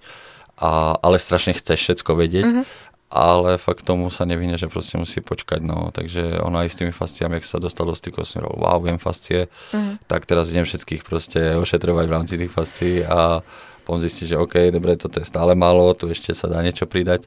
a, 0.60 1.00
ale 1.00 1.16
strašne 1.16 1.56
chceš 1.56 1.80
všetko 1.80 2.12
vedieť, 2.12 2.44
mm-hmm. 2.44 2.64
ale 3.08 3.56
fakt 3.56 3.88
tomu 3.88 4.12
sa 4.12 4.28
nevyhne, 4.28 4.60
že 4.60 4.68
proste 4.68 5.00
musí 5.00 5.24
počkať, 5.24 5.64
no, 5.64 5.88
takže 5.88 6.36
ona 6.44 6.68
aj 6.68 6.70
s 6.70 6.78
tými 6.84 6.92
fasciami, 6.92 7.40
ak 7.40 7.48
sa 7.48 7.56
dostal 7.56 7.88
do 7.88 7.96
styku, 7.96 8.28
som 8.28 8.44
hovoril, 8.44 8.60
wow, 8.60 8.78
viem 8.84 9.00
fascie, 9.00 9.48
mm-hmm. 9.48 10.04
tak 10.04 10.28
teraz 10.28 10.52
idem 10.52 10.68
všetkých 10.68 11.02
proste 11.08 11.56
ošetrovať 11.56 12.04
v 12.04 12.12
rámci 12.12 12.34
tých 12.36 12.52
fascií 12.52 13.00
a 13.08 13.40
potom 13.88 13.96
zistí, 13.96 14.28
že 14.28 14.36
OK, 14.36 14.68
dobre, 14.68 15.00
toto 15.00 15.18
je 15.18 15.26
stále 15.26 15.56
málo, 15.56 15.96
tu 15.96 16.12
ešte 16.12 16.36
sa 16.36 16.46
dá 16.46 16.60
niečo 16.60 16.84
pridať. 16.84 17.24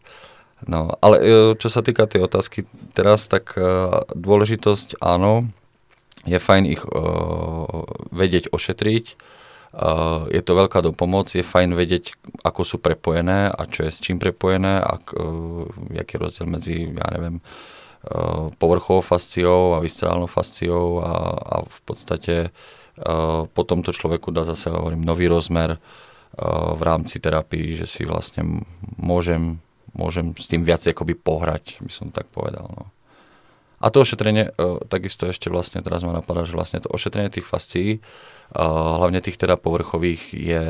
No, 0.64 0.96
ale 1.04 1.16
e, 1.20 1.26
čo 1.60 1.68
sa 1.68 1.84
týka 1.84 2.08
tej 2.08 2.24
otázky 2.24 2.64
teraz, 2.96 3.28
tak 3.28 3.58
uh, 3.58 4.06
dôležitosť 4.16 5.02
áno, 5.04 5.50
je 6.24 6.40
fajn 6.40 6.64
ich 6.70 6.84
uh, 6.88 7.84
vedieť 8.16 8.48
ošetriť, 8.54 9.06
uh, 9.76 10.30
je 10.32 10.40
to 10.40 10.54
veľká 10.56 10.80
dopomoc, 10.80 11.28
je 11.28 11.44
fajn 11.44 11.76
vedieť, 11.76 12.16
ako 12.48 12.62
sú 12.64 12.78
prepojené 12.80 13.52
a 13.52 13.62
čo 13.68 13.84
je 13.84 13.92
s 13.92 14.00
čím 14.00 14.24
prepojené, 14.24 14.80
ak, 14.80 15.12
uh, 15.18 15.68
jaký 15.92 16.16
je 16.16 16.22
rozdiel 16.22 16.48
medzi, 16.48 16.76
ja 16.96 17.08
neviem, 17.12 17.44
uh, 17.44 18.54
povrchovou 18.56 19.04
fasciou 19.04 19.76
a 19.76 19.84
viscerálnou 19.84 20.32
fasciou 20.32 21.04
a, 21.04 21.12
a 21.44 21.56
v 21.68 21.80
podstate 21.84 22.36
uh, 23.04 23.50
potom 23.52 23.84
to 23.84 23.92
človeku 23.92 24.32
dá 24.32 24.48
zase, 24.48 24.72
hovorím, 24.72 25.04
nový 25.04 25.28
rozmer 25.28 25.76
uh, 25.76 26.72
v 26.72 26.82
rámci 26.88 27.20
terapii, 27.20 27.76
že 27.76 27.90
si 27.90 28.08
vlastne 28.08 28.64
môžem 28.96 29.60
môžem 29.94 30.34
s 30.38 30.50
tým 30.50 30.66
viac 30.66 30.82
akoby 30.82 31.14
pohrať, 31.18 31.80
by 31.82 31.92
som 31.94 32.08
tak 32.10 32.30
povedal. 32.30 32.66
No. 32.70 32.90
A 33.84 33.92
to 33.92 34.02
ošetrenie, 34.02 34.54
uh, 34.56 34.80
takisto 34.88 35.28
ešte 35.28 35.52
vlastne, 35.52 35.84
teraz 35.84 36.08
ma 36.08 36.16
napadá, 36.16 36.48
že 36.48 36.56
vlastne 36.56 36.80
to 36.80 36.92
ošetrenie 36.92 37.30
tých 37.30 37.48
fascií, 37.48 38.00
uh, 38.00 39.00
hlavne 39.00 39.20
tých 39.20 39.36
teda 39.36 39.60
povrchových, 39.60 40.32
je 40.34 40.64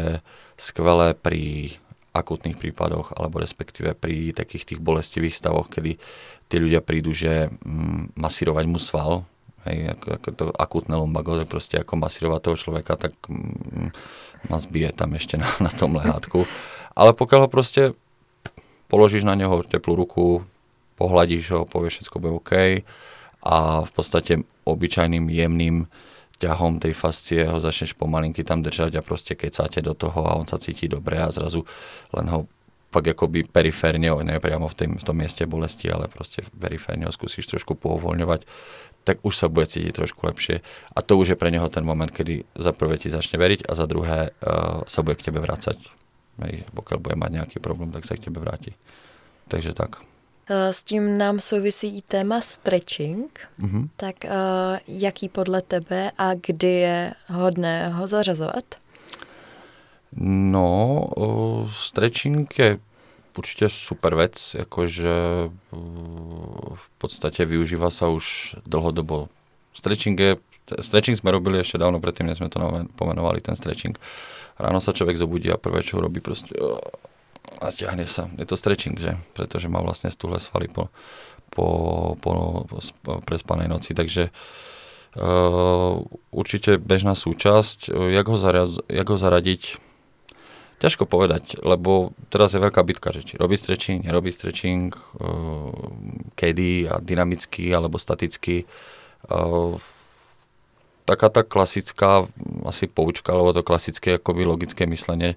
skvelé 0.57 1.13
pri 1.13 1.75
akutných 2.13 2.57
prípadoch, 2.61 3.17
alebo 3.17 3.41
respektíve 3.41 3.97
pri 3.97 4.37
takých 4.37 4.73
tých 4.73 4.79
bolestivých 4.79 5.33
stavoch, 5.33 5.65
kedy 5.65 5.97
tí 6.45 6.55
ľudia 6.61 6.85
prídu, 6.85 7.09
že 7.09 7.49
mm, 7.49 8.13
masírovať 8.13 8.65
mu 8.69 8.77
sval, 8.77 9.25
hej, 9.65 9.97
ako, 9.97 10.07
ako 10.13 10.29
to 10.37 10.45
akutné 10.53 10.95
lumbago, 10.97 11.33
proste 11.49 11.81
ako 11.81 11.97
masírovať 11.97 12.39
toho 12.45 12.57
človeka, 12.57 12.93
tak 12.97 13.17
mm, 13.25 13.89
ma 14.49 14.57
zbije 14.61 14.93
tam 14.93 15.17
ešte 15.17 15.41
na, 15.41 15.49
na 15.65 15.73
tom 15.73 15.97
lehátku. 15.97 16.45
Ale 16.93 17.17
pokiaľ 17.17 17.45
ho 17.45 17.49
proste 17.49 17.97
položíš 18.93 19.25
na 19.25 19.33
neho 19.33 19.65
teplú 19.65 19.97
ruku, 19.97 20.45
pohľadíš 21.01 21.45
ho, 21.57 21.61
povieš, 21.65 22.05
všetko 22.05 22.21
bude 22.21 22.37
OK 22.37 22.53
a 23.41 23.81
v 23.81 23.91
podstate 23.97 24.45
obyčajným 24.69 25.33
jemným 25.33 25.89
ťahom 26.37 26.77
tej 26.77 26.93
fascie 26.93 27.41
ho 27.49 27.57
začneš 27.57 27.97
pomalinky 27.97 28.45
tam 28.45 28.61
držať 28.61 29.01
a 29.01 29.01
proste 29.01 29.33
kecáte 29.33 29.81
do 29.81 29.97
toho 29.97 30.29
a 30.29 30.37
on 30.37 30.45
sa 30.45 30.61
cíti 30.61 30.85
dobre 30.85 31.17
a 31.17 31.33
zrazu 31.33 31.65
len 32.13 32.29
ho 32.29 32.45
fakt 32.93 33.09
akoby 33.09 33.49
periférne, 33.49 34.13
ne 34.13 34.37
priamo 34.37 34.69
v, 34.69 34.75
tým, 34.77 34.91
v 35.01 35.03
tom 35.03 35.17
mieste 35.17 35.49
bolesti, 35.49 35.89
ale 35.89 36.05
proste 36.05 36.45
periférne 36.53 37.09
ho 37.09 37.13
skúsiš 37.15 37.49
trošku 37.49 37.73
povoľňovať, 37.73 38.45
tak 39.09 39.17
už 39.25 39.33
sa 39.33 39.49
bude 39.49 39.65
cítiť 39.65 39.97
trošku 39.97 40.21
lepšie. 40.21 40.61
A 40.93 40.99
to 41.01 41.17
už 41.17 41.33
je 41.33 41.39
pre 41.39 41.49
neho 41.49 41.65
ten 41.73 41.81
moment, 41.81 42.13
kedy 42.13 42.45
za 42.53 42.69
prvé 42.69 43.01
ti 43.01 43.09
začne 43.09 43.41
veriť 43.41 43.65
a 43.65 43.73
za 43.73 43.89
druhé 43.89 44.29
uh, 44.29 44.85
sa 44.85 45.01
bude 45.01 45.17
k 45.17 45.33
tebe 45.33 45.41
vrácať 45.41 46.02
Hej, 46.41 46.65
pokiaľ 46.73 46.97
bude 46.97 47.15
mať 47.19 47.31
nejaký 47.41 47.57
problém, 47.61 47.93
tak 47.93 48.09
sa 48.09 48.17
k 48.17 48.29
tebe 48.29 48.41
vráti. 48.41 48.73
Takže 49.51 49.77
tak. 49.77 50.01
Eh, 50.49 50.73
s 50.73 50.83
tím 50.83 51.17
nám 51.17 51.39
souvisí 51.39 51.97
i 51.97 52.01
téma 52.01 52.41
stretching. 52.41 53.39
Mm-hmm. 53.59 53.89
Tak 53.95 54.15
uh, 54.25 54.29
jaký 54.87 55.29
podle 55.29 55.61
tebe 55.61 56.11
a 56.17 56.33
kdy 56.33 56.67
je 56.67 57.13
hodné 57.29 57.89
ho 57.89 58.07
zařazovat? 58.07 58.63
No, 60.25 60.99
uh, 61.17 61.71
stretching 61.71 62.59
je 62.59 62.79
určite 63.37 63.69
super 63.69 64.15
vec, 64.15 64.55
akože 64.59 65.13
v 66.75 66.87
podstate 67.01 67.45
využíva 67.49 67.89
sa 67.89 68.13
už 68.13 68.55
dlhodobo. 68.69 69.25
Stretching 69.73 70.19
je, 70.19 70.37
stretching 70.77 71.17
sme 71.17 71.33
robili 71.33 71.57
ešte 71.57 71.81
dávno 71.81 71.97
predtým, 71.97 72.29
než 72.29 72.37
sme 72.37 72.53
to 72.53 72.61
pomenovali, 72.93 73.41
ten 73.41 73.57
stretching. 73.57 73.97
Uh, 73.97 74.42
ráno 74.57 74.79
sa 74.81 74.95
človek 74.95 75.17
zobudí 75.17 75.49
a 75.49 75.61
prvé, 75.61 75.81
čo 75.81 76.01
robí, 76.01 76.19
proste 76.19 76.53
a 77.59 77.71
ťahne 77.71 78.07
sa. 78.07 78.31
Je 78.39 78.47
to 78.47 78.59
stretching, 78.59 78.97
že? 78.97 79.19
Pretože 79.35 79.71
má 79.71 79.79
vlastne 79.83 80.11
stúhle 80.11 80.39
svaly 80.39 80.67
po, 80.67 80.89
po, 81.51 81.67
po, 82.19 82.65
po 83.03 83.11
prespanej 83.23 83.69
noci, 83.69 83.95
takže 83.95 84.33
uh, 85.15 86.01
určite 86.33 86.79
bežná 86.79 87.13
súčasť. 87.13 87.93
Jak 87.93 88.25
ho, 88.27 88.37
zaraz, 88.39 88.79
jak 88.87 89.07
ho 89.07 89.17
zaradiť? 89.19 89.79
Ťažko 90.81 91.07
povedať, 91.07 91.63
lebo 91.63 92.11
teraz 92.27 92.51
je 92.51 92.59
veľká 92.59 92.83
bitka, 92.83 93.15
že 93.15 93.23
či 93.23 93.39
robí 93.39 93.55
stretching, 93.55 94.03
nerobí 94.03 94.35
stretching, 94.35 94.91
uh, 94.91 95.71
kedy 96.35 96.91
a 96.91 96.99
dynamicky 96.99 97.71
alebo 97.71 97.95
staticky. 97.95 98.67
Uh, 99.23 99.79
taká 101.03 101.27
tá 101.27 101.41
klasická 101.43 102.27
asi 102.63 102.87
poučka, 102.87 103.35
alebo 103.35 103.51
to 103.55 103.63
klasické 103.63 104.17
akoby 104.17 104.47
logické 104.47 104.87
myslenie 104.87 105.35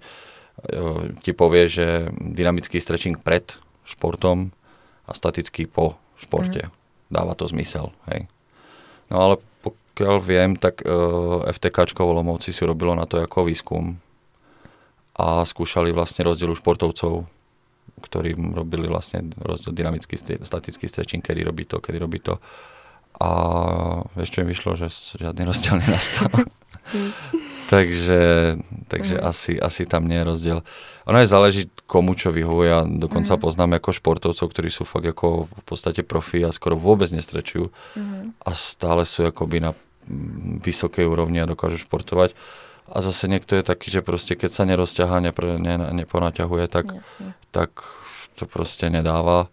ti 1.20 1.36
povie, 1.36 1.68
že 1.68 2.08
dynamický 2.16 2.80
stretching 2.80 3.20
pred 3.20 3.60
športom 3.84 4.50
a 5.04 5.12
statický 5.12 5.68
po 5.68 6.00
športe. 6.16 6.66
Mm. 6.66 6.72
Dáva 7.12 7.32
to 7.36 7.46
zmysel, 7.46 7.92
hej. 8.10 8.26
No 9.12 9.16
ale 9.22 9.34
pokiaľ 9.62 10.16
viem, 10.18 10.50
tak 10.58 10.82
uh, 10.82 11.44
FTKčko 11.46 12.02
v 12.02 12.14
Lomovci 12.18 12.50
si 12.50 12.62
robilo 12.66 12.96
na 12.96 13.06
to 13.06 13.22
ako 13.22 13.46
výskum 13.46 14.00
a 15.14 15.46
skúšali 15.46 15.94
vlastne 15.94 16.26
rozdiel 16.26 16.56
športovcov, 16.56 17.28
ktorí 18.02 18.34
robili 18.36 18.90
vlastne 18.90 19.30
rozdiel 19.38 19.72
dynamický, 19.72 20.18
statický 20.42 20.88
stretching, 20.90 21.22
kedy 21.22 21.46
robí 21.46 21.64
to, 21.68 21.78
kedy 21.78 22.00
robí 22.00 22.18
to. 22.18 22.40
A 23.16 23.28
vieš, 24.12 24.36
čo 24.36 24.44
im 24.44 24.50
vyšlo, 24.52 24.76
že 24.76 24.92
žiadny 24.92 25.48
rozdiel 25.48 25.80
nenastal. 25.80 26.28
takže 27.72 28.20
takže 28.86 29.18
mm. 29.18 29.22
asi, 29.26 29.52
asi 29.58 29.82
tam 29.86 30.06
nie 30.06 30.22
je 30.22 30.28
rozdiel. 30.28 30.58
Ono 31.06 31.18
je 31.18 31.28
záleží 31.28 31.62
komu 31.86 32.14
čo 32.14 32.30
vyhovuje. 32.30 32.68
Ja 32.70 32.80
dokonca 32.86 33.38
mm. 33.38 33.40
poznám 33.42 33.70
ako 33.78 33.90
športovcov, 33.94 34.46
ktorí 34.50 34.68
sú 34.70 34.86
fakt 34.86 35.06
ako 35.06 35.50
v 35.50 35.64
podstate 35.66 36.02
profi 36.06 36.42
a 36.46 36.54
skoro 36.54 36.78
vôbec 36.78 37.10
nestrečujú 37.10 37.70
mm. 37.70 38.42
a 38.42 38.50
stále 38.54 39.02
sú 39.06 39.26
akoby 39.26 39.62
na 39.62 39.70
mm, 39.74 40.62
vysokej 40.62 41.06
úrovni 41.06 41.42
a 41.42 41.50
dokážu 41.50 41.82
športovať. 41.82 42.34
A 42.86 43.02
zase 43.02 43.26
niekto 43.26 43.58
je 43.58 43.66
taký, 43.66 43.90
že 43.90 44.06
proste 44.06 44.38
keď 44.38 44.50
sa 44.54 44.62
nerozťahá, 44.62 45.18
nepr- 45.18 45.58
ne, 45.58 45.74
neponaťahuje, 46.06 46.70
tak, 46.70 46.94
tak 47.50 47.82
to 48.38 48.46
proste 48.46 48.86
nedáva. 48.86 49.50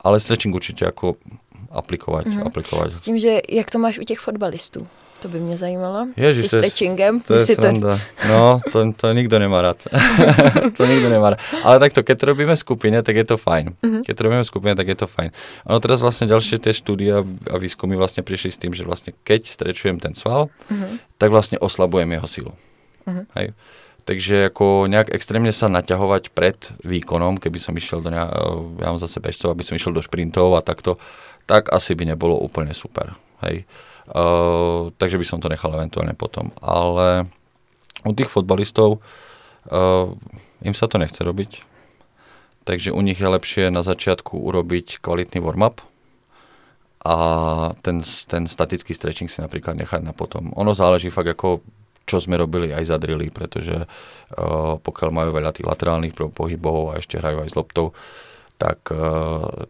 Ale 0.00 0.16
stretching 0.16 0.56
určite 0.56 0.88
ako 0.88 1.20
aplikovať, 1.72 2.26
mm-hmm. 2.26 2.46
aplikovať. 2.46 2.88
S 2.92 3.00
tím, 3.00 3.18
že 3.18 3.40
jak 3.48 3.70
to 3.70 3.78
máš 3.78 3.98
u 3.98 4.04
těch 4.04 4.18
fotbalistů? 4.18 4.86
To 5.22 5.28
by 5.28 5.40
mě 5.40 5.56
zajímalo. 5.56 6.06
Ježiš, 6.16 6.50
to 6.50 6.58
stretchingem. 6.58 7.20
To 7.20 7.34
je 7.34 7.46
sranda. 7.46 7.94
To... 7.94 8.28
No, 8.28 8.60
to, 8.72 8.92
to 8.92 9.12
nikto 9.14 9.38
nemá 9.38 9.62
rád. 9.62 9.78
to 10.76 10.82
nikto 10.82 11.06
nemá 11.06 11.30
rád. 11.30 11.38
Ale 11.62 11.78
takto, 11.78 12.02
keď 12.02 12.18
to 12.18 12.26
robíme 12.26 12.54
v 12.54 12.58
skupine, 12.58 12.98
tak 13.06 13.16
je 13.16 13.24
to 13.24 13.38
fajn. 13.38 13.78
Mm-hmm. 13.78 14.02
Keď 14.02 14.14
to 14.18 14.22
robíme 14.26 14.42
v 14.42 14.50
skupine, 14.50 14.74
tak 14.74 14.88
je 14.90 14.98
to 14.98 15.06
fajn. 15.06 15.30
Ono 15.70 15.78
teraz 15.78 16.02
vlastne 16.02 16.26
ďalšie 16.26 16.58
tie 16.58 16.74
štúdie 16.74 17.22
a 17.22 17.54
výskumy 17.54 17.94
vlastne 17.94 18.26
prišli 18.26 18.50
s 18.50 18.58
tým, 18.58 18.74
že 18.74 18.82
vlastne 18.82 19.14
keď 19.22 19.46
strečujem 19.46 20.02
ten 20.02 20.10
sval, 20.18 20.50
mm-hmm. 20.66 21.22
tak 21.22 21.30
vlastne 21.30 21.54
oslabujem 21.62 22.18
jeho 22.18 22.26
silu. 22.26 22.52
Mm-hmm. 23.06 23.26
Hej. 23.38 23.54
Takže 24.02 24.50
ako 24.50 24.90
nejak 24.90 25.14
extrémne 25.14 25.54
sa 25.54 25.70
naťahovať 25.70 26.34
pred 26.34 26.58
výkonom, 26.82 27.38
keby 27.38 27.62
som 27.62 27.78
išiel 27.78 28.02
do 28.02 28.10
ja 28.10 28.26
mám 28.90 28.98
zase 28.98 29.22
bežcov, 29.22 29.54
aby 29.54 29.62
som 29.62 29.78
išiel 29.78 29.94
do 29.94 30.02
šprintov 30.02 30.58
a 30.58 30.60
takto, 30.66 30.98
tak 31.46 31.72
asi 31.74 31.92
by 31.94 32.14
nebolo 32.14 32.38
úplne 32.38 32.72
super. 32.72 33.14
Hej. 33.42 33.66
Uh, 34.06 34.90
takže 34.98 35.18
by 35.18 35.26
som 35.26 35.38
to 35.38 35.50
nechal 35.50 35.70
eventuálne 35.74 36.14
potom. 36.14 36.50
Ale 36.58 37.30
u 38.02 38.12
tých 38.14 38.30
fotbalistov 38.30 38.98
uh, 38.98 40.10
im 40.62 40.74
sa 40.74 40.86
to 40.90 40.98
nechce 40.98 41.18
robiť. 41.18 41.62
Takže 42.62 42.94
u 42.94 43.00
nich 43.02 43.18
je 43.18 43.26
lepšie 43.26 43.64
na 43.74 43.82
začiatku 43.82 44.38
urobiť 44.38 45.02
kvalitný 45.02 45.42
warm-up 45.42 45.82
a 47.02 47.16
ten, 47.82 47.98
ten 48.30 48.46
statický 48.46 48.94
stretching 48.94 49.26
si 49.26 49.42
napríklad 49.42 49.74
nechať 49.74 50.06
na 50.06 50.14
potom. 50.14 50.54
Ono 50.54 50.70
záleží 50.70 51.10
fakt 51.10 51.34
ako 51.34 51.62
čo 52.02 52.18
sme 52.18 52.34
robili 52.34 52.74
aj 52.74 52.90
za 52.90 52.96
drily, 52.98 53.30
pretože 53.30 53.74
uh, 53.78 54.74
pokiaľ 54.78 55.10
majú 55.14 55.30
veľa 55.38 55.54
tých 55.54 55.66
laterálnych 55.66 56.14
pohybov 56.34 56.94
a 56.94 56.98
ešte 56.98 57.18
hrajú 57.18 57.46
aj 57.46 57.50
s 57.50 57.58
loptou, 57.58 57.94
uh, 57.94 58.31
tak 58.62 58.94
uh, 58.94 59.66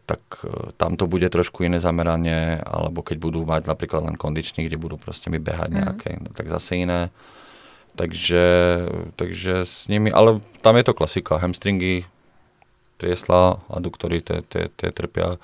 tam 0.76 1.00
to 1.00 1.09
bude 1.09 1.24
trošku 1.33 1.64
iné 1.64 1.81
zameranie, 1.81 2.61
alebo 2.61 3.00
keď 3.00 3.16
budú 3.16 3.40
mať 3.48 3.64
napríklad 3.64 4.05
len 4.05 4.16
kondičný, 4.20 4.68
kde 4.68 4.76
budú 4.76 5.00
proste 5.00 5.33
mi 5.33 5.40
behať 5.40 5.70
mm. 5.72 5.76
nejaké, 5.81 6.11
tak 6.37 6.46
zase 6.52 6.85
iné. 6.85 7.09
Takže, 7.92 8.44
takže 9.20 9.68
s 9.68 9.85
nimi, 9.88 10.09
ale 10.09 10.40
tam 10.64 10.81
je 10.81 10.85
to 10.85 10.96
klasika, 10.96 11.37
hamstringy, 11.37 12.09
triesla, 12.96 13.61
aduktory, 13.68 14.24
tie 14.24 14.88
trpia, 14.96 15.37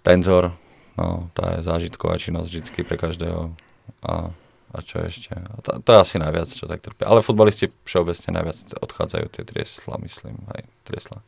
tenzor, 0.00 0.56
no, 0.96 1.28
tá 1.36 1.60
je 1.60 1.68
zážitková 1.68 2.16
činnosť 2.16 2.48
vždy 2.48 2.80
pre 2.84 2.96
každého. 2.96 3.52
A 4.00 4.32
a 4.70 4.86
čo 4.86 5.02
ešte? 5.02 5.34
To, 5.66 5.82
to 5.82 5.88
je 5.90 5.98
asi 5.98 6.16
najviac, 6.22 6.46
čo 6.46 6.70
tak 6.70 6.78
trpia. 6.78 7.10
Ale 7.10 7.26
futbalisti 7.26 7.74
všeobecne 7.82 8.38
najviac 8.38 8.58
odchádzajú 8.78 9.26
tie 9.34 9.42
triesla, 9.42 9.98
myslím, 9.98 10.46
aj 10.46 10.62
triesla. 10.86 11.18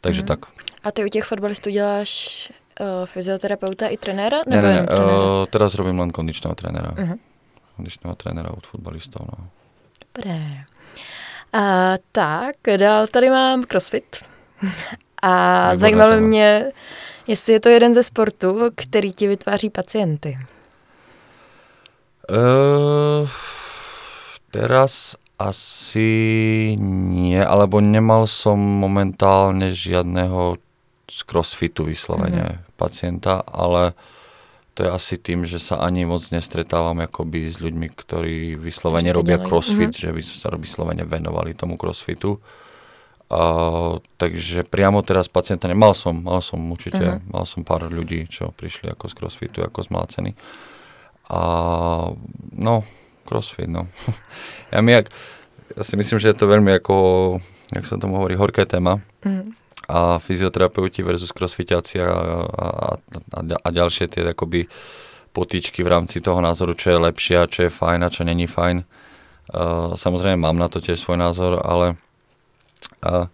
Takže 0.00 0.20
mm. 0.20 0.26
tak. 0.26 0.38
A 0.84 0.92
ty 0.92 1.04
u 1.04 1.08
těch 1.08 1.24
fotbalistů 1.24 1.70
děláš 1.70 2.52
uh, 2.80 2.86
fyzioterapeuta 3.06 3.86
i 3.86 3.96
trenéra? 3.96 4.38
Nebo 4.46 4.66
ne, 4.66 4.74
ne, 4.74 4.82
ne. 4.82 4.98
Uh, 4.98 5.46
teraz 5.50 5.74
robím 5.74 5.98
len 5.98 6.10
kondičného 6.10 6.54
trenéra. 6.54 6.90
Uh-huh. 6.90 7.18
Kondičného 7.76 8.14
trenéra 8.14 8.50
od 8.50 8.66
fotbalistov, 8.66 9.26
no. 9.26 9.48
Dobré. 10.14 10.64
A, 11.52 11.94
tak, 12.12 12.56
dál 12.76 13.06
tady 13.06 13.30
mám 13.30 13.62
crossfit. 13.62 14.16
A 15.22 15.62
Výborné 15.62 15.78
zajímalo 15.78 16.10
téma. 16.10 16.26
mě, 16.26 16.72
jestli 17.26 17.52
je 17.52 17.60
to 17.60 17.68
jeden 17.68 17.94
ze 17.94 18.02
sportů, 18.02 18.60
který 18.74 19.12
ti 19.12 19.28
vytváří 19.28 19.70
pacienty. 19.70 20.38
Uh, 22.30 23.28
teraz 24.50 25.16
asi 25.38 26.74
nie, 26.82 27.38
alebo 27.38 27.78
nemal 27.78 28.26
som 28.26 28.58
momentálne 28.58 29.70
žiadneho 29.70 30.58
z 31.06 31.18
crossfitu 31.24 31.86
vyslovene 31.86 32.58
mm-hmm. 32.58 32.74
pacienta, 32.74 33.46
ale 33.46 33.94
to 34.74 34.86
je 34.86 34.90
asi 34.90 35.14
tým, 35.18 35.46
že 35.46 35.62
sa 35.62 35.82
ani 35.82 36.06
moc 36.06 36.22
nestretávam 36.34 37.02
akoby 37.06 37.50
s 37.50 37.62
ľuďmi, 37.62 37.86
ktorí 37.94 38.58
vyslovene 38.58 39.14
robia 39.14 39.38
crossfit, 39.38 39.94
mm-hmm. 39.94 40.04
že 40.06 40.14
by 40.14 40.22
sa 40.22 40.48
vyslovene 40.54 41.02
venovali 41.06 41.54
tomu 41.54 41.78
crossfitu. 41.78 42.42
Uh, 43.28 44.00
takže 44.16 44.64
priamo 44.64 45.04
teraz 45.04 45.28
pacienta 45.28 45.68
nemal 45.68 45.92
som, 45.92 46.16
mal 46.16 46.40
som 46.40 46.58
určite, 46.70 47.18
mm-hmm. 47.18 47.30
mal 47.30 47.44
som 47.46 47.62
pár 47.62 47.86
ľudí, 47.86 48.26
čo 48.26 48.50
prišli 48.54 48.90
ako 48.90 49.04
z 49.06 49.14
crossfitu, 49.14 49.58
ako 49.62 49.86
zmlácení. 49.86 50.34
A 51.30 51.40
no, 52.56 52.74
crossfit, 53.28 53.68
no. 53.68 53.84
ja, 54.72 54.80
mi, 54.80 54.96
ja 54.96 55.04
si 55.84 55.94
myslím, 56.00 56.16
že 56.16 56.32
je 56.32 56.38
to 56.40 56.48
veľmi 56.48 56.72
ako, 56.80 56.96
jak 57.76 57.84
sa 57.84 58.00
tomu 58.00 58.16
hovorí, 58.16 58.32
horké 58.40 58.64
téma. 58.64 59.04
Mm. 59.20 59.52
A 59.88 60.16
fyzioterapeuti 60.20 61.04
versus 61.04 61.32
crossfitiaci 61.32 62.00
a, 62.00 62.08
a, 62.08 62.66
a, 63.36 63.40
a 63.40 63.68
ďalšie 63.68 64.08
tie 64.08 64.24
akoby 64.24 64.68
potičky 65.32 65.84
v 65.84 65.92
rámci 65.92 66.20
toho 66.24 66.40
názoru, 66.40 66.74
čo 66.74 66.96
je 66.96 67.04
lepšie 67.08 67.36
a 67.38 67.46
čo 67.48 67.68
je 67.68 67.72
fajn 67.72 68.00
a 68.04 68.12
čo 68.12 68.24
není 68.24 68.48
fajn. 68.48 68.84
Uh, 69.48 69.96
samozrejme 69.96 70.44
mám 70.44 70.60
na 70.60 70.68
to 70.68 70.82
tiež 70.82 71.00
svoj 71.00 71.16
názor, 71.16 71.62
ale 71.64 71.96
uh, 73.00 73.32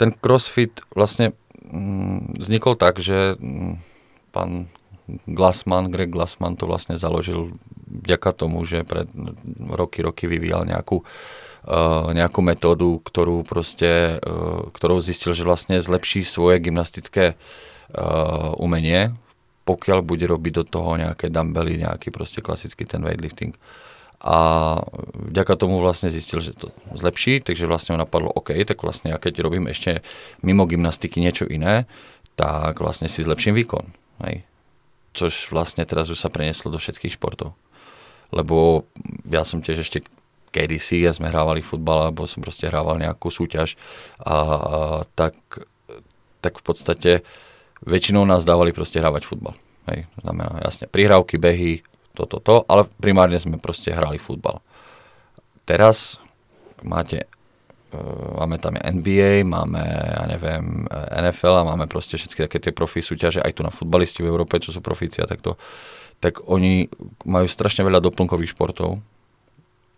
ten 0.00 0.16
crossfit 0.16 0.80
vlastne 0.96 1.36
mm, 1.60 2.40
vznikol 2.40 2.76
tak, 2.78 3.04
že 3.04 3.36
mm, 3.36 3.76
pán 4.32 4.70
Glassman, 5.06 5.90
Greg 5.90 6.10
Glassman 6.10 6.58
to 6.58 6.66
vlastne 6.66 6.98
založil 6.98 7.54
vďaka 7.86 8.30
tomu, 8.34 8.66
že 8.66 8.82
pred 8.82 9.06
roky, 9.70 10.02
roky 10.02 10.26
vyvíjal 10.26 10.66
nejakú, 10.66 11.06
uh, 11.06 12.10
nejakú 12.10 12.40
metódu, 12.42 12.98
ktorú 12.98 13.46
proste, 13.46 14.18
uh, 14.18 14.66
ktorou 14.74 14.98
zistil, 14.98 15.32
že 15.32 15.46
vlastne 15.46 15.78
zlepší 15.78 16.26
svoje 16.26 16.58
gymnastické 16.58 17.38
uh, 17.38 18.50
umenie, 18.58 19.14
pokiaľ 19.62 20.02
bude 20.02 20.26
robiť 20.26 20.52
do 20.62 20.64
toho 20.66 20.98
nejaké 20.98 21.30
dumbbelly, 21.30 21.78
nejaký 21.78 22.10
proste 22.10 22.42
klasický 22.42 22.82
ten 22.82 23.02
weightlifting. 23.02 23.54
A 24.26 24.80
vďaka 25.14 25.54
tomu 25.54 25.78
vlastne 25.78 26.10
zistil, 26.10 26.42
že 26.42 26.56
to 26.56 26.74
zlepší, 26.98 27.38
takže 27.44 27.68
vlastne 27.68 27.94
ho 27.94 28.02
napadlo, 28.02 28.32
OK, 28.32 28.58
tak 28.66 28.82
vlastne 28.82 29.14
ja 29.14 29.22
keď 29.22 29.38
robím 29.44 29.70
ešte 29.70 30.02
mimo 30.42 30.66
gymnastiky 30.66 31.22
niečo 31.22 31.46
iné, 31.46 31.86
tak 32.34 32.82
vlastne 32.82 33.06
si 33.06 33.22
zlepším 33.22 33.54
výkon. 33.54 33.86
Hej 34.24 34.48
čož 35.16 35.48
vlastne 35.48 35.88
teraz 35.88 36.12
už 36.12 36.20
sa 36.20 36.28
prenieslo 36.28 36.68
do 36.68 36.76
všetkých 36.76 37.16
športov. 37.16 37.56
Lebo 38.28 38.84
ja 39.24 39.42
som 39.48 39.64
tiež 39.64 39.80
ešte 39.80 40.04
kedysi, 40.52 41.00
ja 41.00 41.16
sme 41.16 41.32
hrávali 41.32 41.64
futbal, 41.64 42.10
alebo 42.10 42.28
som 42.28 42.44
proste 42.44 42.68
hrával 42.68 43.00
nejakú 43.00 43.32
súťaž 43.32 43.80
a, 44.20 44.24
a 44.24 44.36
tak, 45.16 45.36
tak 46.44 46.60
v 46.60 46.64
podstate 46.64 47.10
väčšinou 47.84 48.24
nás 48.24 48.44
dávali 48.44 48.72
proste 48.72 49.00
hrávať 49.00 49.28
futbal. 49.28 49.56
Hej, 49.86 50.08
znamená 50.20 50.60
jasne 50.64 50.90
prihrávky, 50.90 51.38
behy, 51.38 51.84
toto, 52.16 52.40
to, 52.40 52.44
to, 52.44 52.56
ale 52.66 52.88
primárne 52.98 53.36
sme 53.36 53.60
proste 53.60 53.92
hrali 53.92 54.16
futbal. 54.16 54.64
Teraz 55.68 56.18
máte 56.80 57.28
máme 58.36 58.56
tam 58.60 58.76
NBA, 58.76 59.44
máme, 59.46 59.82
ja 59.84 60.24
neviem, 60.28 60.86
eh, 60.86 61.20
NFL 61.22 61.62
a 61.62 61.68
máme 61.74 61.86
proste 61.90 62.16
všetky 62.16 62.46
také 62.46 62.58
tie 62.58 62.72
profi 62.72 63.00
súťaže, 63.02 63.42
aj 63.42 63.56
tu 63.56 63.62
na 63.62 63.72
futbalisti 63.72 64.22
v 64.22 64.30
Európe, 64.30 64.60
čo 64.60 64.72
sú 64.72 64.80
profíci 64.84 65.20
a 65.20 65.28
takto, 65.28 65.60
tak 66.20 66.40
oni 66.48 66.88
majú 67.28 67.46
strašne 67.48 67.84
veľa 67.84 68.00
doplnkových 68.00 68.56
športov 68.56 69.04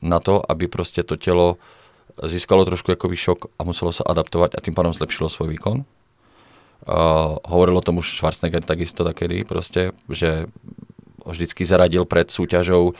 na 0.02 0.18
to, 0.18 0.42
aby 0.42 0.66
proste 0.70 1.02
to 1.02 1.18
telo 1.18 1.58
získalo 2.18 2.66
trošku 2.66 2.90
akoby 2.94 3.14
šok 3.14 3.54
a 3.58 3.62
muselo 3.62 3.94
sa 3.94 4.02
adaptovať 4.06 4.58
a 4.58 4.62
tým 4.62 4.74
pádom 4.74 4.90
zlepšilo 4.90 5.30
svoj 5.30 5.54
výkon. 5.54 5.86
Uh, 6.88 7.36
hovoril 7.46 7.78
o 7.78 7.82
Schwarzenegger 8.00 8.62
takisto 8.64 9.02
takedy 9.02 9.42
proste, 9.42 9.92
že 10.08 10.46
vždycky 11.26 11.66
zaradil 11.66 12.08
pred 12.08 12.30
súťažou 12.30 12.96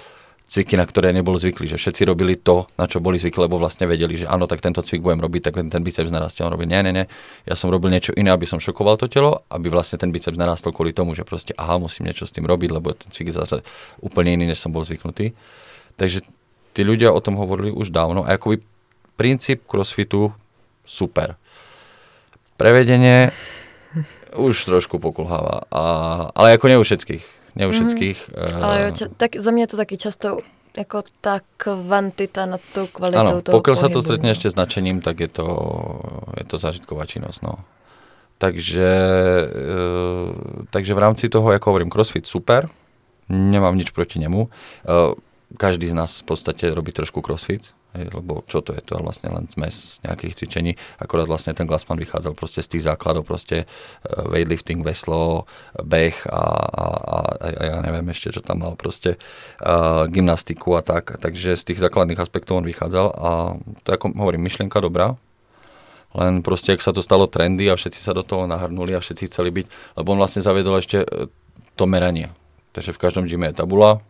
cviky, 0.49 0.81
na 0.81 0.89
ktoré 0.89 1.13
nebol 1.13 1.37
zvyklý, 1.37 1.69
že 1.69 1.77
všetci 1.77 2.09
robili 2.09 2.41
to, 2.41 2.65
na 2.81 2.89
čo 2.89 3.05
boli 3.05 3.21
zvykli, 3.21 3.45
lebo 3.45 3.61
vlastne 3.61 3.85
vedeli, 3.85 4.17
že 4.17 4.25
áno, 4.25 4.49
tak 4.49 4.65
tento 4.65 4.81
cvik 4.81 5.05
budem 5.05 5.21
robiť, 5.21 5.53
tak 5.53 5.61
ten 5.61 5.85
biceps 5.85 6.09
narastie. 6.09 6.41
On 6.41 6.49
robí, 6.49 6.65
nie, 6.65 6.81
nie, 6.81 6.93
nie, 6.97 7.07
ja 7.45 7.53
som 7.53 7.69
robil 7.69 7.93
niečo 7.93 8.17
iné, 8.17 8.33
aby 8.33 8.49
som 8.49 8.57
šokoval 8.57 8.97
to 8.97 9.13
telo, 9.13 9.45
aby 9.53 9.69
vlastne 9.69 10.01
ten 10.01 10.09
biceps 10.09 10.41
narastol 10.41 10.73
kvôli 10.73 10.97
tomu, 10.97 11.13
že 11.13 11.29
proste, 11.29 11.53
aha, 11.53 11.77
musím 11.77 12.09
niečo 12.09 12.25
s 12.25 12.33
tým 12.33 12.49
robiť, 12.49 12.71
lebo 12.73 12.97
ten 12.97 13.13
cvik 13.13 13.29
je 13.29 13.37
zase 13.37 13.57
úplne 14.01 14.41
iný, 14.41 14.49
než 14.49 14.57
som 14.57 14.73
bol 14.73 14.81
zvyknutý. 14.89 15.37
Takže 16.01 16.25
tí 16.73 16.81
ľudia 16.81 17.13
o 17.13 17.21
tom 17.21 17.37
hovorili 17.37 17.69
už 17.69 17.93
dávno 17.93 18.25
a 18.25 18.33
akoby 18.41 18.65
princíp 19.21 19.69
crossfitu 19.69 20.33
super. 20.89 21.37
Prevedenie 22.57 23.37
už 24.33 24.65
trošku 24.65 24.97
pokulháva, 24.97 25.69
a, 25.69 25.83
ale 26.33 26.57
ako 26.57 26.73
ne 26.73 26.81
u 26.81 26.85
všetkých 26.85 27.38
ne 27.59 27.67
u 27.67 27.71
všetkých. 27.75 28.19
Mm-hmm. 28.31 28.63
Ale 28.63 28.75
jo, 28.83 28.89
ča- 28.91 29.11
tak 29.17 29.31
za 29.37 29.51
mě 29.51 29.63
je 29.63 29.67
to 29.67 29.77
taky 29.77 29.97
často 29.99 30.39
jako 30.77 31.03
ta 31.21 31.41
kvantita 31.57 32.47
nad 32.47 32.61
tou 32.75 32.87
kvalitou 32.87 33.19
ano, 33.19 33.43
toho 33.43 33.59
pokiaľ 33.59 33.77
sa 33.77 33.89
to 33.91 33.99
stretne 33.99 34.31
ešte 34.31 34.47
s 34.47 34.55
nadšením, 34.55 35.03
tak 35.03 35.19
je 35.19 35.27
to, 35.27 35.47
je 36.39 36.45
to 36.47 36.55
zážitková 36.55 37.03
činnosť. 37.03 37.41
No. 37.43 37.67
Takže, 38.39 38.91
e, 39.51 39.79
takže 40.71 40.93
v 40.95 41.03
rámci 41.03 41.27
toho, 41.27 41.51
ako 41.51 41.75
hovorím, 41.75 41.91
crossfit 41.91 42.31
super, 42.31 42.71
nemám 43.27 43.75
nič 43.75 43.91
proti 43.91 44.23
nemu. 44.23 44.47
E, 44.47 44.49
každý 45.59 45.91
z 45.91 45.99
nás 45.99 46.23
v 46.23 46.25
podstate 46.31 46.71
robí 46.71 46.95
trošku 46.95 47.19
crossfit, 47.19 47.75
Hej, 47.99 48.15
lebo 48.15 48.47
čo 48.47 48.63
to 48.63 48.71
je? 48.71 48.81
To 48.87 48.99
je 48.99 49.03
vlastne 49.03 49.35
len 49.35 49.51
zmes 49.51 49.99
nejakých 50.07 50.39
cvičení. 50.39 50.73
Akorát 51.03 51.27
vlastne 51.27 51.51
ten 51.51 51.67
Glassman 51.67 51.99
vychádzal 51.99 52.39
proste 52.39 52.63
z 52.63 52.79
tých 52.79 52.87
základov, 52.87 53.27
proste 53.27 53.67
uh, 53.67 54.23
weightlifting, 54.31 54.87
veslo, 54.87 55.51
beh 55.75 56.15
a, 56.31 56.43
a, 56.63 56.87
a, 56.95 57.19
a 57.43 57.63
ja 57.75 57.77
neviem 57.83 58.07
ešte, 58.15 58.31
čo 58.31 58.41
tam 58.41 58.63
mal, 58.63 58.79
proste 58.79 59.19
uh, 59.59 60.07
gymnastiku 60.07 60.79
a 60.79 60.87
tak. 60.87 61.19
Takže 61.19 61.59
z 61.59 61.75
tých 61.75 61.83
základných 61.83 62.23
aspektov 62.23 62.63
on 62.63 62.67
vychádzal 62.71 63.07
a 63.19 63.31
to 63.83 63.89
ako 63.91 64.15
hovorím, 64.15 64.47
myšlienka 64.47 64.79
dobrá, 64.79 65.19
len 66.17 66.41
proste, 66.41 66.73
ak 66.73 66.81
sa 66.81 66.95
to 66.95 67.05
stalo 67.05 67.29
trendy 67.29 67.69
a 67.69 67.77
všetci 67.77 68.01
sa 68.01 68.17
do 68.17 68.25
toho 68.25 68.49
nahrnuli 68.49 68.97
a 68.97 69.03
všetci 69.03 69.29
chceli 69.29 69.51
byť, 69.53 69.67
lebo 70.01 70.17
on 70.17 70.21
vlastne 70.23 70.41
zaviedol 70.41 70.81
ešte 70.81 71.05
e, 71.05 71.29
to 71.77 71.85
meranie. 71.85 72.33
Takže 72.73 72.97
v 72.97 73.03
každom 73.03 73.25
gyme 73.29 73.53
je 73.53 73.59
tabula, 73.61 74.01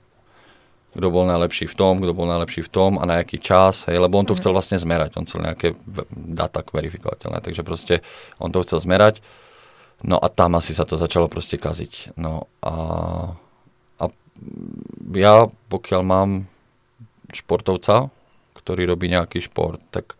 kto 0.96 1.07
bol 1.12 1.29
najlepší 1.29 1.68
v 1.68 1.74
tom, 1.77 2.01
kto 2.01 2.12
bol 2.16 2.24
najlepší 2.24 2.64
v 2.64 2.70
tom 2.72 2.96
a 2.96 3.05
na 3.05 3.20
aký 3.20 3.37
čas, 3.37 3.85
hej, 3.87 4.01
lebo 4.01 4.16
on 4.16 4.27
to 4.27 4.35
mm. 4.35 4.40
chcel 4.40 4.53
vlastne 4.57 4.79
zmerať, 4.81 5.20
on 5.20 5.29
chcel 5.29 5.44
nejaké 5.44 5.77
data 6.11 6.64
verifikovateľné, 6.64 7.44
takže 7.44 7.62
proste 7.62 8.01
on 8.40 8.48
to 8.48 8.64
chcel 8.64 8.81
zmerať, 8.81 9.20
no 10.03 10.16
a 10.16 10.27
tam 10.33 10.57
asi 10.57 10.72
sa 10.72 10.88
to 10.88 10.96
začalo 10.96 11.29
proste 11.29 11.61
kaziť. 11.61 12.16
No 12.16 12.48
a, 12.64 12.74
a 14.01 14.05
ja, 15.12 15.46
pokiaľ 15.68 16.03
mám 16.03 16.31
športovca, 17.31 18.09
ktorý 18.57 18.88
robí 18.88 19.12
nejaký 19.12 19.44
šport, 19.44 19.81
tak 19.92 20.16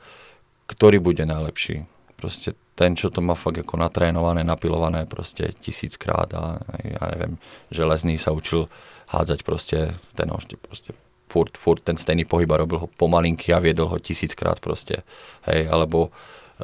ktorý 0.69 1.01
bude 1.01 1.25
najlepší? 1.25 1.89
Proste 2.21 2.53
ten, 2.79 2.95
čo 2.95 3.11
to 3.11 3.19
má 3.19 3.35
fakt 3.35 3.59
ako 3.59 3.75
natrénované, 3.75 4.47
napilované 4.47 5.03
proste 5.09 5.51
tisíckrát 5.59 6.31
a 6.31 6.63
ja 6.87 7.03
neviem, 7.11 7.35
železný 7.75 8.15
sa 8.21 8.31
učil 8.31 8.71
hádzať 9.09 9.41
proste 9.45 9.97
ten 10.15 10.29
ošte, 10.29 10.61
proste 10.61 10.93
furt, 11.29 11.57
furt 11.57 11.81
ten 11.85 11.97
stejný 11.97 12.25
pohyb 12.25 12.49
a 12.53 12.61
robil 12.61 12.79
ho 12.85 12.89
pomalinky 12.89 13.53
a 13.53 13.61
viedol 13.61 13.93
ho 13.93 13.99
tisíckrát 14.01 14.61
proste, 14.61 15.05
hej, 15.49 15.69
alebo 15.69 16.09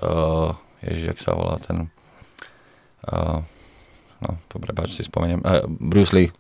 uh, 0.01 0.57
ježiš, 0.81 1.05
jak 1.15 1.21
sa 1.21 1.33
volá 1.37 1.57
ten 1.61 1.93
uh, 3.13 3.45
no, 4.25 4.31
dobre, 4.49 4.73
bač 4.73 4.97
si 4.97 5.05
spomeniem, 5.05 5.45
uh, 5.45 5.69
Bruce 5.69 6.17
Lee, 6.17 6.33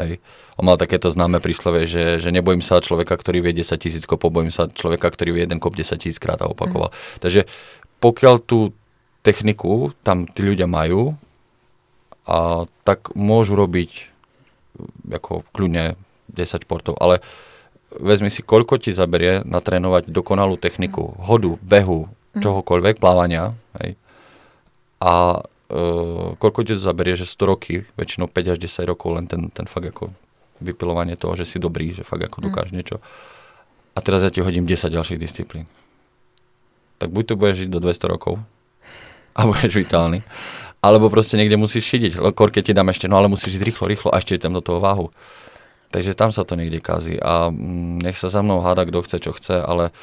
hej, 0.00 0.20
on 0.60 0.68
mal 0.68 0.76
takéto 0.76 1.08
známe 1.08 1.40
príslove, 1.40 1.88
že, 1.88 2.20
že 2.20 2.30
nebojím 2.30 2.60
sa 2.60 2.84
človeka, 2.84 3.16
ktorý 3.16 3.44
vie 3.44 3.64
10 3.64 3.80
tisíc 3.80 4.04
kopov, 4.04 4.32
bojím 4.32 4.52
sa 4.52 4.68
človeka, 4.68 5.08
ktorý 5.08 5.34
vie 5.34 5.42
jeden 5.48 5.60
kop 5.60 5.72
10 5.72 5.98
tisíc 5.98 6.20
krát 6.20 6.40
a 6.44 6.50
opakoval. 6.52 6.92
Mm. 6.92 7.20
Takže 7.24 7.40
pokiaľ 7.98 8.34
tú 8.44 8.76
techniku 9.24 9.96
tam 10.04 10.28
tí 10.28 10.44
ľudia 10.44 10.68
majú, 10.68 11.16
a 12.24 12.64
tak 12.88 13.12
môžu 13.12 13.52
robiť 13.52 14.13
ako 15.10 15.46
kľudne 15.54 15.98
10 16.32 16.64
športov, 16.64 16.98
ale 16.98 17.20
vezmi 17.94 18.30
si, 18.30 18.42
koľko 18.42 18.82
ti 18.82 18.90
zaberie 18.90 19.46
natrénovať 19.46 20.10
dokonalú 20.10 20.58
techniku, 20.58 21.14
hodu, 21.22 21.54
behu, 21.62 22.10
mhm. 22.34 22.42
čohokoľvek, 22.42 22.98
plávania, 22.98 23.54
hej. 23.82 23.94
A 25.04 25.44
e, 25.68 25.80
koľko 26.40 26.60
ti 26.64 26.72
to 26.74 26.82
zaberie, 26.82 27.14
že 27.14 27.28
100 27.28 27.50
roky, 27.50 27.84
väčšinou 27.94 28.26
5 28.26 28.52
až 28.56 28.58
10 28.58 28.90
rokov, 28.90 29.14
len 29.14 29.26
ten, 29.28 29.52
ten 29.52 29.68
fakt 29.68 29.90
ako 29.90 30.10
vypilovanie 30.64 31.18
toho, 31.18 31.36
že 31.36 31.44
si 31.44 31.58
dobrý, 31.60 31.92
že 31.92 32.06
fakt 32.06 32.24
ako 32.24 32.40
mhm. 32.40 32.44
dokáže 32.50 32.72
mm. 32.72 32.76
niečo. 32.78 32.96
A 33.94 34.02
teraz 34.02 34.26
ja 34.26 34.30
ti 34.32 34.42
hodím 34.42 34.66
10 34.66 34.90
ďalších 34.90 35.22
disciplín. 35.22 35.70
Tak 36.98 37.14
buď 37.14 37.24
to 37.30 37.34
budeš 37.38 37.66
žiť 37.66 37.70
do 37.70 37.78
200 37.78 38.10
rokov 38.10 38.42
a 39.34 39.40
budeš 39.46 39.74
vitálny, 39.74 40.22
alebo 40.84 41.08
proste 41.08 41.40
niekde 41.40 41.56
musíš 41.56 41.88
šidiť. 41.88 42.20
Kor, 42.36 42.52
keď 42.52 42.62
ti 42.68 42.72
dám 42.76 42.92
ešte, 42.92 43.08
no 43.08 43.16
ale 43.16 43.32
musíš 43.32 43.56
ísť 43.56 43.64
rýchlo, 43.64 43.84
rýchlo 43.88 44.08
a 44.12 44.20
ešte 44.20 44.36
tam 44.36 44.52
do 44.52 44.60
toho 44.60 44.84
váhu. 44.84 45.08
Takže 45.88 46.12
tam 46.12 46.28
sa 46.34 46.44
to 46.44 46.58
niekde 46.60 46.84
kazí 46.84 47.16
a 47.16 47.48
mm, 47.48 48.04
nech 48.04 48.18
sa 48.18 48.28
za 48.28 48.44
mnou 48.44 48.60
háda, 48.60 48.84
kto 48.84 49.06
chce, 49.06 49.16
čo 49.22 49.30
chce, 49.32 49.62
ale 49.62 49.94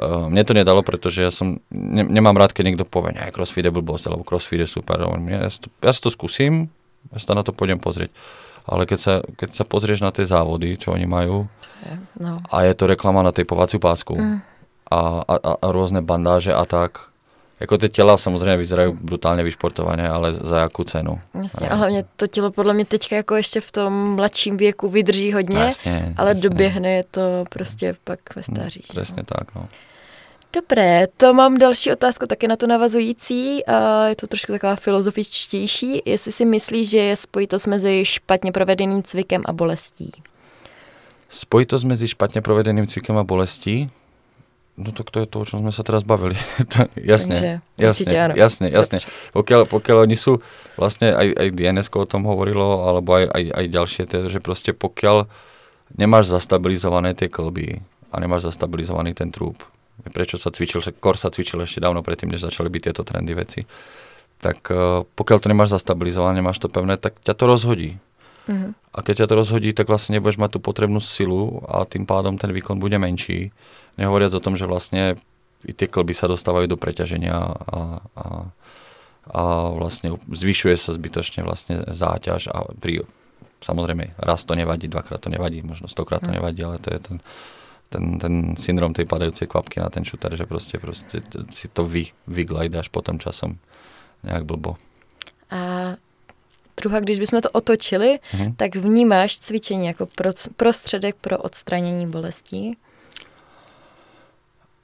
uh, 0.00 0.26
mne 0.26 0.42
to 0.42 0.56
nedalo, 0.56 0.80
pretože 0.80 1.20
ja 1.20 1.30
som, 1.30 1.60
ne, 1.70 2.02
nemám 2.02 2.34
rád, 2.34 2.56
keď 2.56 2.72
niekto 2.72 2.88
povie, 2.88 3.14
že 3.14 3.30
crossfit 3.30 3.68
je 3.68 3.76
blbosť, 3.76 4.08
alebo 4.08 4.24
crossfit 4.24 4.64
je 4.64 4.68
super. 4.68 4.96
Ja, 4.98 5.46
ja, 5.46 5.50
si 5.52 5.60
to, 5.62 5.68
ja 5.84 5.92
si 5.92 6.00
to 6.00 6.08
skúsim, 6.08 6.72
ja 7.12 7.20
sa 7.20 7.36
na 7.36 7.44
to 7.44 7.52
pôjdem 7.52 7.76
pozrieť. 7.76 8.10
Ale 8.64 8.88
keď 8.88 8.98
sa, 8.98 9.14
keď 9.36 9.48
sa 9.52 9.68
pozrieš 9.68 10.00
na 10.00 10.08
tie 10.08 10.24
závody, 10.24 10.80
čo 10.80 10.96
oni 10.96 11.04
majú, 11.04 11.44
no. 12.16 12.40
a 12.48 12.56
je 12.64 12.72
to 12.72 12.88
reklama 12.88 13.20
na 13.20 13.28
tej 13.28 13.44
povaciu 13.44 13.76
pásku 13.76 14.16
mm. 14.16 14.40
a, 14.88 15.00
a, 15.28 15.34
a 15.60 15.66
rôzne 15.68 16.00
bandáže 16.00 16.56
a 16.56 16.64
tak, 16.64 17.13
jako 17.60 17.78
ty 17.78 17.88
těla 17.88 18.16
samozřejmě 18.16 18.56
vyzerají 18.56 18.92
brutálně 18.92 19.42
vyšportované, 19.42 20.08
ale 20.08 20.34
za 20.34 20.58
jakou 20.58 20.84
cenu? 20.84 21.20
Jasně, 21.42 21.68
a 21.68 21.74
hlavně 21.74 22.04
to 22.16 22.26
tělo 22.26 22.50
podle 22.50 22.74
mě 22.74 22.84
teďka 22.84 23.16
jako 23.16 23.34
ještě 23.34 23.60
v 23.60 23.72
tom 23.72 24.14
mladším 24.14 24.56
věku 24.56 24.88
vydrží 24.88 25.32
hodně, 25.32 25.58
jasně, 25.58 26.14
ale 26.16 26.30
jasně. 26.30 26.42
doběhne 26.42 26.92
je 26.92 27.04
to 27.10 27.44
prostě 27.50 27.96
pak 28.04 28.18
ve 28.36 28.42
stáří. 28.42 28.82
Hmm, 28.88 29.02
přesně 29.02 29.22
no. 29.30 29.38
tak, 29.38 29.54
no. 29.54 29.68
Dobré, 30.54 31.06
to 31.16 31.34
mám 31.34 31.58
další 31.58 31.92
otázku 31.92 32.26
taky 32.26 32.48
na 32.48 32.56
to 32.56 32.66
navazující. 32.66 33.66
A 33.66 34.06
je 34.06 34.16
to 34.16 34.26
trošku 34.26 34.52
taková 34.52 34.76
filozofičtější. 34.76 36.02
Jestli 36.04 36.32
si 36.32 36.44
myslíš, 36.44 36.90
že 36.90 36.98
je 36.98 37.16
spojitost 37.16 37.66
mezi 37.66 38.04
špatně 38.04 38.52
provedeným 38.52 39.02
cvikem 39.02 39.42
a 39.44 39.52
bolestí? 39.52 40.12
Spojitost 41.28 41.84
mezi 41.84 42.08
špatně 42.08 42.40
provedeným 42.40 42.86
cvikem 42.86 43.18
a 43.18 43.24
bolestí? 43.24 43.90
No 44.74 44.90
tak 44.90 45.14
to 45.14 45.22
je 45.22 45.26
to, 45.30 45.38
o 45.38 45.46
čom 45.46 45.62
sme 45.62 45.70
sa 45.70 45.86
teraz 45.86 46.02
bavili. 46.02 46.34
jasne, 46.98 47.34
Takže, 47.34 47.50
jasne, 47.78 48.14
áno. 48.18 48.34
jasne, 48.34 48.66
jasne. 48.66 48.98
Pokiaľ, 49.30 49.70
pokiaľ 49.70 49.96
oni 50.02 50.18
sú, 50.18 50.42
vlastne 50.74 51.14
aj, 51.14 51.30
aj 51.30 51.48
DNS 51.54 51.86
o 51.94 52.06
tom 52.10 52.26
hovorilo, 52.26 52.82
alebo 52.90 53.14
aj, 53.14 53.30
aj, 53.30 53.44
aj 53.54 53.66
ďalšie, 53.70 54.02
teda, 54.10 54.26
že 54.26 54.42
proste 54.42 54.74
pokiaľ 54.74 55.30
nemáš 55.94 56.34
zastabilizované 56.34 57.14
tie 57.14 57.30
klby 57.30 57.86
a 58.10 58.16
nemáš 58.18 58.50
zastabilizovaný 58.50 59.14
ten 59.14 59.30
trúb, 59.30 59.62
prečo 60.10 60.42
sa 60.42 60.50
cvičil, 60.50 60.82
že 60.82 60.90
kor 60.90 61.14
sa 61.14 61.30
cvičil 61.30 61.62
ešte 61.62 61.78
dávno 61.78 62.02
predtým, 62.02 62.34
než 62.34 62.42
začali 62.42 62.66
byť 62.66 62.82
tieto 62.90 63.06
trendy 63.06 63.30
veci, 63.30 63.62
tak 64.42 64.58
uh, 64.74 65.06
pokiaľ 65.06 65.38
to 65.38 65.50
nemáš 65.54 65.70
zastabilizované, 65.70 66.42
nemáš 66.42 66.58
to 66.58 66.66
pevné, 66.66 66.98
tak 66.98 67.14
ťa 67.22 67.38
to 67.38 67.44
rozhodí. 67.46 68.02
Mm-hmm. 68.50 68.70
A 68.74 68.98
keď 69.00 69.24
ťa 69.24 69.26
to 69.30 69.34
rozhodí, 69.38 69.70
tak 69.70 69.86
vlastne 69.86 70.18
nebudeš 70.18 70.36
mať 70.36 70.58
tú 70.58 70.60
potrebnú 70.60 70.98
silu 70.98 71.62
a 71.70 71.86
tým 71.86 72.04
pádom 72.04 72.36
ten 72.36 72.50
výkon 72.50 72.76
bude 72.76 72.98
menší 72.98 73.54
Nehovoriac 73.96 74.34
o 74.34 74.44
tom, 74.44 74.58
že 74.58 74.66
vlastne 74.66 75.14
i 75.64 75.72
tie 75.72 75.88
klby 75.88 76.12
sa 76.12 76.28
dostávajú 76.28 76.68
do 76.68 76.76
preťaženia 76.76 77.34
a, 77.34 77.80
a, 78.04 78.24
a 79.32 79.42
vlastne 79.72 80.20
zvyšuje 80.28 80.76
sa 80.76 80.92
zbytočne 80.92 81.40
vlastne 81.46 81.88
záťaž 81.88 82.52
a 82.52 82.68
pri, 82.76 83.08
samozrejme 83.64 84.12
raz 84.20 84.44
to 84.44 84.52
nevadí, 84.52 84.92
dvakrát 84.92 85.24
to 85.24 85.32
nevadí, 85.32 85.64
možno 85.64 85.88
stokrát 85.88 86.20
to 86.20 86.28
hm. 86.30 86.36
nevadí, 86.36 86.60
ale 86.64 86.76
to 86.78 86.92
je 86.92 87.00
ten, 87.00 87.16
ten, 87.88 88.04
ten 88.20 88.34
syndrom 88.60 88.92
tej 88.92 89.08
padajúcej 89.08 89.48
kvapky 89.48 89.80
na 89.80 89.88
ten 89.88 90.04
šuter, 90.04 90.36
že 90.36 90.44
proste, 90.44 90.76
proste 90.76 91.24
si 91.54 91.66
to 91.72 91.88
vy, 91.88 92.12
vyglajdáš 92.28 92.92
potom 92.92 93.16
časom 93.16 93.56
nejak 94.20 94.44
blbo. 94.44 94.76
A 95.50 95.94
druhá, 96.76 97.00
když 97.00 97.18
bychom 97.18 97.40
to 97.40 97.50
otočili, 97.50 98.18
mm-hmm. 98.18 98.56
tak 98.56 98.76
vnímáš 98.76 99.38
cvičení 99.38 99.86
jako 99.86 100.06
pro, 100.06 100.30
prostředek 100.56 101.16
pro 101.20 101.38
odstranění 101.38 102.06
bolestí? 102.06 102.76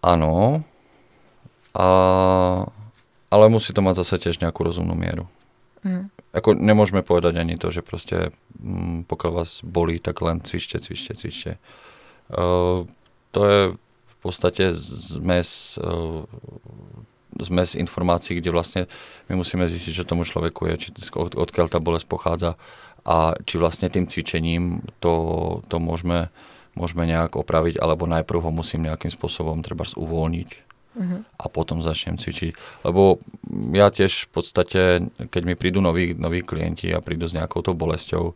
Áno, 0.00 0.64
a, 1.76 1.88
ale 3.30 3.44
musí 3.52 3.70
to 3.76 3.84
mať 3.84 4.02
zase 4.02 4.16
tiež 4.28 4.40
nejakú 4.40 4.64
rozumnú 4.64 4.96
mieru. 4.96 5.28
Mm. 5.84 6.12
Ako 6.30 6.54
nemôžeme 6.54 7.00
povedať 7.00 7.40
ani 7.40 7.56
to, 7.56 7.72
že 7.72 7.84
proste 7.84 8.32
m, 8.60 9.04
mm, 9.04 9.10
pokiaľ 9.10 9.32
vás 9.32 9.60
bolí, 9.64 10.00
tak 10.00 10.20
len 10.20 10.40
cvičte, 10.40 10.80
cvičte, 10.80 11.12
cvičte. 11.16 11.52
Uh, 12.30 12.86
to 13.34 13.40
je 13.46 13.60
v 13.76 14.16
podstate 14.22 14.70
zmes, 14.76 15.80
uh, 15.80 16.22
zmes 17.40 17.74
informácií, 17.74 18.38
kde 18.38 18.54
vlastne 18.54 18.82
my 19.32 19.40
musíme 19.40 19.64
zistiť, 19.66 20.02
čo 20.02 20.08
tomu 20.08 20.28
človeku 20.28 20.68
je, 20.70 20.74
či 20.76 20.88
od, 21.16 21.34
odkiaľ 21.34 21.66
tá 21.72 21.78
bolesť 21.80 22.06
pochádza 22.06 22.50
a 23.02 23.32
či 23.48 23.56
vlastne 23.56 23.88
tým 23.88 24.04
cvičením 24.04 24.84
to, 25.00 25.12
to 25.66 25.80
môžeme 25.80 26.28
môžeme 26.80 27.04
nejak 27.04 27.36
opraviť, 27.36 27.76
alebo 27.76 28.08
najprv 28.08 28.40
ho 28.40 28.50
musím 28.50 28.88
nejakým 28.88 29.12
spôsobom 29.12 29.60
treba 29.60 29.84
uvoľniť 29.84 30.50
uh-huh. 30.96 31.20
a 31.36 31.44
potom 31.52 31.84
začnem 31.84 32.16
cvičiť. 32.16 32.82
Lebo 32.88 33.20
ja 33.76 33.92
tiež 33.92 34.26
v 34.26 34.30
podstate, 34.32 34.80
keď 35.28 35.42
mi 35.44 35.54
prídu 35.54 35.84
noví, 35.84 36.16
noví 36.16 36.40
klienti 36.40 36.88
a 36.90 37.04
prídu 37.04 37.28
s 37.28 37.36
nejakou 37.36 37.60
tou 37.60 37.76
bolesťou, 37.76 38.32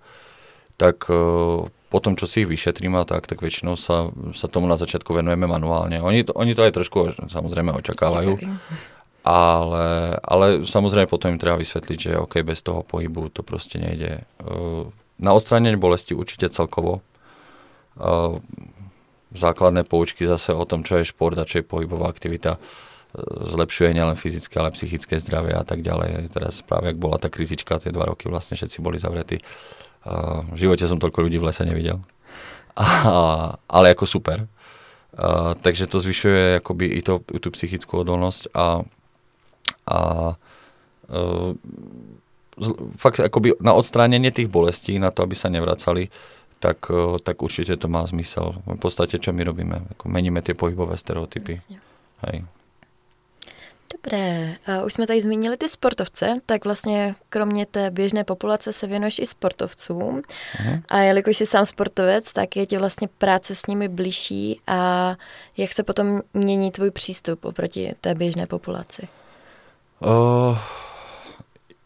tak 0.77 1.07
uh, 1.09 1.65
potom, 1.89 2.19
čo 2.19 2.27
si 2.27 2.43
ich 2.43 2.51
vyšetrím 2.51 2.99
a 2.99 3.07
tak, 3.07 3.31
tak 3.31 3.39
väčšinou 3.39 3.79
sa, 3.79 4.11
sa 4.35 4.51
tomu 4.51 4.67
na 4.67 4.75
začiatku 4.75 5.15
venujeme 5.15 5.47
manuálne. 5.47 6.03
Oni 6.03 6.27
to, 6.27 6.35
oni 6.35 6.53
to 6.59 6.67
aj 6.67 6.75
trošku 6.75 7.15
samozrejme 7.31 7.71
očakávajú, 7.71 8.35
ale, 9.23 9.87
ale 10.19 10.47
samozrejme 10.67 11.07
potom 11.07 11.31
im 11.31 11.39
treba 11.39 11.55
vysvetliť, 11.55 11.99
že 11.99 12.19
OK, 12.19 12.43
bez 12.43 12.67
toho 12.67 12.83
pohybu 12.83 13.31
to 13.31 13.47
proste 13.47 13.79
nejde. 13.79 14.27
Uh, 14.43 14.91
na 15.23 15.31
odstránenie 15.31 15.79
bolesti 15.79 16.19
určite 16.19 16.51
celkovo. 16.51 16.99
Uh, 17.95 18.43
základné 19.35 19.87
poučky 19.87 20.27
zase 20.27 20.55
o 20.55 20.65
tom, 20.67 20.83
čo 20.83 20.99
je 20.99 21.11
šport 21.11 21.39
a 21.39 21.47
čo 21.47 21.63
je 21.63 21.67
pohybová 21.67 22.11
aktivita 22.11 22.59
zlepšuje 23.47 23.95
nielen 23.95 24.19
fyzické, 24.19 24.59
ale 24.59 24.75
psychické 24.75 25.23
zdravie 25.23 25.55
a 25.55 25.63
tak 25.63 25.87
ďalej. 25.87 26.35
Teraz 26.35 26.67
práve, 26.67 26.91
ak 26.91 26.99
bola 26.99 27.15
tá 27.15 27.31
krizička, 27.31 27.79
tie 27.79 27.95
dva 27.95 28.11
roky 28.11 28.27
vlastne 28.27 28.59
všetci 28.59 28.83
boli 28.83 28.99
zavretí, 28.99 29.39
Uh, 30.05 30.45
v 30.53 30.69
živote 30.69 30.85
som 30.85 31.01
toľko 31.01 31.25
ľudí 31.25 31.41
v 31.41 31.49
lese 31.49 31.65
nevidel. 31.65 31.97
A, 32.77 33.57
ale 33.65 33.97
ako 33.97 34.05
super. 34.05 34.45
Uh, 35.17 35.57
takže 35.65 35.89
to 35.89 35.97
zvyšuje 35.97 36.61
akoby 36.61 36.93
i, 36.93 37.01
to, 37.01 37.25
i 37.33 37.41
tú 37.41 37.49
psychickú 37.55 38.05
odolnosť 38.05 38.53
a, 38.53 38.83
a 39.89 39.99
uh, 41.09 41.51
fakt 43.01 43.23
akoby 43.23 43.57
na 43.65 43.73
odstránenie 43.73 44.29
tých 44.35 44.53
bolestí, 44.53 45.01
na 45.01 45.09
to, 45.09 45.25
aby 45.25 45.33
sa 45.33 45.49
nevracali, 45.49 46.13
tak, 46.65 46.89
uh, 46.89 47.21
tak 47.21 47.45
určite 47.45 47.77
to 47.77 47.93
má 47.93 48.07
zmysel. 48.09 48.57
V 48.65 48.81
podstate, 48.81 49.21
čo 49.21 49.37
my 49.37 49.45
robíme? 49.45 49.85
Ako 49.93 50.09
meníme 50.09 50.41
tie 50.41 50.57
pohybové 50.57 50.97
stereotypy. 50.97 51.61
Hej. 52.25 52.49
Dobré, 53.93 54.57
už 54.85 54.93
jsme 54.93 55.07
tady 55.07 55.21
zmínili 55.21 55.57
ty 55.57 55.69
sportovce, 55.69 56.41
tak 56.47 56.65
vlastně 56.65 57.15
kromě 57.29 57.67
té 57.67 57.91
běžné 57.91 58.25
populace 58.25 58.73
se 58.73 58.87
věnuješ 58.87 59.19
i 59.19 59.27
sportovcům. 59.27 60.23
Uh-huh. 60.23 60.83
A 60.89 60.99
jelikož 60.99 61.37
jsi 61.37 61.47
sám 61.47 61.67
sportovec, 61.67 62.33
tak 62.33 62.57
je 62.57 62.67
ti 62.67 62.79
vlastně 62.79 63.09
práce 63.19 63.55
s 63.55 63.67
nimi 63.67 63.89
blížší 63.89 64.61
a 64.67 65.15
jak 65.57 65.73
se 65.73 65.83
potom 65.83 66.21
mění 66.35 66.71
tvůj 66.71 66.91
přístup 66.91 67.45
oproti 67.45 67.95
té 68.01 68.15
běžné 68.15 68.47
populaci? 68.47 69.09
Uh, 70.01 70.59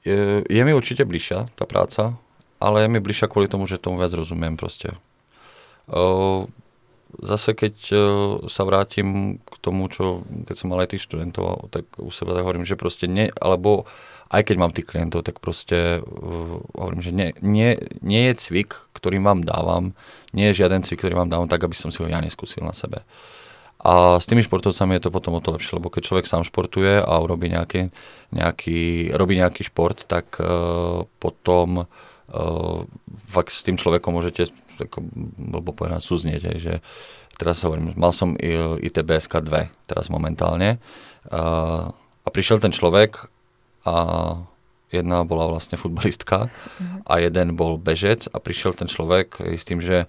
je, 0.04 0.44
je 0.50 0.64
mi 0.64 0.74
určitě 0.74 1.04
blížší 1.04 1.34
ta 1.54 1.66
práce, 1.66 2.14
ale 2.60 2.82
je 2.82 2.88
mi 2.88 3.00
blížší 3.00 3.26
kvůli 3.28 3.48
tomu, 3.48 3.66
že 3.66 3.78
tomu 3.78 3.96
viac 3.96 4.12
rozumím 4.12 4.56
prostě. 4.56 4.88
Uh, 5.88 6.46
zase 7.22 7.56
keď 7.56 7.74
sa 8.46 8.62
vrátim 8.68 9.40
k 9.40 9.54
tomu, 9.64 9.88
čo 9.88 10.20
keď 10.44 10.56
som 10.58 10.68
mal 10.68 10.84
aj 10.84 10.92
tých 10.92 11.08
študentov, 11.08 11.72
tak 11.72 11.88
u 11.96 12.12
seba 12.12 12.36
tak 12.36 12.44
hovorím, 12.44 12.68
že 12.68 12.76
proste 12.76 13.08
nie, 13.08 13.32
alebo 13.40 13.88
aj 14.28 14.44
keď 14.44 14.56
mám 14.60 14.76
tých 14.76 14.84
klientov, 14.84 15.24
tak 15.24 15.40
proste 15.40 16.04
uh, 16.04 16.60
hovorím, 16.76 17.00
že 17.00 17.12
nie, 17.16 17.32
nie, 17.40 17.80
nie 18.04 18.28
je 18.28 18.34
cvik, 18.36 18.76
ktorý 18.92 19.24
vám 19.24 19.40
dávam, 19.40 19.96
nie 20.36 20.52
je 20.52 20.60
žiaden 20.60 20.84
cvik, 20.84 21.00
ktorý 21.00 21.16
vám 21.16 21.32
dávam 21.32 21.48
tak, 21.48 21.64
aby 21.64 21.72
som 21.72 21.88
si 21.88 22.04
ho 22.04 22.08
ja 22.08 22.20
neskúsil 22.20 22.60
na 22.60 22.76
sebe. 22.76 23.00
A 23.78 24.18
s 24.18 24.26
tými 24.26 24.42
športovcami 24.42 24.98
je 24.98 25.06
to 25.06 25.14
potom 25.14 25.38
o 25.38 25.40
to 25.40 25.54
lepšie, 25.54 25.78
lebo 25.78 25.88
keď 25.88 26.02
človek 26.04 26.26
sám 26.26 26.42
športuje 26.42 26.98
a 26.98 27.14
urobí 27.22 27.46
nejaký, 27.46 27.94
nejaký, 28.34 29.14
robí 29.14 29.38
nejaký 29.38 29.64
šport, 29.70 30.02
tak 30.04 30.36
uh, 30.42 31.06
potom 31.22 31.88
fakt 33.32 33.52
s 33.52 33.64
tým 33.64 33.80
človekom 33.80 34.12
môžete 34.12 34.52
ako 34.78 35.02
blbo 35.36 35.72
povedané 35.74 35.98
súznieť, 35.98 36.60
že 36.60 36.84
teraz 37.40 37.62
sa 37.62 37.72
hovorím, 37.72 37.96
mal 37.96 38.12
som 38.12 38.36
ITBSK 38.38 39.42
2 39.42 39.88
teraz 39.88 40.06
momentálne. 40.12 40.82
A, 41.32 41.90
a 41.94 42.28
prišiel 42.28 42.60
ten 42.60 42.74
človek 42.74 43.26
a 43.88 43.94
jedna 44.92 45.24
bola 45.24 45.48
vlastne 45.48 45.76
futbalistka 45.76 46.48
a 47.04 47.12
jeden 47.20 47.56
bol 47.56 47.76
bežec 47.76 48.28
a 48.32 48.36
prišiel 48.40 48.76
ten 48.76 48.88
človek 48.88 49.40
s 49.40 49.64
tým, 49.64 49.80
že 49.80 50.08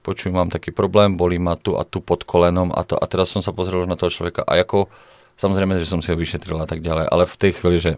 počujem, 0.00 0.34
mám 0.34 0.50
taký 0.50 0.72
problém, 0.72 1.18
bolí 1.18 1.36
ma 1.36 1.58
tu 1.58 1.76
a 1.76 1.84
tu 1.84 2.00
pod 2.00 2.24
kolenom 2.24 2.72
a, 2.72 2.82
to, 2.86 2.96
a 2.96 3.04
teraz 3.04 3.34
som 3.34 3.44
sa 3.44 3.52
pozrel 3.52 3.84
už 3.84 3.90
na 3.90 3.98
toho 3.98 4.08
človeka 4.08 4.46
a 4.46 4.56
ako, 4.56 4.88
samozrejme, 5.36 5.76
že 5.76 5.90
som 5.90 6.00
si 6.00 6.14
ho 6.14 6.16
vyšetril 6.16 6.56
a 6.56 6.68
tak 6.68 6.80
ďalej, 6.80 7.06
ale 7.10 7.24
v 7.28 7.36
tej 7.36 7.52
chvíli, 7.58 7.78
že 7.82 7.92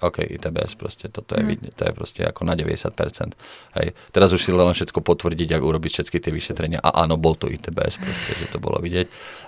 OK, 0.00 0.24
ITBS 0.24 0.80
proste, 0.80 1.12
toto 1.12 1.36
je, 1.36 1.44
mm. 1.44 1.76
to 1.76 1.82
je 1.84 1.92
proste 1.92 2.22
ako 2.24 2.48
na 2.48 2.56
90%. 2.56 3.36
Hej. 3.76 3.92
Teraz 4.12 4.32
už 4.32 4.40
si 4.40 4.48
len 4.48 4.72
všetko 4.72 5.04
potvrdiť, 5.04 5.48
ak 5.52 5.62
urobiť 5.62 5.90
všetky 6.00 6.16
tie 6.24 6.32
vyšetrenia. 6.32 6.80
A 6.80 7.04
áno, 7.04 7.20
bol 7.20 7.36
to 7.36 7.52
ITBS 7.52 8.00
proste, 8.00 8.32
že 8.40 8.48
to 8.48 8.56
bolo 8.56 8.80
vidieť. 8.80 9.06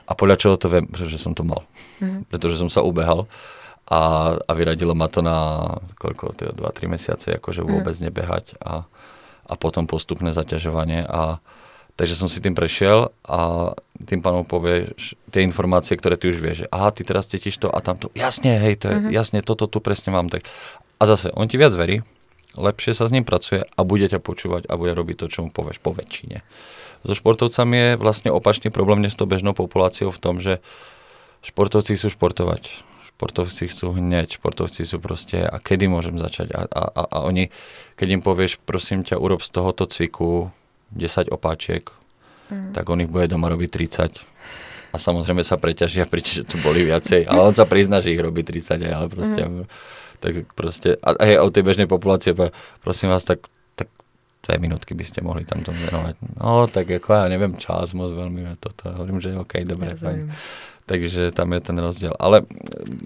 A 0.08 0.12
podľa 0.12 0.36
čoho 0.36 0.54
to 0.60 0.68
viem, 0.68 0.84
že 0.92 1.16
som 1.16 1.32
to 1.32 1.40
mal. 1.40 1.64
Mm. 2.04 2.28
Pretože 2.28 2.60
som 2.60 2.68
sa 2.68 2.84
ubehal 2.84 3.24
a, 3.88 4.34
a 4.36 4.52
vyradilo 4.52 4.92
ma 4.92 5.08
to 5.08 5.24
na 5.24 5.68
koľko, 5.96 6.36
2-3 6.36 6.60
mesiace, 6.86 7.40
akože 7.40 7.64
vôbec 7.64 7.96
mm. 7.96 8.02
nebehať 8.12 8.60
a, 8.60 8.84
a 9.48 9.54
potom 9.56 9.88
postupné 9.88 10.36
zaťažovanie 10.36 11.08
a 11.08 11.40
Takže 11.92 12.16
som 12.16 12.28
si 12.28 12.40
tým 12.40 12.56
prešiel 12.56 13.12
a 13.28 13.72
tým 14.00 14.24
pánom 14.24 14.48
povieš 14.48 15.14
tie 15.28 15.44
informácie, 15.44 15.92
ktoré 15.94 16.16
ty 16.16 16.32
už 16.32 16.40
vieš, 16.40 16.64
že 16.64 16.70
aha, 16.72 16.88
ty 16.90 17.04
teraz 17.04 17.28
cítiš 17.28 17.60
to 17.60 17.68
a 17.68 17.78
tamto, 17.84 18.08
jasne, 18.16 18.56
hej, 18.56 18.80
to 18.80 18.86
je, 18.88 18.96
uh-huh. 18.96 19.12
jasne, 19.12 19.44
toto 19.44 19.68
tu 19.68 19.78
presne 19.84 20.10
mám. 20.10 20.32
Tak. 20.32 20.48
A 20.98 21.02
zase, 21.04 21.28
on 21.36 21.46
ti 21.46 21.60
viac 21.60 21.76
verí, 21.76 22.00
lepšie 22.56 22.96
sa 22.96 23.04
s 23.08 23.14
ním 23.14 23.28
pracuje 23.28 23.64
a 23.64 23.80
bude 23.84 24.08
ťa 24.08 24.24
počúvať 24.24 24.72
a 24.72 24.76
bude 24.80 24.96
robiť 24.96 25.16
to, 25.20 25.26
čo 25.28 25.38
mu 25.44 25.50
povieš 25.52 25.84
po 25.84 25.92
väčšine. 25.92 26.40
So 27.02 27.18
športovcami 27.18 27.76
je 27.76 27.90
vlastne 27.98 28.30
opačný 28.30 28.70
problém 28.70 29.02
než 29.02 29.18
s 29.18 29.20
tou 29.20 29.26
bežnou 29.26 29.52
populáciou 29.52 30.14
v 30.14 30.22
tom, 30.22 30.38
že 30.38 30.62
športovci 31.42 31.98
chcú 31.98 32.14
športovať. 32.14 32.86
Športovci 33.14 33.68
chcú 33.68 33.98
hneď, 33.98 34.38
športovci 34.38 34.86
sú 34.86 35.02
proste 35.02 35.42
a 35.42 35.58
kedy 35.58 35.90
môžem 35.90 36.16
začať 36.18 36.54
a, 36.54 36.66
a, 36.66 36.82
a, 36.88 37.02
a 37.10 37.18
oni, 37.26 37.50
keď 37.98 38.08
im 38.18 38.22
povieš, 38.22 38.62
prosím 38.62 39.02
ťa, 39.02 39.18
urob 39.18 39.42
z 39.42 39.50
tohoto 39.50 39.86
cviku 39.86 40.54
10 40.94 41.32
opáčiek, 41.32 41.84
mm. 42.52 42.72
tak 42.76 42.84
on 42.88 43.02
ich 43.02 43.10
bude 43.10 43.28
doma 43.28 43.48
robiť 43.52 43.68
30. 43.68 44.22
A 44.92 44.96
samozrejme 45.00 45.40
sa 45.40 45.56
preťažia, 45.56 46.04
pričom 46.04 46.44
tu 46.44 46.60
boli 46.60 46.84
viacej, 46.84 47.24
ale 47.24 47.40
on 47.40 47.56
sa 47.56 47.64
prizná, 47.64 48.04
že 48.04 48.12
ich 48.12 48.20
robí 48.20 48.44
30 48.44 48.76
aj, 48.84 48.92
ale 48.92 49.06
proste, 49.08 49.40
mm. 49.40 49.64
tak 50.20 50.32
proste, 50.52 50.88
a 51.00 51.16
hej, 51.24 51.40
o 51.40 51.48
tej 51.48 51.64
bežnej 51.64 51.88
populácie, 51.88 52.36
prosím 52.84 53.08
vás, 53.08 53.24
tak, 53.24 53.48
dve 54.42 54.58
minútky 54.58 54.92
by 54.92 55.04
ste 55.06 55.22
mohli 55.22 55.46
tam 55.46 55.62
tomu 55.62 55.78
venovať. 55.86 56.14
No, 56.42 56.66
tak 56.66 56.90
ako 56.90 57.14
ja 57.14 57.26
neviem, 57.30 57.54
čas 57.56 57.94
moc 57.94 58.10
veľmi, 58.10 58.58
toto, 58.58 58.90
hovorím, 58.90 59.22
že 59.22 59.38
OK, 59.38 59.62
dobre, 59.62 59.94
fajn. 59.94 60.34
Takže 60.82 61.30
tam 61.30 61.54
je 61.54 61.60
ten 61.62 61.78
rozdiel. 61.78 62.14
Ale 62.18 62.42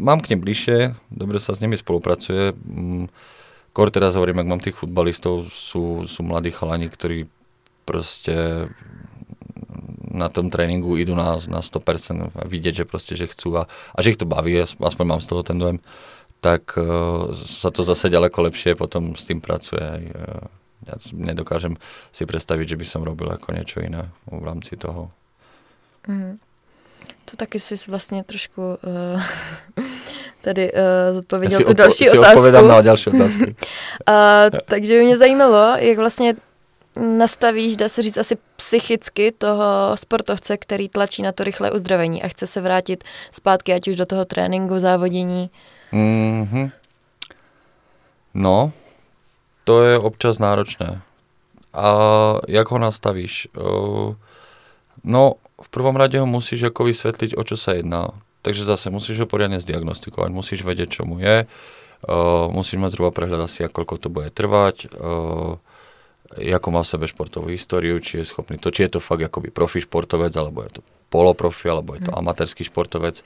mám 0.01 0.25
k 0.25 0.33
nim 0.33 0.41
bližšie, 0.41 0.97
dobre 1.13 1.37
sa 1.37 1.53
s 1.53 1.61
nimi 1.61 1.77
spolupracuje. 1.77 2.57
Kor 3.77 3.93
teraz 3.93 4.17
hovorím, 4.17 4.41
ak 4.41 4.49
mám 4.49 4.65
tých 4.65 4.81
futbalistov, 4.81 5.53
sú, 5.53 6.09
sú 6.09 6.25
mladí 6.25 6.49
chalani, 6.49 6.89
ktorí 6.89 7.29
proste 7.87 8.67
na 10.17 10.29
tom 10.29 10.51
tréningu 10.51 10.97
idú 10.97 11.15
na, 11.15 11.39
na 11.47 11.61
100% 11.61 12.35
a 12.35 12.43
vidieť, 12.49 12.83
že 12.83 12.89
proste, 12.89 13.15
že 13.15 13.31
chcú 13.31 13.61
a, 13.61 13.69
a 13.69 13.99
že 14.03 14.17
ich 14.17 14.21
to 14.21 14.27
baví, 14.27 14.59
aspoň 14.59 15.05
mám 15.07 15.21
z 15.23 15.29
toho 15.29 15.43
ten 15.45 15.61
dojem, 15.61 15.79
tak 16.41 16.75
uh, 16.77 17.33
sa 17.37 17.71
to 17.71 17.85
zase 17.85 18.09
ďaleko 18.09 18.49
lepšie 18.49 18.75
potom 18.75 19.13
s 19.17 19.29
tým 19.29 19.45
pracuje. 19.45 20.13
Uh, 20.13 20.49
ja 20.87 20.95
nedokážem 21.13 21.77
si 22.13 22.23
predstaviť, 22.25 22.77
že 22.77 22.81
by 22.81 22.87
som 22.87 23.03
robil 23.05 23.29
ako 23.33 23.53
niečo 23.53 23.81
iné 23.83 24.09
v 24.29 24.45
rámci 24.45 24.77
toho. 24.77 25.13
Mm. 26.09 26.39
To 27.25 27.37
taky 27.37 27.61
si 27.61 27.75
vlastně 27.89 28.25
trošku 28.25 28.63
uh, 28.63 29.23
tady 30.41 30.73
uh, 30.73 30.81
zodpověděl 31.15 31.61
tu 31.61 31.73
další 31.73 32.05
si 32.05 32.19
otázku. 32.19 32.39
odpovědám 32.39 32.69
na 32.69 32.81
další 32.81 33.11
otázku. 33.11 33.43
uh, 33.45 34.59
takže 34.65 34.99
by 34.99 35.05
mě 35.05 35.19
zajímalo, 35.19 35.77
jak 35.77 35.99
vlastně 35.99 36.35
nastavíš, 36.97 37.77
dá 37.77 37.89
se 37.89 38.03
říct, 38.03 38.19
asi 38.19 38.37
psychicky 38.57 39.33
toho 39.33 39.97
sportovce, 39.97 40.57
který 40.57 40.89
tlačí 40.89 41.23
na 41.23 41.33
to 41.33 41.45
rychlé 41.45 41.73
uzdravení 41.73 42.23
a 42.23 42.29
chce 42.29 42.47
se 42.47 42.61
vrátit 42.61 43.05
zpátky, 43.31 43.73
ať 43.73 43.89
už 43.89 43.97
do 43.97 44.07
toho 44.07 44.25
tréninku, 44.25 44.79
závodění. 44.79 45.51
Mm-hmm. 45.93 46.71
No, 48.35 48.73
to 49.65 49.83
je 49.83 49.99
občas 49.99 50.39
náročné. 50.39 51.01
A 51.73 51.87
jak 52.49 52.71
ho 52.71 52.79
nastavíš? 52.79 53.49
No, 55.05 55.35
v 55.63 55.69
prvom 55.69 55.97
rade 55.97 56.21
ho 56.21 56.27
musíš 56.27 56.69
ako 56.69 56.85
vysvetliť, 56.85 57.37
o 57.37 57.43
čo 57.45 57.57
sa 57.57 57.73
jedná. 57.77 58.13
Takže 58.45 58.65
zase 58.65 58.91
musíš 58.93 59.25
ho 59.25 59.27
poriadne 59.27 59.61
zdiagnostikovať, 59.61 60.31
musíš 60.31 60.63
vedieť, 60.63 61.01
čo 61.01 61.03
mu 61.09 61.19
je, 61.19 61.49
musíš 62.53 62.79
mať 62.79 62.93
zhruba 62.95 63.11
prehľad 63.11 63.49
asi, 63.49 63.67
koľko 63.67 63.97
to 63.99 64.09
bude 64.13 64.31
trvať, 64.31 64.93
ako 66.35 66.69
má 66.75 66.81
v 66.83 66.91
sebe 66.91 67.07
športovú 67.07 67.49
históriu, 67.55 68.03
či 68.03 68.23
je 68.23 68.29
schopný 68.29 68.59
to, 68.59 68.75
či 68.75 68.87
je 68.87 68.99
to 68.99 69.01
fakt 69.01 69.23
akoby 69.23 69.55
profi 69.55 69.83
športovec, 69.83 70.35
alebo 70.35 70.67
je 70.67 70.79
to 70.79 70.83
poloprofi, 71.09 71.71
alebo 71.71 71.95
je 71.95 72.07
to 72.07 72.13
mm. 72.13 72.19
amatérský 72.19 72.67
športovec, 72.67 73.23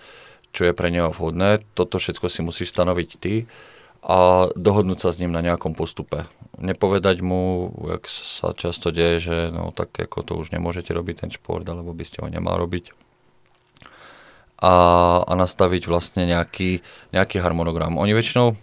čo 0.52 0.62
je 0.68 0.72
pre 0.76 0.92
neho 0.92 1.08
vhodné. 1.10 1.64
Toto 1.72 1.96
všetko 1.96 2.26
si 2.28 2.40
musíš 2.44 2.74
stanoviť 2.76 3.10
ty 3.16 3.48
a 4.04 4.48
dohodnúť 4.52 4.98
sa 5.00 5.10
s 5.12 5.20
ním 5.20 5.32
na 5.32 5.44
nejakom 5.44 5.76
postupe. 5.76 6.28
Nepovedať 6.60 7.24
mu, 7.24 7.72
jak 7.88 8.04
sa 8.08 8.52
často 8.52 8.92
deje, 8.92 9.16
že 9.20 9.36
no 9.52 9.72
tak 9.72 9.92
ako 9.96 10.18
to 10.24 10.32
už 10.36 10.52
nemôžete 10.52 10.92
robiť 10.92 11.24
ten 11.24 11.30
šport, 11.32 11.64
alebo 11.64 11.96
by 11.96 12.04
ste 12.04 12.20
ho 12.20 12.28
nemal 12.28 12.56
robiť. 12.60 12.92
A, 14.60 14.74
a 15.24 15.32
nastaviť 15.40 15.88
vlastne 15.88 16.28
nejaký, 16.28 16.84
nejaký 17.16 17.40
harmonogram. 17.40 17.96
Oni 17.96 18.12
väčšinou 18.12 18.60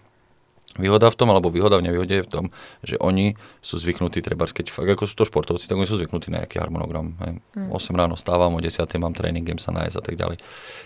Výhoda 0.77 1.09
v 1.09 1.17
tom, 1.17 1.27
alebo 1.33 1.49
výhoda 1.49 1.81
v 1.81 1.89
nevýhode 1.89 2.15
je 2.21 2.23
v 2.25 2.31
tom, 2.31 2.45
že 2.85 2.95
oni 3.01 3.33
sú 3.59 3.81
zvyknutí, 3.81 4.21
treba 4.21 4.45
keď 4.45 4.69
fakt 4.69 4.89
ako 4.89 5.03
sú 5.09 5.13
to 5.17 5.25
športovci, 5.25 5.65
tak 5.65 5.77
oni 5.77 5.89
sú 5.89 5.97
zvyknutí 5.97 6.29
na 6.29 6.45
nejaký 6.45 6.61
harmonogram. 6.61 7.17
Hej. 7.25 7.41
Mm. 7.57 7.69
8 7.73 7.99
ráno 7.99 8.15
stávam, 8.15 8.53
o 8.53 8.59
10 8.61 8.85
mám 9.01 9.17
tréning, 9.17 9.43
idem 9.43 9.59
sa 9.59 9.73
nájsť 9.73 9.95
a 9.97 10.03
tak 10.03 10.15
ďalej. 10.15 10.37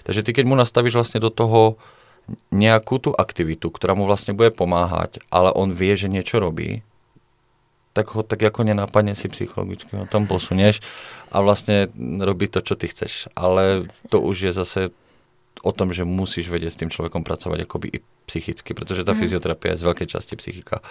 Takže 0.07 0.21
ty 0.25 0.31
keď 0.31 0.45
mu 0.47 0.55
nastavíš 0.55 0.95
vlastne 0.95 1.19
do 1.19 1.29
toho 1.29 1.75
nejakú 2.53 3.01
tú 3.01 3.11
aktivitu, 3.11 3.67
ktorá 3.67 3.97
mu 3.97 4.07
vlastne 4.07 4.31
bude 4.31 4.53
pomáhať, 4.53 5.19
ale 5.33 5.51
on 5.51 5.73
vie, 5.73 5.93
že 5.97 6.07
niečo 6.07 6.39
robí, 6.39 6.85
tak 7.91 8.15
ho 8.15 8.23
tak 8.23 8.39
ako 8.39 8.63
nenápadne 8.63 9.19
si 9.19 9.27
psychologicky 9.27 9.91
ho 9.99 10.07
tam 10.07 10.23
posunieš 10.23 10.79
a 11.27 11.43
vlastne 11.43 11.91
robí 11.99 12.47
to, 12.47 12.63
čo 12.63 12.79
ty 12.79 12.87
chceš. 12.87 13.27
Ale 13.35 13.83
to 14.07 14.23
už 14.23 14.47
je 14.47 14.51
zase 14.55 14.81
o 15.61 15.71
tom, 15.71 15.93
že 15.93 16.03
musíš 16.03 16.49
vedieť 16.49 16.71
s 16.73 16.79
tým 16.81 16.89
človekom 16.89 17.21
pracovať 17.21 17.69
akoby 17.69 17.87
i 17.93 17.99
psychicky, 18.25 18.73
pretože 18.73 19.05
tá 19.05 19.13
mm. 19.13 19.19
fyzioterapia 19.21 19.73
je 19.73 19.81
z 19.81 19.87
veľkej 19.87 20.07
časti 20.09 20.33
psychika. 20.37 20.81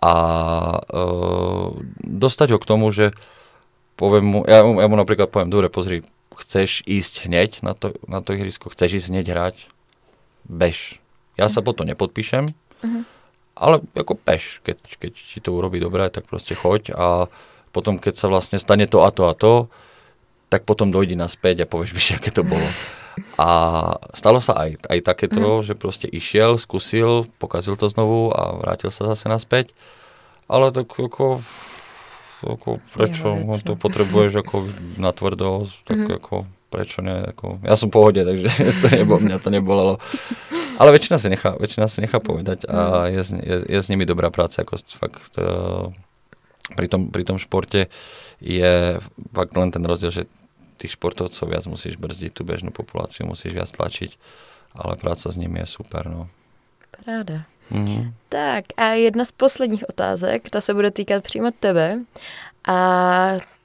A 0.00 0.12
uh, 0.80 1.72
dostať 2.04 2.56
ho 2.56 2.58
k 2.60 2.68
tomu, 2.68 2.92
že 2.92 3.16
poviem 3.96 4.24
mu, 4.26 4.40
ja, 4.44 4.60
ja 4.60 4.86
mu 4.90 4.96
napríklad 4.98 5.30
poviem, 5.30 5.48
dobre, 5.48 5.72
pozri, 5.72 6.04
chceš 6.34 6.82
ísť 6.84 7.30
hneď 7.30 7.50
na 7.62 7.72
to, 7.72 7.94
na 8.10 8.20
to 8.20 8.34
ihrisko, 8.34 8.68
chceš 8.74 9.04
ísť 9.04 9.08
hneď 9.14 9.26
hrať, 9.32 9.56
bež. 10.50 10.98
Ja 11.38 11.46
sa 11.46 11.62
potom 11.62 11.86
nepodpíšem, 11.86 12.50
uh-huh. 12.50 13.02
ale 13.54 13.82
ako 13.94 14.18
bež, 14.18 14.62
keď, 14.66 14.78
keď 14.98 15.12
ti 15.14 15.38
to 15.38 15.54
urobí 15.54 15.78
dobre, 15.78 16.06
tak 16.10 16.26
proste 16.26 16.58
choď 16.58 16.94
a 16.94 17.06
potom, 17.74 17.98
keď 17.98 18.14
sa 18.14 18.26
vlastne 18.30 18.58
stane 18.58 18.86
to 18.86 19.02
a 19.02 19.10
to 19.10 19.26
a 19.26 19.34
to, 19.34 19.66
tak 20.46 20.62
potom 20.62 20.94
dojdi 20.94 21.18
naspäť 21.18 21.66
a 21.66 21.70
povieš 21.70 21.90
mi, 21.94 22.02
aké 22.14 22.30
to 22.30 22.46
bolo. 22.46 22.66
A 23.38 23.48
stalo 24.14 24.38
sa 24.38 24.58
aj, 24.66 24.86
aj 24.86 24.98
takéto, 25.02 25.60
uh-huh. 25.60 25.66
že 25.66 25.74
proste 25.78 26.06
išiel, 26.06 26.58
skúsil, 26.58 27.28
pokazil 27.38 27.74
to 27.78 27.90
znovu 27.90 28.30
a 28.34 28.58
vrátil 28.58 28.90
sa 28.90 29.06
zase 29.10 29.26
naspäť. 29.30 29.74
Ale 30.46 30.70
tak 30.70 30.92
ako, 30.92 31.40
ako 32.44 32.82
prečo? 32.92 33.32
On 33.32 33.58
to 33.58 33.74
potrebuješ 33.74 34.44
ako 34.44 34.68
na 35.00 35.10
tvrdo, 35.10 35.70
tak 35.88 36.04
uh-huh. 36.04 36.18
ako 36.20 36.34
prečo 36.74 37.06
nie, 37.06 37.14
ako, 37.14 37.62
ja 37.62 37.78
som 37.78 37.86
v 37.86 37.94
pohode, 37.94 38.20
takže 38.26 38.50
to 38.82 38.86
nebo, 38.90 39.22
mňa 39.22 39.38
to 39.38 39.54
nebolelo. 39.54 40.02
Ale 40.74 40.90
väčšina 40.90 41.22
si 41.22 41.30
nechá, 41.30 41.54
väčšina 41.54 41.86
si 41.86 42.02
nechá 42.02 42.18
povedať 42.18 42.66
a 42.66 43.06
je, 43.06 43.22
je, 43.38 43.56
je 43.70 43.78
s 43.78 43.86
nimi 43.86 44.02
dobrá 44.02 44.34
práca, 44.34 44.66
ako 44.66 44.74
fakt 44.98 45.38
uh, 45.38 45.94
pri, 46.74 46.90
tom, 46.90 47.14
pri 47.14 47.22
tom 47.22 47.38
športe 47.38 47.86
je 48.42 48.98
fakt 49.30 49.54
len 49.54 49.70
ten 49.70 49.86
rozdiel, 49.86 50.10
že 50.10 50.22
tých 50.84 51.00
športovcov 51.00 51.48
viac 51.48 51.64
musíš 51.64 51.96
brzdiť, 51.96 52.36
tú 52.36 52.44
bežnú 52.44 52.68
populáciu 52.68 53.24
musíš 53.24 53.56
viac 53.56 53.72
tlačiť, 53.72 54.20
ale 54.76 55.00
práca 55.00 55.32
s 55.32 55.40
nimi 55.40 55.64
je 55.64 55.68
super, 55.80 56.04
no. 56.04 56.28
Ráda. 57.08 57.48
Mm-hmm. 57.72 58.12
Tak 58.28 58.76
a 58.76 59.00
jedna 59.00 59.24
z 59.24 59.32
posledních 59.32 59.88
otázek, 59.88 60.50
ta 60.50 60.60
se 60.60 60.74
bude 60.74 60.90
týkat 60.90 61.24
přímo 61.24 61.50
tebe. 61.50 62.04
A 62.68 62.78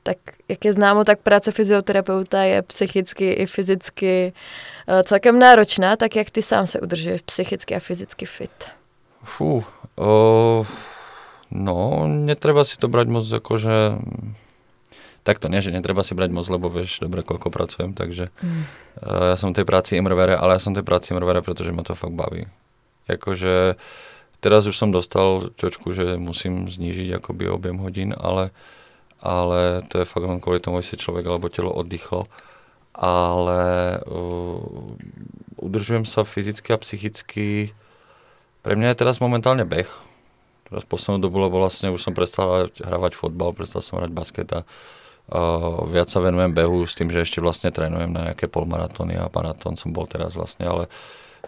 tak 0.04 0.18
jak 0.50 0.66
je 0.66 0.74
známo, 0.74 1.04
tak 1.04 1.20
práce 1.20 1.52
fyzioterapeuta 1.52 2.44
je 2.44 2.62
psychicky 2.62 3.32
i 3.32 3.46
fyzicky 3.46 4.34
uh, 4.88 5.04
celkem 5.04 5.40
náročná, 5.40 5.96
tak 5.96 6.16
jak 6.16 6.30
ty 6.30 6.42
sám 6.42 6.68
se 6.68 6.80
udržuješ 6.80 7.22
psychicky 7.22 7.76
a 7.76 7.80
fyzicky 7.80 8.26
fit? 8.26 8.66
Fú, 9.24 9.64
uh, 10.00 10.68
no, 11.52 12.08
netreba 12.08 12.64
si 12.64 12.78
to 12.80 12.88
brať 12.88 13.08
moc 13.08 13.28
akože... 13.28 14.00
Takto 15.28 15.52
nie, 15.52 15.60
že 15.60 15.76
netreba 15.76 16.02
si 16.02 16.16
brať 16.16 16.32
moc, 16.32 16.48
lebo 16.48 16.72
vieš 16.72 17.04
dobre, 17.04 17.22
koľko 17.22 17.52
pracujem, 17.52 17.92
takže 17.92 18.32
mm. 18.40 18.62
uh, 19.04 19.34
ja 19.34 19.38
som 19.38 19.52
tej 19.52 19.68
práci 19.68 20.00
imrvere, 20.00 20.34
ale 20.34 20.56
ja 20.56 20.62
som 20.64 20.72
tej 20.72 20.88
práci 20.88 21.12
imrvere, 21.12 21.44
pretože 21.44 21.76
ma 21.76 21.84
to 21.84 21.94
fakt 21.94 22.16
baví. 22.16 22.48
Jakože 23.12 23.76
teraz 24.40 24.64
už 24.70 24.76
som 24.80 24.96
dostal 24.96 25.52
čočku, 25.60 25.92
že 25.92 26.16
musím 26.16 26.72
znížiť 26.72 27.20
akoby 27.20 27.52
objem 27.52 27.78
hodín, 27.84 28.16
ale 28.16 28.56
ale 29.20 29.84
to 29.92 30.00
je 30.00 30.08
fakt 30.08 30.24
len 30.24 30.40
kvôli 30.40 30.64
tomu, 30.64 30.80
aby 30.80 30.88
si 30.88 30.96
človek 30.96 31.28
alebo 31.28 31.52
telo 31.52 31.76
oddychlo. 31.76 32.24
Ale 32.96 33.62
uh, 34.08 34.96
udržujem 35.60 36.08
sa 36.08 36.24
fyzicky 36.24 36.72
a 36.72 36.82
psychicky. 36.82 37.76
Pre 38.64 38.74
mňa 38.76 38.96
je 38.96 39.00
teraz 39.00 39.20
momentálne 39.20 39.68
beh. 39.68 39.88
Teraz 40.72 40.84
poslednú 40.88 41.20
dobu, 41.20 41.40
lebo 41.44 41.60
vlastne 41.60 41.92
už 41.92 42.00
som 42.00 42.16
prestal 42.16 42.72
hravať 42.80 43.16
fotbal, 43.16 43.56
prestal 43.56 43.84
som 43.84 44.00
hrať 44.00 44.12
basket 44.12 44.50
a 44.56 44.64
viac 45.90 46.10
sa 46.10 46.20
venujem 46.20 46.52
behu 46.54 46.86
s 46.90 46.98
tým, 46.98 47.14
že 47.14 47.22
ešte 47.22 47.40
vlastne 47.40 47.70
trénujem 47.70 48.10
na 48.10 48.34
nejaké 48.34 48.50
polmaratóny 48.50 49.18
a 49.18 49.30
maratón 49.30 49.78
som 49.78 49.94
bol 49.94 50.10
teraz 50.10 50.34
vlastne, 50.34 50.66
ale 50.66 50.84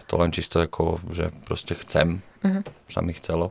to 0.06 0.16
len 0.16 0.30
čisto 0.30 0.62
ako, 0.62 1.02
že 1.10 1.34
proste 1.44 1.74
chcem, 1.76 2.22
uh-huh. 2.42 2.62
sa 2.88 3.00
mi 3.02 3.12
chcelo. 3.12 3.50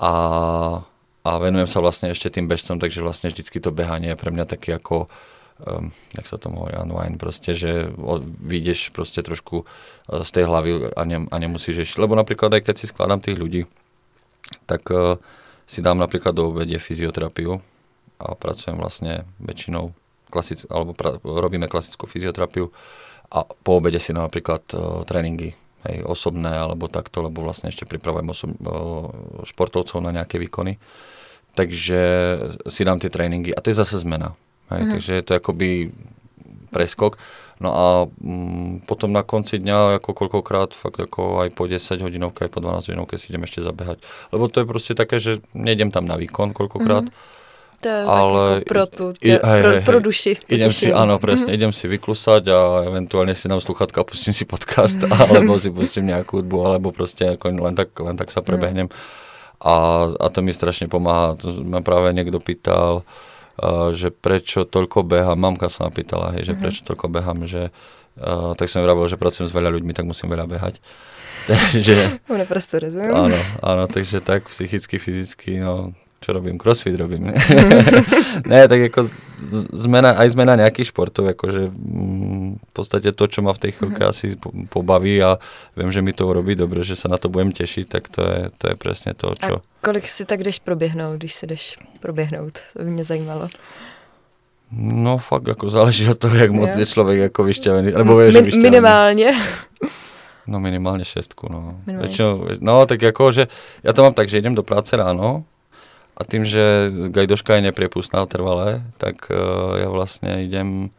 A 0.00 0.86
a 1.20 1.36
venujem 1.36 1.68
sa 1.68 1.84
vlastne 1.84 2.08
ešte 2.08 2.32
tým 2.32 2.48
bežcom, 2.48 2.80
takže 2.80 3.04
vlastne 3.04 3.28
vždycky 3.28 3.60
to 3.60 3.68
behanie 3.68 4.16
je 4.16 4.20
pre 4.20 4.32
mňa 4.32 4.48
taký 4.48 4.72
ako, 4.72 5.12
um, 5.60 5.92
jak 6.16 6.24
sa 6.24 6.40
to 6.40 6.48
hovorí, 6.48 6.80
unwind, 6.80 7.20
proste, 7.20 7.52
že 7.52 7.92
vyjdeš 8.40 8.88
proste 8.96 9.20
trošku 9.20 9.68
uh, 9.68 10.24
z 10.24 10.30
tej 10.32 10.44
hlavy 10.48 10.96
a, 10.96 11.02
ne, 11.04 11.28
a 11.28 11.36
nemusíš 11.36 11.84
ešte, 11.84 12.00
lebo 12.00 12.16
napríklad 12.16 12.56
aj 12.56 12.64
keď 12.64 12.74
si 12.80 12.88
skladám 12.88 13.20
tých 13.20 13.36
ľudí, 13.36 13.68
tak 14.64 14.88
uh, 14.88 15.20
si 15.68 15.84
dám 15.84 16.00
napríklad 16.00 16.32
do 16.32 16.48
obede 16.48 16.80
fyzioterapiu 16.80 17.60
a 18.20 18.36
pracujem 18.36 18.76
vlastne 18.76 19.24
väčšinou 19.40 19.96
klasic, 20.28 20.68
alebo 20.68 20.92
pra, 20.92 21.16
robíme 21.24 21.66
klasickú 21.66 22.04
fyzioterapiu 22.04 22.68
a 23.32 23.48
po 23.48 23.80
obede 23.80 23.98
si 23.98 24.12
napríklad 24.12 24.62
uh, 24.76 25.02
tréningy 25.08 25.56
hej, 25.88 25.96
osobné 26.04 26.52
alebo 26.52 26.86
takto, 26.92 27.24
lebo 27.24 27.40
vlastne 27.42 27.72
ešte 27.72 27.88
pripravujem 27.88 28.28
osob, 28.28 28.50
športovcov 29.48 29.98
na 30.04 30.12
nejaké 30.12 30.36
výkony 30.36 30.76
takže 31.54 32.00
si 32.70 32.82
dám 32.86 33.02
tie 33.02 33.10
tréningy 33.10 33.50
a 33.54 33.62
to 33.62 33.70
je 33.74 33.80
zase 33.80 34.02
zmena. 34.02 34.38
Hej, 34.70 34.82
mm. 34.86 34.90
Takže 34.96 35.10
je 35.18 35.24
to 35.26 35.32
akoby 35.38 35.68
preskok. 36.70 37.18
No 37.60 37.70
a 37.76 37.86
mm, 38.08 38.88
potom 38.88 39.12
na 39.12 39.20
konci 39.20 39.60
dňa, 39.60 40.00
ako 40.00 40.16
koľkokrát, 40.16 40.72
fakt 40.72 40.96
ako 40.96 41.44
aj 41.44 41.52
po 41.52 41.68
10 41.68 42.00
hodinovke, 42.00 42.46
aj 42.46 42.52
po 42.54 42.62
12 42.62 42.94
hodinovke 42.94 43.20
si 43.20 43.34
idem 43.34 43.44
ešte 43.44 43.60
zabehať. 43.60 44.00
Lebo 44.32 44.48
to 44.48 44.62
je 44.62 44.66
proste 44.70 44.94
také, 44.96 45.20
že 45.20 45.44
nejdem 45.52 45.92
tam 45.92 46.08
na 46.08 46.16
výkon 46.16 46.56
koľkokrát, 46.56 47.10
mm. 47.10 47.12
To 47.80 47.88
je 47.88 48.00
ale 48.04 48.44
pro, 48.68 48.84
tú, 48.84 49.16
te, 49.16 49.40
hej, 49.40 49.60
pro, 49.64 49.70
pro 49.88 49.98
duši. 50.04 50.36
Idem 50.52 50.68
si, 50.68 50.92
áno, 50.92 51.16
presne, 51.16 51.48
mm-hmm. 51.48 51.58
idem 51.64 51.72
si 51.72 51.88
vyklusať 51.88 52.42
a 52.52 52.84
eventuálne 52.92 53.32
si 53.32 53.48
dám 53.48 53.64
sluchatka 53.64 54.00
a 54.00 54.08
pustím 54.08 54.36
si 54.36 54.44
podcast, 54.44 55.00
alebo 55.24 55.56
si 55.56 55.72
pustím 55.72 56.12
nejakú 56.12 56.44
hudbu, 56.44 56.56
alebo 56.60 56.92
proste 56.92 57.40
ako 57.40 57.56
len 57.56 57.72
tak, 57.72 57.96
len 57.96 58.20
tak 58.20 58.28
sa 58.28 58.44
prebehnem. 58.44 58.92
Mm 58.92 59.28
a, 59.60 60.08
a 60.08 60.26
to 60.32 60.40
mi 60.40 60.56
strašne 60.56 60.88
pomáha. 60.88 61.36
To 61.44 61.60
ma 61.60 61.84
práve 61.84 62.16
niekto 62.16 62.40
pýtal, 62.40 63.04
uh, 63.60 63.92
že 63.92 64.08
prečo 64.08 64.64
toľko 64.64 65.04
behám, 65.04 65.36
mamka 65.36 65.68
sa 65.68 65.86
ma 65.86 65.90
pýtala, 65.92 66.32
hej, 66.36 66.48
že 66.48 66.52
mm-hmm. 66.56 66.64
prečo 66.64 66.80
toľko 66.88 67.06
behám, 67.12 67.44
že 67.44 67.68
uh, 68.16 68.56
tak 68.56 68.72
som 68.72 68.80
vravil, 68.80 69.04
že 69.12 69.20
pracujem 69.20 69.46
s 69.46 69.54
veľa 69.54 69.68
ľuďmi, 69.76 69.92
tak 69.92 70.08
musím 70.08 70.32
veľa 70.32 70.48
behať. 70.48 70.80
takže, 71.50 72.24
prosto 72.48 72.80
rozumiem. 72.80 73.12
Áno, 73.12 73.38
áno, 73.60 73.84
takže 73.84 74.24
tak 74.24 74.48
psychicky, 74.48 74.96
fyzicky, 74.96 75.60
no, 75.60 75.92
čo 76.20 76.36
robím, 76.36 76.60
crossfit 76.60 76.94
robím. 77.00 77.32
Ne, 78.44 78.60
tak 78.70 78.80
ako 78.92 79.08
zmena, 79.72 80.20
aj 80.20 80.36
zmena 80.36 80.52
nejakých 80.60 80.92
športov, 80.92 81.32
akože 81.32 81.72
mm, 81.72 82.60
v 82.60 82.72
podstate 82.76 83.08
to, 83.16 83.24
čo 83.24 83.40
ma 83.40 83.56
v 83.56 83.62
tej 83.64 83.72
chvíľke 83.80 84.04
mm-hmm. 84.04 84.12
asi 84.12 84.36
pobaví 84.68 85.16
a 85.24 85.40
viem, 85.72 85.88
že 85.88 86.04
mi 86.04 86.12
to 86.12 86.28
urobí 86.28 86.52
dobre, 86.52 86.84
že 86.84 86.92
sa 86.92 87.08
na 87.08 87.16
to 87.16 87.32
budem 87.32 87.56
tešiť, 87.56 87.84
tak 87.88 88.12
to 88.12 88.20
je, 88.20 88.40
to 88.60 88.64
je 88.68 88.74
presne 88.76 89.16
to, 89.16 89.32
čo... 89.32 89.64
A 89.64 89.64
kolik 89.80 90.04
si 90.04 90.28
tak 90.28 90.44
jdeš 90.44 90.58
proběhnout, 90.60 91.16
když 91.16 91.34
si 91.34 91.46
jdeš 91.46 91.78
proběhnout? 92.00 92.58
To 92.76 92.84
by 92.84 92.90
mě 92.90 93.04
zajímalo. 93.04 93.48
No 94.70 95.18
fakt, 95.18 95.48
ako 95.50 95.66
záleží 95.66 96.06
od 96.06 96.18
toho, 96.18 96.36
jak 96.36 96.50
moc 96.54 96.70
je 96.70 96.86
človek 96.86 97.34
ako 97.34 97.42
vyšťavený. 97.42 97.90
Alebo 97.90 98.14
vieš, 98.22 98.38
Min, 98.38 98.44
vyšťavený. 98.46 98.70
Minimálne. 98.70 99.28
No 100.46 100.62
minimálne 100.62 101.02
šestku, 101.02 101.50
no. 101.50 101.82
Minimálne 101.82 102.06
Väčšinou, 102.06 102.30
no 102.62 102.86
tak 102.86 103.02
ako, 103.02 103.34
že 103.34 103.50
ja 103.82 103.90
to 103.90 104.06
mám 104.06 104.14
tak, 104.14 104.30
že 104.30 104.38
idem 104.38 104.54
do 104.54 104.62
práce 104.62 104.94
ráno, 104.94 105.42
a 106.20 106.22
tým, 106.28 106.44
že 106.44 106.92
gajdoška 106.92 107.56
je 107.56 107.72
nepriepustná 107.72 108.28
trvalé, 108.28 108.84
tak 109.00 109.32
uh, 109.32 109.80
ja 109.80 109.88
vlastne 109.88 110.44
idem 110.44 110.92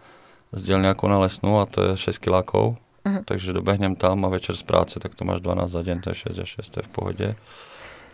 z 0.49 0.61
dielňaku 0.73 1.05
na 1.05 1.21
lesnú 1.21 1.61
a 1.61 1.69
to 1.69 1.93
je 1.93 2.09
6 2.09 2.17
kilákov. 2.17 2.81
Uh-huh. 3.05 3.21
Takže 3.29 3.53
dobehnem 3.53 3.93
tam 3.93 4.25
a 4.25 4.33
večer 4.33 4.57
z 4.57 4.65
práce, 4.65 4.97
tak 4.97 5.13
to 5.13 5.21
máš 5.21 5.45
12 5.45 5.69
za 5.69 5.81
deň, 5.85 5.97
to 6.01 6.07
je 6.09 6.17
6 6.33 6.41
a 6.41 6.45
6, 6.45 6.73
to 6.73 6.77
je 6.81 6.85
v 6.89 6.91
pohode. 6.91 7.27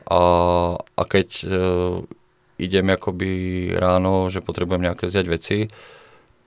A, 0.07 0.21
a 0.83 1.01
keď 1.07 1.27
uh, 1.47 2.03
idem 2.59 2.91
akoby 2.91 3.31
ráno, 3.79 4.27
že 4.27 4.43
potrebujem 4.43 4.91
nejaké 4.91 5.07
vziať 5.07 5.25
veci, 5.31 5.71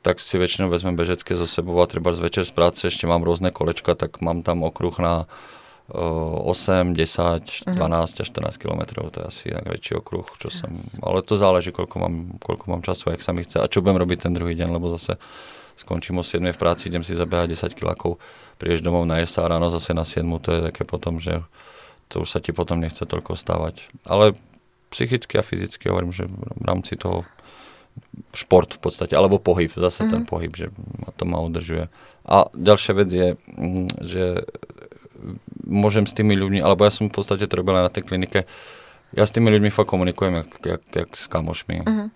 tak 0.04 0.20
si 0.20 0.36
väčšinou 0.36 0.68
vezmem 0.68 0.96
bežecké 0.96 1.36
zo 1.36 1.48
sebou 1.48 1.76
a 1.80 1.88
treba 1.88 2.12
z 2.12 2.20
večer 2.20 2.44
z 2.44 2.52
práce 2.52 2.84
ešte 2.84 3.08
mám 3.08 3.24
rôzne 3.24 3.52
kolečka, 3.52 3.96
tak 3.96 4.20
mám 4.24 4.44
tam 4.44 4.64
okruh 4.64 4.96
na 5.00 5.24
8, 5.90 6.94
10, 6.94 7.74
12 7.74 8.22
až 8.22 8.26
14 8.30 8.62
kilometrov, 8.62 9.10
to 9.10 9.22
je 9.22 9.26
asi 9.26 9.46
najväčší 9.50 9.92
okruh, 9.98 10.26
čo 10.38 10.48
yes. 10.48 10.62
som, 10.62 10.70
ale 11.02 11.26
to 11.26 11.34
záleží, 11.34 11.74
koľko 11.74 11.96
mám, 11.98 12.14
koľko 12.38 12.64
mám 12.70 12.82
času, 12.86 13.10
jak 13.10 13.22
sa 13.22 13.34
mi 13.34 13.42
chce 13.42 13.58
a 13.58 13.70
čo 13.70 13.82
budem 13.82 13.98
robiť 13.98 14.30
ten 14.30 14.32
druhý 14.34 14.54
deň, 14.54 14.70
lebo 14.70 14.86
zase 14.92 15.18
skončím 15.74 16.20
o 16.20 16.24
7 16.24 16.44
v 16.44 16.60
práci, 16.60 16.92
idem 16.92 17.02
si 17.02 17.18
zabehať 17.18 17.56
10 17.56 17.78
kilákov, 17.78 18.20
prídeš 18.60 18.84
domov 18.84 19.08
na 19.08 19.18
a 19.24 19.44
ráno 19.48 19.72
zase 19.72 19.96
na 19.96 20.04
7, 20.04 20.22
to 20.38 20.50
je 20.52 20.60
také 20.70 20.84
potom, 20.84 21.16
že 21.18 21.40
to 22.12 22.22
už 22.22 22.28
sa 22.28 22.38
ti 22.42 22.52
potom 22.52 22.82
nechce 22.82 23.00
toľko 23.00 23.38
stávať. 23.38 23.86
Ale 24.04 24.34
psychicky 24.90 25.38
a 25.38 25.46
fyzicky 25.46 25.88
hovorím, 25.88 26.10
že 26.10 26.26
v 26.28 26.64
rámci 26.66 26.98
toho 26.98 27.22
šport 28.34 28.70
v 28.76 28.80
podstate, 28.82 29.14
alebo 29.14 29.38
pohyb, 29.38 29.70
zase 29.74 30.04
mm-hmm. 30.04 30.12
ten 30.12 30.22
mhm. 30.22 30.28
pohyb, 30.28 30.52
že 30.54 30.66
ma 30.98 31.10
to 31.14 31.24
ma 31.24 31.38
udržuje. 31.42 31.88
A 32.26 32.46
ďalšia 32.52 32.92
vec 32.94 33.08
je, 33.10 33.28
mm, 33.34 33.88
že 34.04 34.24
môžem 35.66 36.04
s 36.08 36.16
tými 36.16 36.34
ľuďmi, 36.36 36.58
alebo 36.60 36.84
ja 36.84 36.92
som 36.92 37.08
v 37.08 37.14
podstate 37.14 37.46
to 37.46 37.58
robil 37.58 37.76
na 37.76 37.92
tej 37.92 38.06
klinike, 38.06 38.48
ja 39.10 39.26
s 39.26 39.34
tými 39.34 39.50
ľuďmi 39.50 39.74
fakt 39.74 39.90
komunikujem 39.90 40.34
jak, 40.38 40.50
jak, 40.62 40.82
jak 40.94 41.10
s 41.18 41.26
kamošmi. 41.26 41.82
Uh-huh. 41.82 42.08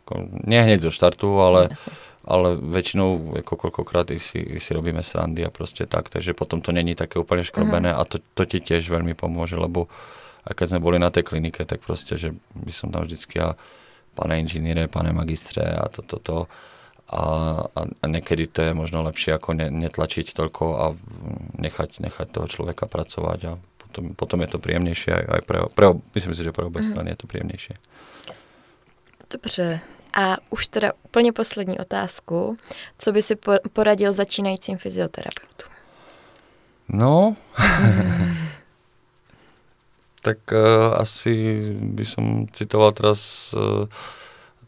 Nie 0.46 0.62
hneď 0.62 0.86
zo 0.86 0.94
štartu, 0.94 1.26
ale, 1.42 1.74
ale 2.22 2.54
väčšinou 2.54 3.42
ako 3.42 3.66
koľkokrát 3.66 4.14
si, 4.22 4.62
si 4.62 4.70
robíme 4.70 5.02
srandy 5.02 5.42
a 5.42 5.50
proste 5.50 5.90
tak, 5.90 6.06
takže 6.06 6.38
potom 6.38 6.62
to 6.62 6.70
není 6.70 6.94
také 6.94 7.18
úplne 7.18 7.42
škrobené 7.42 7.90
uh-huh. 7.90 8.06
a 8.06 8.06
to, 8.06 8.22
to 8.38 8.46
ti 8.46 8.62
tiež 8.62 8.86
veľmi 8.86 9.18
pomôže, 9.18 9.58
lebo 9.58 9.90
aj 10.46 10.54
keď 10.54 10.66
sme 10.70 10.84
boli 10.84 11.02
na 11.02 11.10
tej 11.10 11.26
klinike, 11.26 11.66
tak 11.66 11.82
proste, 11.82 12.14
že 12.14 12.30
by 12.54 12.70
som 12.70 12.94
tam 12.94 13.10
vždycky 13.10 13.42
ja, 13.42 13.58
pane 14.14 14.38
inžiniere, 14.38 14.86
pane 14.86 15.10
magistre 15.10 15.66
a 15.66 15.90
toto, 15.90 16.22
to, 16.22 16.22
to, 16.22 16.36
a, 17.08 17.22
a, 17.68 17.80
a 17.84 18.04
niekedy 18.08 18.48
to 18.48 18.62
je 18.62 18.72
možno 18.72 19.04
lepšie 19.04 19.36
ako 19.36 19.52
ne, 19.52 19.68
netlačiť 19.68 20.32
toľko 20.32 20.64
a 20.80 20.86
nechať, 21.60 22.00
nechať 22.00 22.26
toho 22.32 22.48
človeka 22.48 22.88
pracovať 22.88 23.40
a 23.44 23.52
potom, 23.78 24.16
potom 24.16 24.38
je 24.40 24.48
to 24.48 24.58
príjemnejšie 24.58 25.12
aj, 25.12 25.24
aj 25.28 25.40
pre, 25.44 25.58
pre, 25.70 25.86
myslím 26.16 26.34
si, 26.34 26.42
že 26.42 26.56
pre 26.56 26.64
obe 26.64 26.80
mm. 26.80 26.88
strany 26.88 27.08
je 27.12 27.18
to 27.20 27.30
príjemnejšie. 27.30 27.74
Dobře. 29.30 29.80
A 30.14 30.36
už 30.50 30.68
teda 30.68 30.92
úplně 31.04 31.32
poslední 31.32 31.78
otázku. 31.78 32.56
Co 32.98 33.12
by 33.12 33.22
si 33.22 33.36
poradil 33.72 34.12
začínajícím 34.12 34.78
fyzioterapeutům? 34.78 35.70
No, 36.88 37.36
tak 40.22 40.38
uh, 40.52 40.94
asi 40.96 41.54
by 41.80 42.04
som 42.04 42.46
citoval 42.52 42.92
teraz 42.92 43.52
uh, 43.52 43.88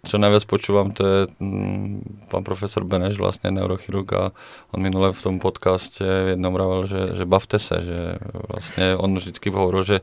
čo 0.07 0.23
najviac 0.23 0.47
počúvam, 0.47 0.95
to 0.95 1.03
je 1.03 1.19
mm, 1.43 2.31
pán 2.31 2.47
profesor 2.47 2.87
Beneš, 2.87 3.19
vlastne 3.19 3.51
neurochirurg 3.51 4.09
a 4.15 4.23
on 4.71 4.81
minule 4.81 5.11
v 5.11 5.21
tom 5.21 5.37
podcaste 5.43 6.03
jednom 6.35 6.55
vravel, 6.55 6.87
že, 6.87 7.19
že 7.19 7.25
bavte 7.27 7.59
sa, 7.59 7.83
že 7.83 8.23
vlastne 8.33 8.95
on 8.97 9.19
vždycky 9.19 9.51
hovoril, 9.51 9.83
že 9.83 9.97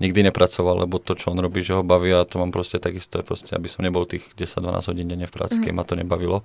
nikdy 0.00 0.32
nepracoval, 0.32 0.88
lebo 0.88 0.96
to, 0.96 1.12
čo 1.14 1.30
on 1.30 1.38
robí, 1.38 1.60
že 1.60 1.76
ho 1.76 1.84
baví 1.84 2.10
a 2.10 2.24
to 2.24 2.40
mám 2.40 2.50
proste 2.50 2.80
takisto, 2.80 3.20
proste, 3.20 3.52
aby 3.52 3.68
som 3.68 3.84
nebol 3.84 4.08
tých 4.08 4.24
10-12 4.34 4.90
hodín 4.90 5.06
denne 5.12 5.28
v 5.28 5.34
práci, 5.36 5.60
mm. 5.60 5.62
keď 5.68 5.72
ma 5.76 5.84
to 5.84 5.94
nebavilo. 5.94 6.40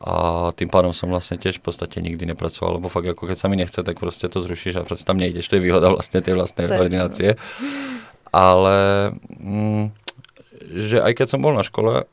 A 0.00 0.48
tým 0.56 0.72
pádom 0.72 0.96
som 0.96 1.12
vlastne 1.12 1.36
tiež 1.36 1.60
v 1.60 1.68
podstate 1.68 2.00
nikdy 2.00 2.24
nepracoval, 2.32 2.80
lebo 2.80 2.88
fakt 2.88 3.04
ako 3.04 3.28
keď 3.28 3.36
sa 3.36 3.52
mi 3.52 3.60
nechce, 3.60 3.84
tak 3.84 4.00
proste 4.00 4.32
to 4.32 4.40
zrušíš 4.40 4.80
a 4.80 4.86
proste 4.88 5.04
tam 5.04 5.20
nejdeš. 5.20 5.52
To 5.52 5.60
je 5.60 5.64
výhoda 5.64 5.92
vlastne 5.92 6.24
tej 6.24 6.40
vlastnej 6.40 6.72
ordinácie. 6.72 7.36
Ale 8.32 8.76
mm, 9.28 9.92
že 10.72 11.04
aj 11.04 11.12
keď 11.20 11.26
som 11.36 11.44
bol 11.44 11.52
na 11.52 11.60
škole, 11.60 12.08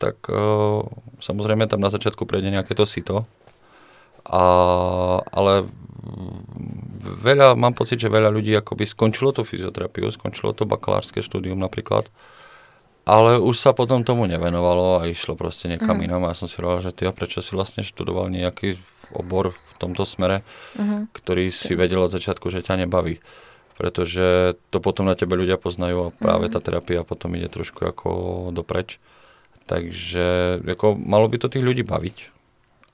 tak 0.00 0.16
uh, 0.32 0.80
samozrejme 1.20 1.68
tam 1.68 1.84
na 1.84 1.92
začiatku 1.92 2.24
prejde 2.24 2.48
nejaké 2.48 2.72
to 2.72 2.88
sito. 2.88 3.28
A, 4.24 4.42
ale 5.32 5.68
veľa, 7.00 7.56
mám 7.56 7.76
pocit, 7.76 8.00
že 8.00 8.12
veľa 8.12 8.32
ľudí 8.32 8.52
akoby 8.56 8.88
skončilo 8.88 9.32
tú 9.36 9.44
fyzioterapiu, 9.44 10.08
skončilo 10.12 10.56
to 10.56 10.68
bakalárske 10.68 11.24
štúdium 11.24 11.60
napríklad, 11.60 12.08
ale 13.08 13.40
už 13.40 13.56
sa 13.56 13.72
potom 13.72 14.04
tomu 14.04 14.28
nevenovalo 14.28 15.02
a 15.02 15.08
išlo 15.08 15.34
proste 15.34 15.66
niekam 15.72 15.98
uh-huh. 15.98 16.06
inam 16.06 16.24
a 16.28 16.32
ja 16.32 16.38
som 16.38 16.48
si 16.48 16.60
hovoril, 16.60 16.84
že 16.84 16.94
ty 16.94 17.08
a 17.08 17.12
prečo 17.16 17.40
si 17.40 17.56
vlastne 17.56 17.82
študoval 17.82 18.28
nejaký 18.28 18.76
obor 19.16 19.56
v 19.56 19.74
tomto 19.80 20.04
smere, 20.04 20.46
uh-huh. 20.76 21.08
ktorý 21.16 21.48
si 21.50 21.72
vedel 21.74 22.04
od 22.04 22.12
začiatku, 22.12 22.52
že 22.52 22.62
ťa 22.62 22.86
nebaví. 22.86 23.18
Pretože 23.80 24.60
to 24.68 24.78
potom 24.84 25.08
na 25.08 25.16
tebe 25.16 25.40
ľudia 25.40 25.56
poznajú 25.56 26.12
a 26.12 26.14
práve 26.14 26.46
uh-huh. 26.46 26.60
tá 26.60 26.60
terapia 26.60 27.00
potom 27.02 27.32
ide 27.34 27.48
trošku 27.48 27.82
ako 27.88 28.08
dopreč. 28.52 29.00
Takže 29.66 30.60
ako, 30.64 30.98
malo 30.98 31.26
by 31.28 31.36
to 31.40 31.52
tých 31.52 31.64
ľudí 31.64 31.82
baviť. 31.86 32.16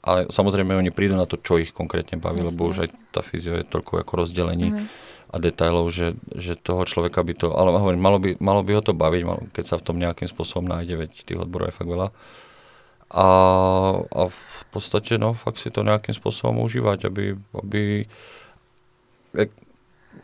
Ale 0.06 0.30
samozrejme 0.30 0.78
oni 0.78 0.94
prídu 0.94 1.18
na 1.18 1.26
to, 1.26 1.34
čo 1.34 1.58
ich 1.58 1.74
konkrétne 1.74 2.22
baví, 2.22 2.38
Jasne, 2.38 2.50
lebo 2.54 2.70
už 2.70 2.86
aj 2.86 2.90
tá 3.10 3.26
fyzio 3.26 3.58
je 3.58 3.66
toľko 3.66 4.06
ako 4.06 4.12
rozdelení 4.22 4.70
mm-hmm. 4.70 4.86
a 5.34 5.36
detailov, 5.42 5.90
že, 5.90 6.14
že 6.30 6.54
toho 6.54 6.86
človeka 6.86 7.26
by 7.26 7.34
to, 7.34 7.50
ale 7.50 7.74
hovorím, 7.74 7.98
malo 7.98 8.18
by, 8.22 8.38
malo 8.38 8.62
by 8.62 8.78
ho 8.78 8.82
to 8.86 8.94
baviť, 8.94 9.22
malo, 9.26 9.42
keď 9.50 9.64
sa 9.66 9.76
v 9.82 9.86
tom 9.90 9.98
nejakým 9.98 10.30
spôsobom 10.30 10.70
nájde, 10.70 10.94
veď 10.94 11.10
tých 11.26 11.42
odborov 11.42 11.74
je 11.74 11.78
fakt 11.82 11.90
veľa. 11.90 12.14
A, 13.10 13.26
a 14.02 14.22
v 14.30 14.64
podstate, 14.70 15.18
no, 15.18 15.34
fakt 15.34 15.58
si 15.58 15.74
to 15.74 15.82
nejakým 15.82 16.14
spôsobom 16.14 16.62
užívať, 16.62 17.10
aby, 17.10 17.34
aby 17.58 18.06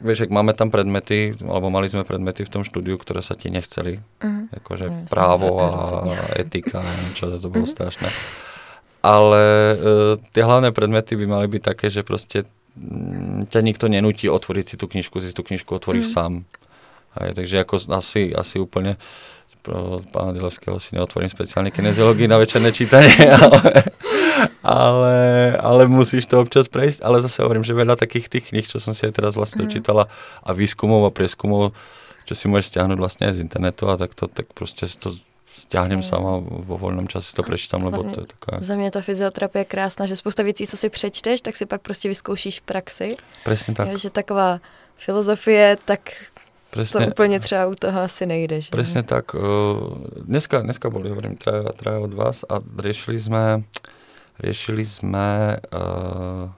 vieš, 0.01 0.25
ak 0.25 0.31
máme 0.33 0.57
tam 0.57 0.73
predmety, 0.73 1.37
alebo 1.43 1.69
mali 1.69 1.91
sme 1.91 2.07
predmety 2.07 2.47
v 2.47 2.53
tom 2.53 2.63
štúdiu, 2.63 2.97
ktoré 2.97 3.21
sa 3.21 3.37
ti 3.37 3.53
nechceli, 3.53 3.99
uh-huh. 3.99 4.63
akože 4.63 4.87
uh-huh. 4.89 5.09
právo 5.11 5.59
a 5.61 6.39
etika, 6.39 6.81
niečo, 6.81 7.29
to 7.35 7.49
bolo 7.53 7.67
uh-huh. 7.67 7.75
strašné. 7.75 8.09
Ale 9.03 9.43
uh, 9.75 10.15
tie 10.31 10.47
hlavné 10.47 10.71
predmety 10.71 11.19
by 11.19 11.27
mali 11.27 11.47
byť 11.51 11.63
také, 11.63 11.91
že 11.91 12.07
proste 12.07 12.47
m, 12.79 13.43
ťa 13.51 13.61
nikto 13.61 13.91
nenúti 13.91 14.31
otvoriť 14.31 14.65
si 14.65 14.75
tú 14.79 14.87
knižku, 14.87 15.19
si 15.19 15.35
tú 15.35 15.43
knižku 15.43 15.69
otvoríš 15.75 16.15
uh-huh. 16.15 16.17
sám. 16.17 16.33
Aj, 17.13 17.29
takže 17.37 17.61
ako 17.61 17.93
asi, 17.93 18.33
asi 18.33 18.57
úplne 18.57 18.97
pro 19.63 20.03
pána 20.11 20.35
Dilovského 20.35 20.77
si 20.83 20.99
neotvorím 20.99 21.31
speciálne 21.31 21.71
kineziológii 21.71 22.27
na 22.27 22.37
večerné 22.37 22.75
čítanie, 22.75 23.15
ale, 23.39 23.63
ale, 24.63 25.17
ale 25.57 25.83
musíš 25.87 26.27
to 26.27 26.43
občas 26.43 26.67
prejsť. 26.67 27.01
Ale 27.07 27.23
zase 27.23 27.47
hovorím, 27.47 27.63
že 27.63 27.79
veľa 27.79 27.95
takých 27.95 28.27
tých 28.29 28.51
kníh, 28.51 28.67
čo 28.67 28.83
som 28.83 28.93
si 28.93 29.07
aj 29.07 29.15
teraz 29.15 29.39
vlastne 29.39 29.65
mm. 29.65 29.71
čítala 29.71 30.11
a 30.43 30.51
výskumov 30.51 31.07
a 31.07 31.15
prieskumov, 31.15 31.73
čo 32.27 32.35
si 32.35 32.51
môžeš 32.51 32.75
stiahnuť 32.75 32.99
vlastne 32.99 33.31
aj 33.31 33.39
z 33.39 33.43
internetu 33.47 33.87
a 33.87 33.95
tak 33.95 34.19
to, 34.19 34.27
tak 34.27 34.51
proste 34.51 34.91
to 34.99 35.15
stiahnem 35.55 36.03
mm. 36.03 36.07
sama 36.07 36.43
vo 36.43 36.75
voľnom 36.75 37.07
čase 37.07 37.31
to 37.31 37.47
prečítam, 37.47 37.87
lebo 37.87 38.03
to 38.03 38.27
je 38.27 38.27
taká... 38.27 38.59
Za 38.59 38.75
mě 38.75 38.91
ta 38.91 39.01
fyzioterapie 39.01 39.61
je 39.61 39.65
krásná, 39.65 40.07
že 40.07 40.17
spousta 40.17 40.43
věcí, 40.43 40.67
co 40.67 40.77
si 40.77 40.89
přečteš, 40.91 41.41
tak 41.41 41.57
si 41.57 41.67
pak 41.67 41.83
prostě 41.83 42.09
vyzkoušíš 42.09 42.61
v 42.61 42.63
praxi. 42.63 43.09
Presne 43.45 43.75
tak. 43.75 43.89
Je, 43.89 43.99
že 43.99 44.11
taková 44.11 44.61
filozofie, 44.97 45.77
tak 45.85 46.01
Presne, 46.73 47.05
to 47.05 47.13
úplne 47.13 47.37
třeba 47.37 47.69
u 47.69 47.77
toho 47.77 48.01
asi 48.01 48.25
nejde. 48.25 48.65
Že? 48.65 48.73
Presne 48.73 49.05
tak. 49.05 49.37
Dneska, 50.25 50.65
dneska 50.65 50.89
boli, 50.89 51.13
hovorím, 51.13 51.37
traja, 51.37 51.69
traja 51.77 52.01
od 52.01 52.17
vás 52.17 52.49
a 52.49 52.65
riešili 52.65 53.21
sme, 53.21 53.69
riešili 54.41 54.81
sme 54.81 55.61
uh, 55.69 56.49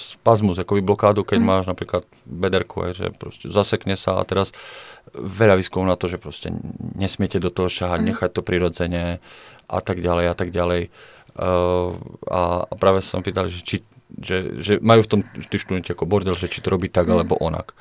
spazmus, 0.00 0.56
akoby 0.56 0.80
blokádu, 0.80 1.28
keď 1.28 1.38
mm. 1.38 1.46
máš 1.46 1.64
napríklad 1.68 2.08
bederku, 2.24 2.88
že 2.96 3.12
proste 3.12 3.52
zasekne 3.52 4.00
sa 4.00 4.16
a 4.16 4.24
teraz 4.24 4.56
veľa 5.12 5.60
výskumov 5.60 5.92
na 5.92 6.00
to, 6.00 6.08
že 6.08 6.16
proste 6.16 6.48
nesmiete 6.96 7.36
do 7.36 7.52
toho 7.52 7.68
šahať, 7.68 8.00
mm. 8.00 8.06
nechať 8.16 8.30
to 8.32 8.40
prirodzene 8.40 9.20
a 9.68 9.78
tak 9.84 10.00
ďalej 10.00 10.24
a 10.32 10.34
tak 10.34 10.48
ďalej. 10.56 10.88
Uh, 11.36 12.00
a, 12.32 12.64
a 12.64 12.72
práve 12.80 13.04
som 13.04 13.20
pýtal, 13.20 13.52
že, 13.52 13.60
či, 13.60 13.84
že, 14.08 14.56
že 14.56 14.72
majú 14.80 15.04
v 15.04 15.10
tom 15.10 15.20
tí 15.52 15.60
študenti 15.60 15.92
ako 15.92 16.08
bordel, 16.08 16.32
že 16.32 16.48
či 16.48 16.64
to 16.64 16.72
robí 16.72 16.88
tak 16.88 17.06
mm. 17.06 17.12
alebo 17.12 17.36
onak. 17.44 17.76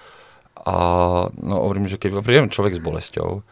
A 0.64 0.76
no 1.36 1.56
hovorím, 1.68 1.92
že 1.92 2.00
keď 2.00 2.24
príjem 2.24 2.48
človek 2.48 2.80
s 2.80 2.84
bolesťou 2.84 3.44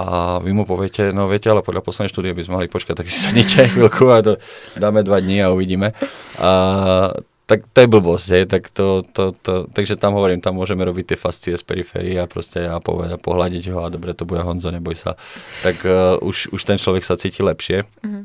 a 0.00 0.40
vy 0.40 0.50
mu 0.56 0.64
poviete, 0.64 1.12
no 1.12 1.28
viete, 1.28 1.52
ale 1.52 1.60
podľa 1.60 1.84
poslednej 1.84 2.10
štúdie 2.10 2.32
by 2.32 2.42
sme 2.42 2.56
mali 2.58 2.68
počkať, 2.72 2.96
tak 2.96 3.06
si 3.06 3.16
sadnite 3.20 3.68
chvíľku 3.76 4.08
a 4.08 4.24
to, 4.24 4.32
dáme 4.80 5.04
dva 5.04 5.20
dní 5.20 5.44
a 5.44 5.52
uvidíme. 5.52 5.92
A, 6.40 7.12
tak 7.44 7.68
to 7.68 7.84
je 7.84 7.92
blbosť, 7.92 8.26
hej, 8.32 8.44
tak 8.48 8.72
to, 8.72 9.04
to, 9.12 9.36
to, 9.36 9.68
takže 9.76 10.00
tam 10.00 10.16
hovorím, 10.16 10.40
tam 10.40 10.56
môžeme 10.56 10.80
robiť 10.88 11.12
tie 11.12 11.18
fascie 11.20 11.52
z 11.52 11.60
periférie 11.60 12.16
a 12.16 12.24
proste 12.24 12.64
ja 12.64 12.80
povedať, 12.80 13.20
pohľadiť 13.20 13.64
ho 13.76 13.84
a 13.84 13.92
dobre, 13.92 14.16
to 14.16 14.24
bude 14.24 14.40
Honzo, 14.40 14.72
neboj 14.72 14.96
sa. 14.96 15.20
Tak 15.60 15.84
uh, 15.84 16.16
už, 16.24 16.48
už 16.48 16.60
ten 16.64 16.80
človek 16.80 17.04
sa 17.04 17.20
cíti 17.20 17.44
lepšie. 17.44 17.84
Mm-hmm. 17.84 18.24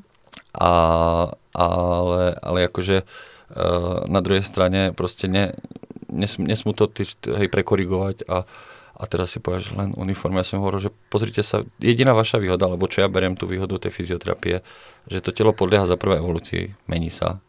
A, 0.63 0.71
ale, 1.51 2.23
ale 2.39 2.59
akože 2.71 3.03
uh, 3.03 4.07
na 4.07 4.23
druhej 4.23 4.47
strane 4.47 4.95
proste 4.95 5.27
ne, 5.27 5.51
nesmú, 6.11 6.43
nesmú 6.47 6.71
to 6.73 6.87
ty, 6.87 7.07
hej, 7.07 7.47
prekorigovať 7.51 8.27
a, 8.27 8.47
a 8.97 9.03
teraz 9.05 9.35
si 9.35 9.39
že 9.39 9.71
len 9.77 9.93
uniformy. 9.93 10.41
Ja 10.41 10.47
som 10.47 10.63
hovoril, 10.63 10.89
že 10.89 10.91
pozrite 11.13 11.45
sa, 11.45 11.61
jediná 11.77 12.17
vaša 12.17 12.41
výhoda, 12.41 12.65
alebo 12.65 12.89
čo 12.89 13.05
ja 13.05 13.11
beriem 13.11 13.37
tú 13.37 13.45
výhodu 13.45 13.77
tej 13.77 13.93
fyzioterapie, 13.93 14.65
že 15.05 15.19
to 15.21 15.35
telo 15.35 15.53
podlieha 15.53 15.85
za 15.85 15.99
prvé 15.99 16.17
evolúcii, 16.17 16.73
mení 16.89 17.13
sa. 17.13 17.39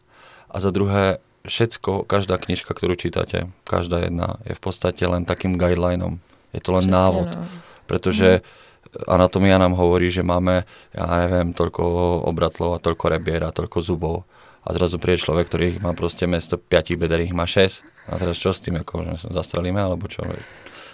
A 0.49 0.61
za 0.61 0.69
druhé, 0.69 1.23
všetko, 1.47 2.05
každá 2.05 2.37
knižka, 2.37 2.69
ktorú 2.69 2.99
čítate, 2.99 3.49
každá 3.65 4.05
jedna, 4.05 4.37
je 4.45 4.53
v 4.53 4.61
podstate 4.61 5.01
len 5.07 5.25
takým 5.25 5.57
guidelineom. 5.57 6.21
Je 6.53 6.61
to 6.61 6.75
len 6.75 6.85
Česne, 6.85 6.97
návod. 6.97 7.27
No. 7.33 7.45
Pretože 7.89 8.41
mm. 8.41 9.09
anatomia 9.09 9.57
nám 9.57 9.73
hovorí, 9.77 10.13
že 10.13 10.21
máme, 10.21 10.67
ja 10.93 11.05
neviem, 11.25 11.53
toľko 11.53 11.81
obratlov 12.29 12.77
a 12.77 12.83
toľko 12.83 13.05
rebier 13.09 13.41
a 13.45 13.55
toľko 13.55 13.77
zubov 13.81 14.29
a 14.65 14.69
zrazu 14.75 15.01
príde 15.01 15.23
človek, 15.23 15.49
ktorý 15.49 15.67
má 15.81 15.97
proste 15.97 16.29
mesto 16.29 16.59
5 16.59 16.99
beder, 16.99 17.25
ich 17.25 17.33
má 17.33 17.49
6 17.49 17.81
a 18.07 18.15
teraz 18.15 18.39
čo 18.39 18.53
s 18.53 18.63
tým, 18.63 18.79
ako, 18.79 19.17
že 19.19 19.33
zastrelíme, 19.33 19.81
alebo 19.81 20.07
čo? 20.07 20.23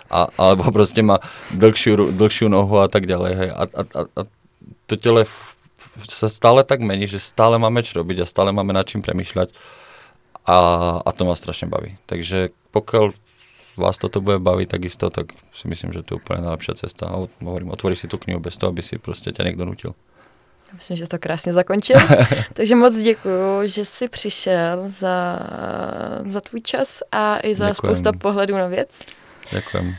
A, 0.10 0.30
alebo 0.40 0.70
proste 0.76 1.06
má 1.06 1.22
dlhšiu, 1.54 2.16
dlhšiu 2.16 2.48
nohu 2.50 2.82
a 2.82 2.88
tak 2.90 3.06
ďalej. 3.06 3.32
Hej. 3.38 3.50
A, 3.52 3.64
a, 3.64 3.82
a, 3.84 4.02
a 4.10 4.22
to 4.90 4.96
tele 4.98 5.30
sa 6.10 6.28
stále 6.28 6.66
tak 6.66 6.84
mení, 6.84 7.08
že 7.08 7.24
stále 7.24 7.56
máme 7.56 7.86
čo 7.86 8.02
robiť 8.02 8.24
a 8.24 8.30
stále 8.30 8.52
máme 8.52 8.76
nad 8.76 8.84
čím 8.84 9.00
premýšľať 9.00 9.54
a, 10.46 10.58
a 11.02 11.10
to 11.16 11.24
ma 11.24 11.34
strašne 11.34 11.72
baví. 11.72 11.98
Takže 12.06 12.52
pokiaľ 12.76 13.16
vás 13.76 14.00
toto 14.00 14.24
bude 14.24 14.40
baviť 14.40 14.68
takisto, 14.72 15.08
tak 15.12 15.32
si 15.52 15.66
myslím, 15.68 15.92
že 15.92 16.04
to 16.04 16.16
je 16.16 16.20
úplne 16.20 16.44
najlepšia 16.44 16.88
cesta. 16.88 17.12
Hovorím, 17.40 17.72
otvoríš 17.72 18.06
si 18.06 18.12
tú 18.12 18.20
knihu 18.20 18.40
bez 18.40 18.56
toho, 18.56 18.72
aby 18.72 18.84
si 18.84 19.00
proste 19.00 19.32
ťa 19.32 19.52
niekto 19.52 19.68
nutil. 19.68 19.92
Myslím, 20.76 20.98
že 20.98 21.08
to 21.08 21.20
krásně 21.20 21.54
zakončil. 21.54 22.00
Takže 22.54 22.76
moc 22.76 22.96
děkuji, 22.98 23.68
že 23.68 23.86
jsi 23.86 24.08
přišel 24.08 24.84
za, 24.88 25.40
za 26.26 26.42
tvůj 26.42 26.62
čas 26.62 27.04
a 27.12 27.40
i 27.44 27.56
za 27.56 27.70
Děkujem. 27.70 27.96
spousta 27.96 28.12
pohledů 28.14 28.56
na 28.56 28.68
věc. 28.68 28.90
Děkujem. 29.52 29.96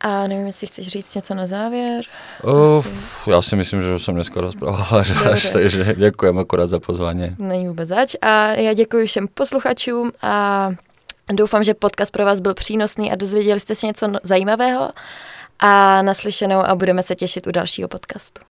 A 0.00 0.26
nevím, 0.26 0.46
jestli 0.46 0.66
chceš 0.66 0.88
říct 0.88 1.14
něco 1.14 1.34
na 1.34 1.46
závěr. 1.46 2.04
Uh, 2.44 2.84
já 3.26 3.42
si 3.42 3.56
myslím, 3.56 3.82
že 3.82 3.98
jsem 3.98 4.14
dneska 4.14 4.40
rozprával, 4.40 5.04
takže 5.52 5.94
děkujem 5.98 6.38
akorát 6.38 6.66
za 6.66 6.80
pozvání. 6.80 7.36
Není 7.38 7.68
vůbec 7.68 7.88
zač. 7.88 8.16
A 8.22 8.52
já 8.52 8.72
děkuji 8.72 9.06
všem 9.06 9.28
posluchačům 9.34 10.12
a 10.22 10.70
doufám, 11.32 11.64
že 11.64 11.74
podcast 11.74 12.12
pro 12.12 12.24
vás 12.24 12.40
byl 12.40 12.54
přínosný 12.54 13.12
a 13.12 13.14
dozvěděli 13.14 13.60
jste 13.60 13.74
si 13.74 13.86
něco 13.86 14.12
zajímavého 14.22 14.90
a 15.58 16.02
naslyšenou 16.02 16.58
a 16.58 16.74
budeme 16.74 17.02
se 17.02 17.14
těšit 17.14 17.46
u 17.46 17.50
dalšího 17.50 17.88
podcastu. 17.88 18.49